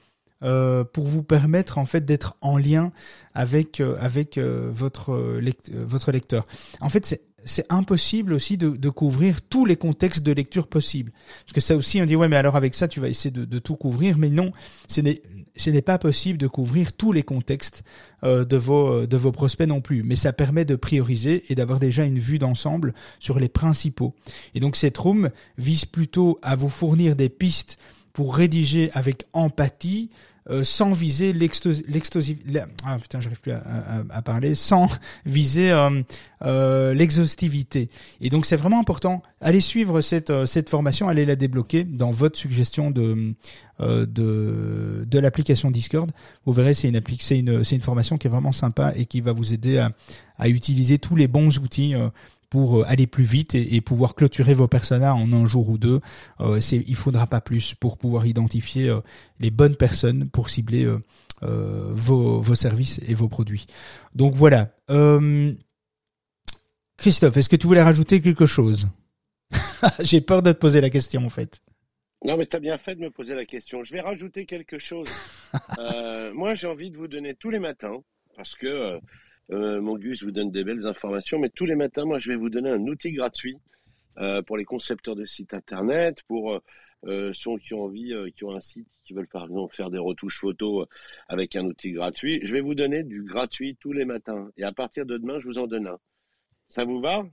Euh, 0.43 0.83
pour 0.83 1.07
vous 1.07 1.23
permettre 1.23 1.79
en 1.79 1.87
fait 1.87 2.05
d'être 2.05 2.37
en 2.41 2.59
lien 2.59 2.91
avec 3.33 3.81
avec 3.81 4.37
votre 4.37 5.41
votre 5.73 6.11
lecteur. 6.11 6.45
En 6.79 6.89
fait, 6.89 7.07
c'est 7.07 7.21
c'est 7.47 7.65
impossible 7.71 8.33
aussi 8.33 8.57
de, 8.57 8.69
de, 8.69 8.89
couvrir 8.89 9.41
tous 9.41 9.65
les 9.65 9.75
contextes 9.75 10.21
de 10.21 10.31
lecture 10.31 10.67
possibles. 10.67 11.11
Parce 11.45 11.53
que 11.53 11.61
ça 11.61 11.75
aussi, 11.75 12.01
on 12.01 12.05
dit 12.05 12.15
ouais, 12.15 12.27
mais 12.27 12.35
alors 12.35 12.55
avec 12.55 12.75
ça, 12.75 12.87
tu 12.87 12.99
vas 12.99 13.09
essayer 13.09 13.31
de, 13.31 13.45
de 13.45 13.59
tout 13.59 13.75
couvrir, 13.75 14.17
mais 14.17 14.29
non, 14.29 14.51
ce 14.87 15.01
n'est 15.01 15.81
pas 15.81 15.97
possible 15.97 16.37
de 16.37 16.47
couvrir 16.47 16.93
tous 16.93 17.11
les 17.11 17.23
contextes 17.23 17.83
euh, 18.23 18.45
de 18.45 18.57
vos 18.57 19.07
de 19.07 19.17
vos 19.17 19.31
prospects 19.31 19.67
non 19.67 19.81
plus. 19.81 20.03
Mais 20.03 20.15
ça 20.15 20.33
permet 20.33 20.65
de 20.65 20.75
prioriser 20.75 21.45
et 21.49 21.55
d'avoir 21.55 21.79
déjà 21.79 22.05
une 22.05 22.19
vue 22.19 22.39
d'ensemble 22.39 22.93
sur 23.19 23.39
les 23.39 23.49
principaux. 23.49 24.13
Et 24.53 24.59
donc 24.59 24.75
cette 24.75 24.97
room 24.97 25.29
vise 25.57 25.85
plutôt 25.85 26.37
à 26.41 26.55
vous 26.55 26.69
fournir 26.69 27.15
des 27.15 27.29
pistes 27.29 27.77
pour 28.13 28.35
rédiger 28.35 28.89
avec 28.93 29.25
empathie, 29.33 30.09
euh, 30.49 30.63
sans 30.63 30.93
viser 30.93 31.33
l'exhaustivité. 31.33 32.61
Ah 32.85 32.97
putain, 32.99 33.19
j'arrive 33.19 33.39
plus 33.41 33.51
à, 33.51 33.57
à, 33.57 34.03
à, 34.09 34.21
parler. 34.21 34.55
Sans 34.55 34.89
viser 35.25 35.71
euh, 35.71 36.01
euh, 36.43 36.93
l'exhaustivité. 36.93 37.89
Et 38.21 38.29
donc 38.29 38.45
c'est 38.45 38.55
vraiment 38.55 38.79
important. 38.79 39.21
Allez 39.41 39.61
suivre 39.61 40.01
cette 40.01 40.29
euh, 40.29 40.45
cette 40.45 40.69
formation, 40.69 41.07
allez 41.09 41.25
la 41.25 41.35
débloquer 41.35 41.83
dans 41.83 42.11
votre 42.11 42.37
suggestion 42.37 42.91
de 42.91 43.33
de 43.79 45.05
de 45.05 45.19
l'application 45.19 45.69
Discord. 45.69 46.11
Vous 46.45 46.53
verrez, 46.53 46.73
c'est 46.73 46.89
une 46.89 47.01
c'est 47.19 47.39
une 47.39 47.63
c'est 47.63 47.75
une 47.75 47.81
formation 47.81 48.17
qui 48.17 48.27
est 48.27 48.29
vraiment 48.29 48.51
sympa 48.51 48.93
et 48.95 49.05
qui 49.05 49.21
va 49.21 49.33
vous 49.33 49.53
aider 49.53 49.77
à 49.77 49.91
à 50.39 50.49
utiliser 50.49 50.97
tous 50.97 51.15
les 51.15 51.27
bons 51.27 51.59
outils 51.59 51.93
pour 52.49 52.79
euh, 52.79 52.83
aller 52.87 53.07
plus 53.07 53.23
vite 53.23 53.55
et, 53.55 53.81
pouvoir 53.81 54.15
clôturer 54.15 54.53
vos 54.53 54.67
personas 54.67 55.13
en 55.13 55.31
un 55.33 55.45
jour 55.45 55.69
ou 55.69 55.77
deux. 55.77 55.99
Euh, 56.39 56.59
c'est, 56.59 56.83
il 56.87 56.95
faudra 56.95 57.27
pas 57.27 57.41
plus 57.41 57.73
pour 57.73 57.97
pouvoir 57.97 58.25
identifier 58.25 58.89
euh, 58.89 59.01
les 59.39 59.51
bonnes 59.51 59.75
personnes 59.75 60.29
pour 60.29 60.49
cibler 60.49 60.85
euh, 60.85 60.99
vos, 61.41 62.39
vos 62.41 62.55
services 62.55 62.99
et 63.07 63.13
vos 63.13 63.27
produits. 63.27 63.67
Donc 64.15 64.33
voilà. 64.35 64.71
Christophe, 66.97 67.37
est-ce 67.37 67.49
que 67.49 67.55
tu 67.55 67.67
voulais 67.67 67.83
rajouter 67.83 68.21
quelque 68.21 68.45
chose? 68.45 68.87
J'ai 69.99 70.21
peur 70.21 70.41
de 70.41 70.51
te 70.51 70.57
poser 70.57 70.81
la 70.81 70.89
question 70.89 71.25
en 71.25 71.29
fait. 71.29 71.61
Non, 72.25 72.35
mais 72.35 72.47
tu 72.47 72.57
as 72.57 72.59
bien 72.59 72.79
fait 72.79 72.95
de 72.95 73.01
me 73.01 73.11
poser 73.11 73.35
la 73.35 73.45
question. 73.45 73.83
Je 73.83 73.93
vais 73.93 74.01
rajouter 74.01 74.47
quelque 74.47 74.79
chose. 74.79 75.07
moi, 76.33 76.55
j'ai 76.55 76.65
envie 76.65 76.89
de 76.89 76.97
vous 76.97 77.07
donner 77.07 77.35
tous 77.35 77.51
les 77.51 77.59
matins, 77.59 78.01
parce 78.35 78.55
que 78.55 78.99
euh, 79.51 79.81
mon 79.81 79.97
Gus 79.97 80.23
vous 80.23 80.31
donne 80.31 80.51
des 80.51 80.63
belles 80.63 80.85
informations, 80.85 81.39
mais 81.39 81.49
tous 81.49 81.65
les 81.65 81.75
matins, 81.75 82.05
moi, 82.05 82.19
je 82.19 82.29
vais 82.29 82.35
vous 82.35 82.49
donner 82.49 82.69
un 82.69 82.81
outil 82.81 83.11
gratuit 83.11 83.57
euh, 84.17 84.41
pour 84.41 84.57
les 84.57 84.65
concepteurs 84.65 85.15
de 85.15 85.25
sites 85.25 85.53
internet, 85.53 86.21
pour 86.27 86.59
euh, 87.05 87.31
ceux 87.33 87.57
qui 87.59 87.73
ont 87.73 87.83
envie, 87.83 88.13
qui 88.35 88.43
ont 88.43 88.55
un 88.55 88.59
site, 88.59 88.87
qui 89.05 89.13
veulent 89.13 89.27
par 89.27 89.45
exemple 89.45 89.75
faire 89.75 89.89
des 89.89 89.99
retouches 89.99 90.39
photos 90.39 90.87
avec 91.27 91.55
un 91.55 91.65
outil 91.65 91.91
gratuit. 91.91 92.41
Je 92.43 92.53
vais 92.53 92.61
vous 92.61 92.75
donner 92.75 93.03
du 93.03 93.23
gratuit 93.23 93.77
tous 93.79 93.93
les 93.93 94.05
matins. 94.05 94.49
Et 94.57 94.63
à 94.63 94.73
partir 94.73 95.05
de 95.05 95.17
demain, 95.17 95.39
je 95.39 95.47
vous 95.47 95.57
en 95.57 95.67
donne 95.67 95.87
un. 95.87 95.97
Ça 96.69 96.83
vous 96.83 96.99
va? 96.99 97.23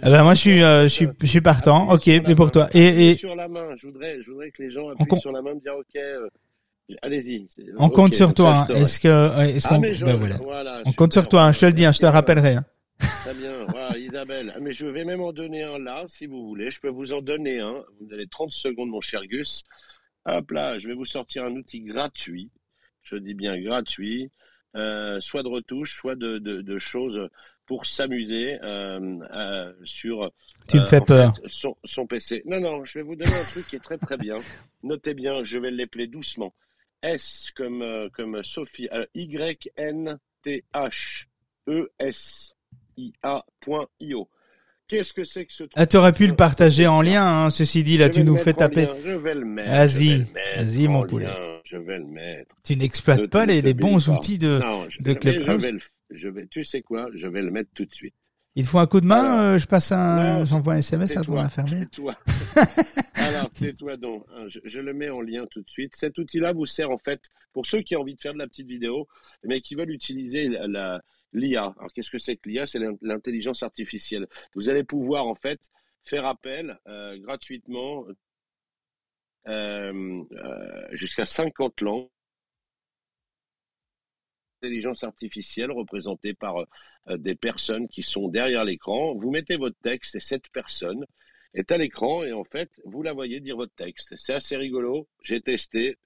Ah 0.00 0.10
ben 0.10 0.22
Moi, 0.22 0.32
je 0.32 0.40
suis, 0.40 0.58
je 0.60 0.88
suis, 0.88 1.08
je 1.20 1.26
suis 1.26 1.42
partant. 1.42 1.92
Ok, 1.92 2.06
mais 2.06 2.34
pour 2.34 2.50
toi. 2.50 2.70
Et, 2.72 3.10
et, 3.10 3.14
sur 3.16 3.36
la 3.36 3.46
main. 3.46 3.76
Je 3.76 3.86
voudrais, 3.88 4.22
je 4.22 4.30
voudrais 4.30 4.50
que 4.50 4.62
les 4.62 4.70
gens 4.70 4.88
appuient 4.88 5.20
sur 5.20 5.32
la 5.32 5.42
main, 5.42 5.54
me 5.54 5.60
dire 5.60 5.76
ok. 5.76 6.00
Allez-y. 7.02 7.48
On 7.76 7.90
compte 7.90 8.14
sur 8.14 8.32
toi. 8.34 8.66
Hein. 8.68 8.74
Est-ce 8.74 8.98
que, 9.00 9.40
est-ce 9.42 9.68
qu'on, 9.68 9.78
ben 9.78 10.16
voilà. 10.40 10.82
On 10.86 10.92
compte 10.92 11.12
sur 11.12 11.28
toi. 11.28 11.44
Hein. 11.44 11.52
Je 11.52 11.60
te 11.60 11.66
le 11.66 11.72
dis. 11.72 11.84
Hein. 11.84 11.92
Je 11.92 11.98
te 11.98 12.06
rappellerai. 12.06 12.54
Hein. 12.54 12.64
Très 12.98 13.34
bien. 13.34 13.64
Voilà, 13.68 13.98
Isabelle. 13.98 14.52
Ah, 14.56 14.60
mais 14.60 14.72
je 14.72 14.86
vais 14.86 15.04
même 15.04 15.20
en 15.20 15.32
donner 15.32 15.62
un 15.64 15.78
là, 15.78 16.04
si 16.08 16.26
vous 16.26 16.46
voulez. 16.46 16.70
Je 16.70 16.80
peux 16.80 16.88
vous 16.88 17.12
en 17.12 17.20
donner 17.20 17.60
un. 17.60 17.84
Vous 18.00 18.12
avez 18.12 18.26
30 18.26 18.52
secondes, 18.52 18.88
mon 18.88 19.00
cher 19.00 19.26
Gus. 19.26 19.64
Hop 20.24 20.50
là, 20.50 20.78
je 20.78 20.88
vais 20.88 20.94
vous 20.94 21.04
sortir 21.04 21.44
un 21.44 21.52
outil 21.52 21.80
gratuit. 21.80 22.50
Je 23.02 23.16
dis 23.16 23.34
bien 23.34 23.58
gratuit. 23.60 24.30
Euh, 24.76 25.18
soit 25.20 25.42
de 25.42 25.48
retouches, 25.48 25.96
soit 25.96 26.16
de, 26.16 26.38
de, 26.38 26.60
de 26.60 26.78
choses 26.78 27.28
pour 27.66 27.86
s'amuser 27.86 28.58
euh, 28.64 29.18
euh, 29.34 29.72
sur 29.84 30.30
tu 30.68 30.78
me 30.78 30.84
fais 30.84 31.00
peur. 31.00 31.32
son, 31.46 31.76
son, 31.84 32.06
PC. 32.06 32.42
Non, 32.44 32.60
non, 32.60 32.84
je 32.84 32.98
vais 32.98 33.02
vous 33.02 33.16
donner 33.16 33.32
un 33.34 33.50
truc 33.50 33.66
qui 33.66 33.76
est 33.76 33.82
très 33.82 33.96
très 33.96 34.18
bien. 34.18 34.36
Notez 34.82 35.14
bien, 35.14 35.42
je 35.42 35.58
vais 35.58 35.70
l'épeler 35.70 36.06
doucement. 36.06 36.52
S 37.02 37.52
comme, 37.56 37.82
euh, 37.82 38.08
comme 38.12 38.42
Sophie, 38.42 38.88
euh, 38.92 39.06
Y-N-T-H-E-S-I-A.io. 39.14 40.18
Qu'est-ce 44.88 45.12
que 45.12 45.24
c'est 45.24 45.44
que 45.44 45.52
ce 45.52 45.64
truc 45.64 45.72
Ah, 45.76 45.86
t'aurais 45.86 46.14
pu 46.14 46.26
le 46.26 46.34
partager 46.34 46.86
en 46.86 47.02
lien, 47.02 47.44
hein, 47.44 47.50
ceci 47.50 47.84
dit, 47.84 47.98
là, 47.98 48.08
tu 48.08 48.24
nous 48.24 48.36
fais 48.36 48.54
taper. 48.54 48.88
Je 49.04 49.10
vais 49.10 49.34
le 49.34 49.44
mettre. 49.44 49.70
Vas-y, 49.70 50.24
vas-y, 50.56 50.88
mon 50.88 51.04
poulet. 51.04 51.28
je 51.64 51.76
vais 51.76 51.98
le 51.98 52.06
mettre. 52.06 52.56
Tu 52.64 52.74
n'exploites 52.76 53.26
pas 53.26 53.44
les, 53.44 53.60
les 53.60 53.74
bons 53.74 54.08
outils 54.08 54.38
de, 54.38 54.58
non, 54.58 54.86
je, 54.88 55.02
de 55.02 55.12
Clubhouse. 55.12 55.62
Je 55.62 55.68
vais, 55.68 55.78
je 56.10 56.28
vais, 56.28 56.46
tu 56.46 56.64
sais 56.64 56.80
quoi? 56.80 57.08
Je 57.14 57.26
vais 57.26 57.42
le 57.42 57.50
mettre 57.50 57.68
tout 57.74 57.84
de 57.84 57.92
suite. 57.92 58.14
Il 58.54 58.64
te 58.64 58.70
faut 58.70 58.78
un 58.78 58.86
coup 58.86 59.00
de 59.00 59.06
main, 59.06 59.22
Alors, 59.22 59.40
euh, 59.40 59.58
je 59.58 59.66
passe 59.66 59.92
un, 59.92 60.44
j'envoie 60.44 60.74
un 60.74 60.78
SMS 60.78 61.16
à 61.16 61.22
toi, 61.22 61.48
fermer. 61.48 61.86
toi. 61.92 62.18
Alors, 63.14 63.50
tais-toi 63.50 63.96
donc. 63.96 64.24
Hein, 64.34 64.46
je, 64.48 64.58
je, 64.64 64.80
le 64.80 64.92
mets 64.92 65.10
en 65.10 65.20
lien 65.20 65.46
tout 65.46 65.62
de 65.62 65.68
suite. 65.68 65.92
Cet 65.96 66.18
outil-là 66.18 66.52
vous 66.52 66.66
sert 66.66 66.90
en 66.90 66.98
fait 66.98 67.20
pour 67.52 67.66
ceux 67.66 67.82
qui 67.82 67.94
ont 67.94 68.00
envie 68.00 68.14
de 68.14 68.20
faire 68.20 68.32
de 68.32 68.38
la 68.38 68.48
petite 68.48 68.66
vidéo, 68.66 69.06
mais 69.44 69.60
qui 69.60 69.74
veulent 69.76 69.90
utiliser 69.90 70.48
la, 70.48 70.66
la 70.66 71.02
l'IA. 71.32 71.74
Alors, 71.78 71.92
qu'est-ce 71.92 72.10
que 72.10 72.18
c'est 72.18 72.36
que 72.36 72.48
l'IA 72.48 72.66
C'est 72.66 72.80
l'intelligence 73.02 73.62
artificielle. 73.62 74.26
Vous 74.54 74.68
allez 74.68 74.84
pouvoir 74.84 75.26
en 75.26 75.34
fait 75.34 75.60
faire 76.02 76.24
appel 76.24 76.78
euh, 76.86 77.18
gratuitement 77.18 78.04
euh, 79.46 80.24
euh, 80.32 80.88
jusqu'à 80.92 81.26
50 81.26 81.80
langues 81.80 82.08
intelligence 84.62 85.04
artificielle 85.04 85.70
représentée 85.70 86.34
par 86.34 86.58
euh, 87.08 87.16
des 87.16 87.34
personnes 87.34 87.88
qui 87.88 88.02
sont 88.02 88.28
derrière 88.28 88.64
l'écran. 88.64 89.14
Vous 89.14 89.30
mettez 89.30 89.56
votre 89.56 89.78
texte 89.82 90.16
et 90.16 90.20
cette 90.20 90.48
personne 90.52 91.04
est 91.54 91.72
à 91.72 91.78
l'écran 91.78 92.24
et 92.24 92.32
en 92.32 92.44
fait, 92.44 92.70
vous 92.84 93.02
la 93.02 93.12
voyez 93.12 93.40
dire 93.40 93.56
votre 93.56 93.74
texte. 93.74 94.14
C'est 94.18 94.34
assez 94.34 94.56
rigolo. 94.56 95.08
J'ai 95.22 95.40
testé. 95.40 95.96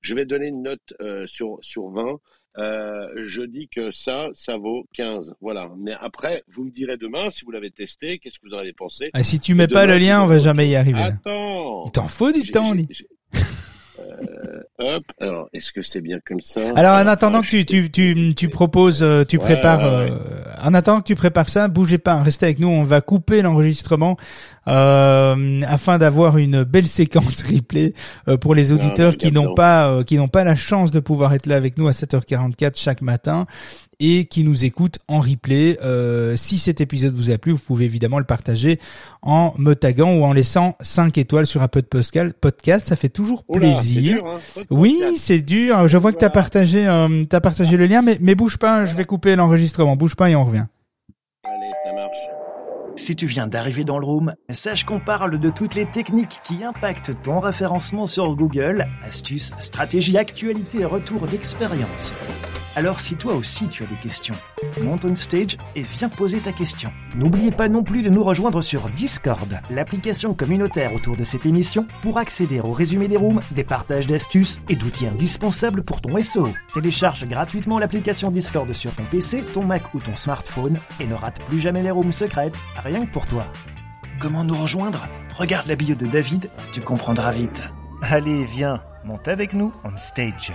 Je 0.00 0.14
vais 0.14 0.24
donner 0.24 0.48
une 0.48 0.62
note 0.62 0.94
euh, 1.00 1.26
sur, 1.26 1.58
sur 1.60 1.88
20. 1.90 2.18
Euh, 2.58 3.08
je 3.24 3.42
dis 3.42 3.68
que 3.68 3.90
ça, 3.90 4.28
ça 4.34 4.56
vaut 4.56 4.84
15. 4.94 5.34
Voilà. 5.40 5.70
Mais 5.78 5.94
après, 6.00 6.42
vous 6.48 6.64
me 6.64 6.70
direz 6.70 6.96
demain 6.96 7.30
si 7.30 7.44
vous 7.44 7.50
l'avez 7.50 7.70
testé, 7.70 8.18
qu'est-ce 8.18 8.38
que 8.38 8.46
vous 8.46 8.54
en 8.54 8.58
avez 8.58 8.72
pensé. 8.72 9.10
Ah, 9.14 9.22
si 9.22 9.38
tu 9.38 9.54
mets 9.54 9.68
pas 9.68 9.86
le 9.86 9.96
lien, 9.96 10.22
on 10.22 10.26
va 10.26 10.38
jamais 10.38 10.68
y 10.68 10.76
arriver. 10.76 11.00
Attends. 11.00 11.84
Il 11.86 11.92
t'en 11.92 12.08
faut 12.08 12.32
du 12.32 12.42
temps, 12.50 12.74
euh, 12.74 12.82
hop. 14.78 15.04
Alors, 15.20 15.48
est-ce 15.52 15.72
que 15.72 15.82
c'est 15.82 16.00
bien 16.00 16.18
comme 16.26 16.40
ça 16.40 16.60
Alors, 16.76 16.94
en 16.94 17.06
attendant 17.06 17.40
que 17.40 17.46
tu, 17.46 17.64
tu, 17.64 17.90
tu, 17.90 18.34
tu 18.34 18.48
proposes, 18.48 19.02
euh, 19.02 19.24
tu 19.24 19.38
ouais, 19.38 19.44
prépares, 19.44 19.80
ouais, 19.80 20.10
ouais. 20.10 20.12
Euh, 20.12 20.54
en 20.62 20.74
attendant 20.74 21.00
que 21.00 21.06
tu 21.06 21.14
prépares 21.14 21.48
ça, 21.48 21.68
bougez 21.68 21.98
pas, 21.98 22.22
restez 22.22 22.46
avec 22.46 22.58
nous. 22.58 22.68
On 22.68 22.82
va 22.82 23.00
couper 23.00 23.42
l'enregistrement 23.42 24.16
euh, 24.68 25.62
afin 25.66 25.98
d'avoir 25.98 26.38
une 26.38 26.64
belle 26.64 26.86
séquence 26.86 27.42
replay 27.50 27.94
euh, 28.28 28.36
pour 28.36 28.54
les 28.54 28.72
auditeurs 28.72 29.16
qui 29.16 29.32
n'ont 29.32 29.54
pas, 29.54 30.04
qui 30.04 30.16
n'ont 30.16 30.28
pas 30.28 30.44
la 30.44 30.56
chance 30.56 30.90
de 30.90 31.00
pouvoir 31.00 31.34
être 31.34 31.46
là 31.46 31.56
avec 31.56 31.78
nous 31.78 31.88
à 31.88 31.92
7h44 31.92 32.78
chaque 32.78 33.02
matin 33.02 33.46
et 34.00 34.24
qui 34.24 34.44
nous 34.44 34.64
écoutent 34.64 34.98
en 35.08 35.20
replay. 35.20 35.78
Euh, 35.82 36.36
si 36.36 36.58
cet 36.58 36.80
épisode 36.80 37.14
vous 37.14 37.30
a 37.30 37.38
plu, 37.38 37.52
vous 37.52 37.58
pouvez 37.58 37.84
évidemment 37.84 38.18
le 38.18 38.24
partager 38.24 38.78
en 39.22 39.54
me 39.58 39.74
taguant 39.74 40.14
ou 40.14 40.24
en 40.24 40.32
laissant 40.32 40.76
5 40.80 41.18
étoiles 41.18 41.46
sur 41.46 41.62
un 41.62 41.68
peu 41.68 41.82
de 41.82 41.86
podcast. 41.86 42.88
Ça 42.88 42.96
fait 42.96 43.08
toujours 43.08 43.44
plaisir. 43.44 44.02
Oula, 44.02 44.12
dur, 44.12 44.26
hein, 44.26 44.62
oui, 44.70 45.00
c'est 45.16 45.40
dur. 45.40 45.88
Je 45.88 45.96
vois 45.98 46.12
que 46.12 46.18
tu 46.18 46.24
as 46.24 46.30
partagé, 46.30 46.86
euh, 46.86 47.24
as 47.30 47.40
partagé 47.40 47.76
le 47.76 47.86
lien, 47.86 48.02
mais, 48.02 48.18
mais 48.20 48.34
bouge 48.34 48.56
pas, 48.56 48.84
je 48.84 48.94
vais 48.94 49.04
couper 49.04 49.36
l'enregistrement. 49.36 49.96
Bouge 49.96 50.16
pas 50.16 50.30
et 50.30 50.36
on 50.36 50.44
revient. 50.44 50.66
Si 53.02 53.16
tu 53.16 53.26
viens 53.26 53.48
d'arriver 53.48 53.82
dans 53.82 53.98
le 53.98 54.06
room, 54.06 54.32
sache 54.50 54.84
qu'on 54.84 55.00
parle 55.00 55.40
de 55.40 55.50
toutes 55.50 55.74
les 55.74 55.86
techniques 55.86 56.38
qui 56.44 56.62
impactent 56.62 57.20
ton 57.24 57.40
référencement 57.40 58.06
sur 58.06 58.36
Google, 58.36 58.86
astuces, 59.04 59.50
stratégies, 59.58 60.16
actualités 60.16 60.82
et 60.82 60.84
retours 60.84 61.26
d'expérience. 61.26 62.14
Alors 62.74 63.00
si 63.00 63.16
toi 63.16 63.34
aussi 63.34 63.68
tu 63.68 63.82
as 63.82 63.86
des 63.86 63.96
questions, 63.96 64.34
monte 64.82 65.04
on 65.04 65.14
stage 65.14 65.58
et 65.76 65.82
viens 65.82 66.08
poser 66.08 66.38
ta 66.38 66.52
question. 66.52 66.90
N'oubliez 67.16 67.50
pas 67.50 67.68
non 67.68 67.82
plus 67.82 68.00
de 68.00 68.08
nous 68.08 68.24
rejoindre 68.24 68.62
sur 68.62 68.88
Discord, 68.88 69.60
l'application 69.70 70.32
communautaire 70.32 70.94
autour 70.94 71.16
de 71.16 71.24
cette 71.24 71.44
émission 71.44 71.86
pour 72.00 72.16
accéder 72.16 72.60
au 72.60 72.72
résumé 72.72 73.08
des 73.08 73.18
rooms, 73.18 73.42
des 73.50 73.64
partages 73.64 74.06
d'astuces 74.06 74.58
et 74.70 74.76
d'outils 74.76 75.06
indispensables 75.06 75.82
pour 75.82 76.00
ton 76.00 76.18
SEO. 76.22 76.48
Télécharge 76.72 77.26
gratuitement 77.26 77.78
l'application 77.78 78.30
Discord 78.30 78.72
sur 78.72 78.94
ton 78.94 79.04
PC, 79.04 79.44
ton 79.52 79.64
Mac 79.64 79.92
ou 79.92 79.98
ton 79.98 80.16
smartphone 80.16 80.78
et 80.98 81.06
ne 81.06 81.14
rate 81.14 81.40
plus 81.48 81.60
jamais 81.60 81.82
les 81.82 81.90
rooms 81.90 82.12
secrètes, 82.12 82.54
rien 82.92 83.06
que 83.06 83.12
pour 83.12 83.26
toi. 83.26 83.44
Comment 84.20 84.44
nous 84.44 84.56
rejoindre? 84.56 85.06
Regarde 85.36 85.66
la 85.66 85.76
bio 85.76 85.94
de 85.94 86.06
David, 86.06 86.50
tu 86.72 86.80
comprendras 86.80 87.32
vite. 87.32 87.62
Allez, 88.02 88.44
viens, 88.44 88.82
monte 89.04 89.28
avec 89.28 89.54
nous 89.54 89.72
on 89.84 89.96
stage. 89.96 90.52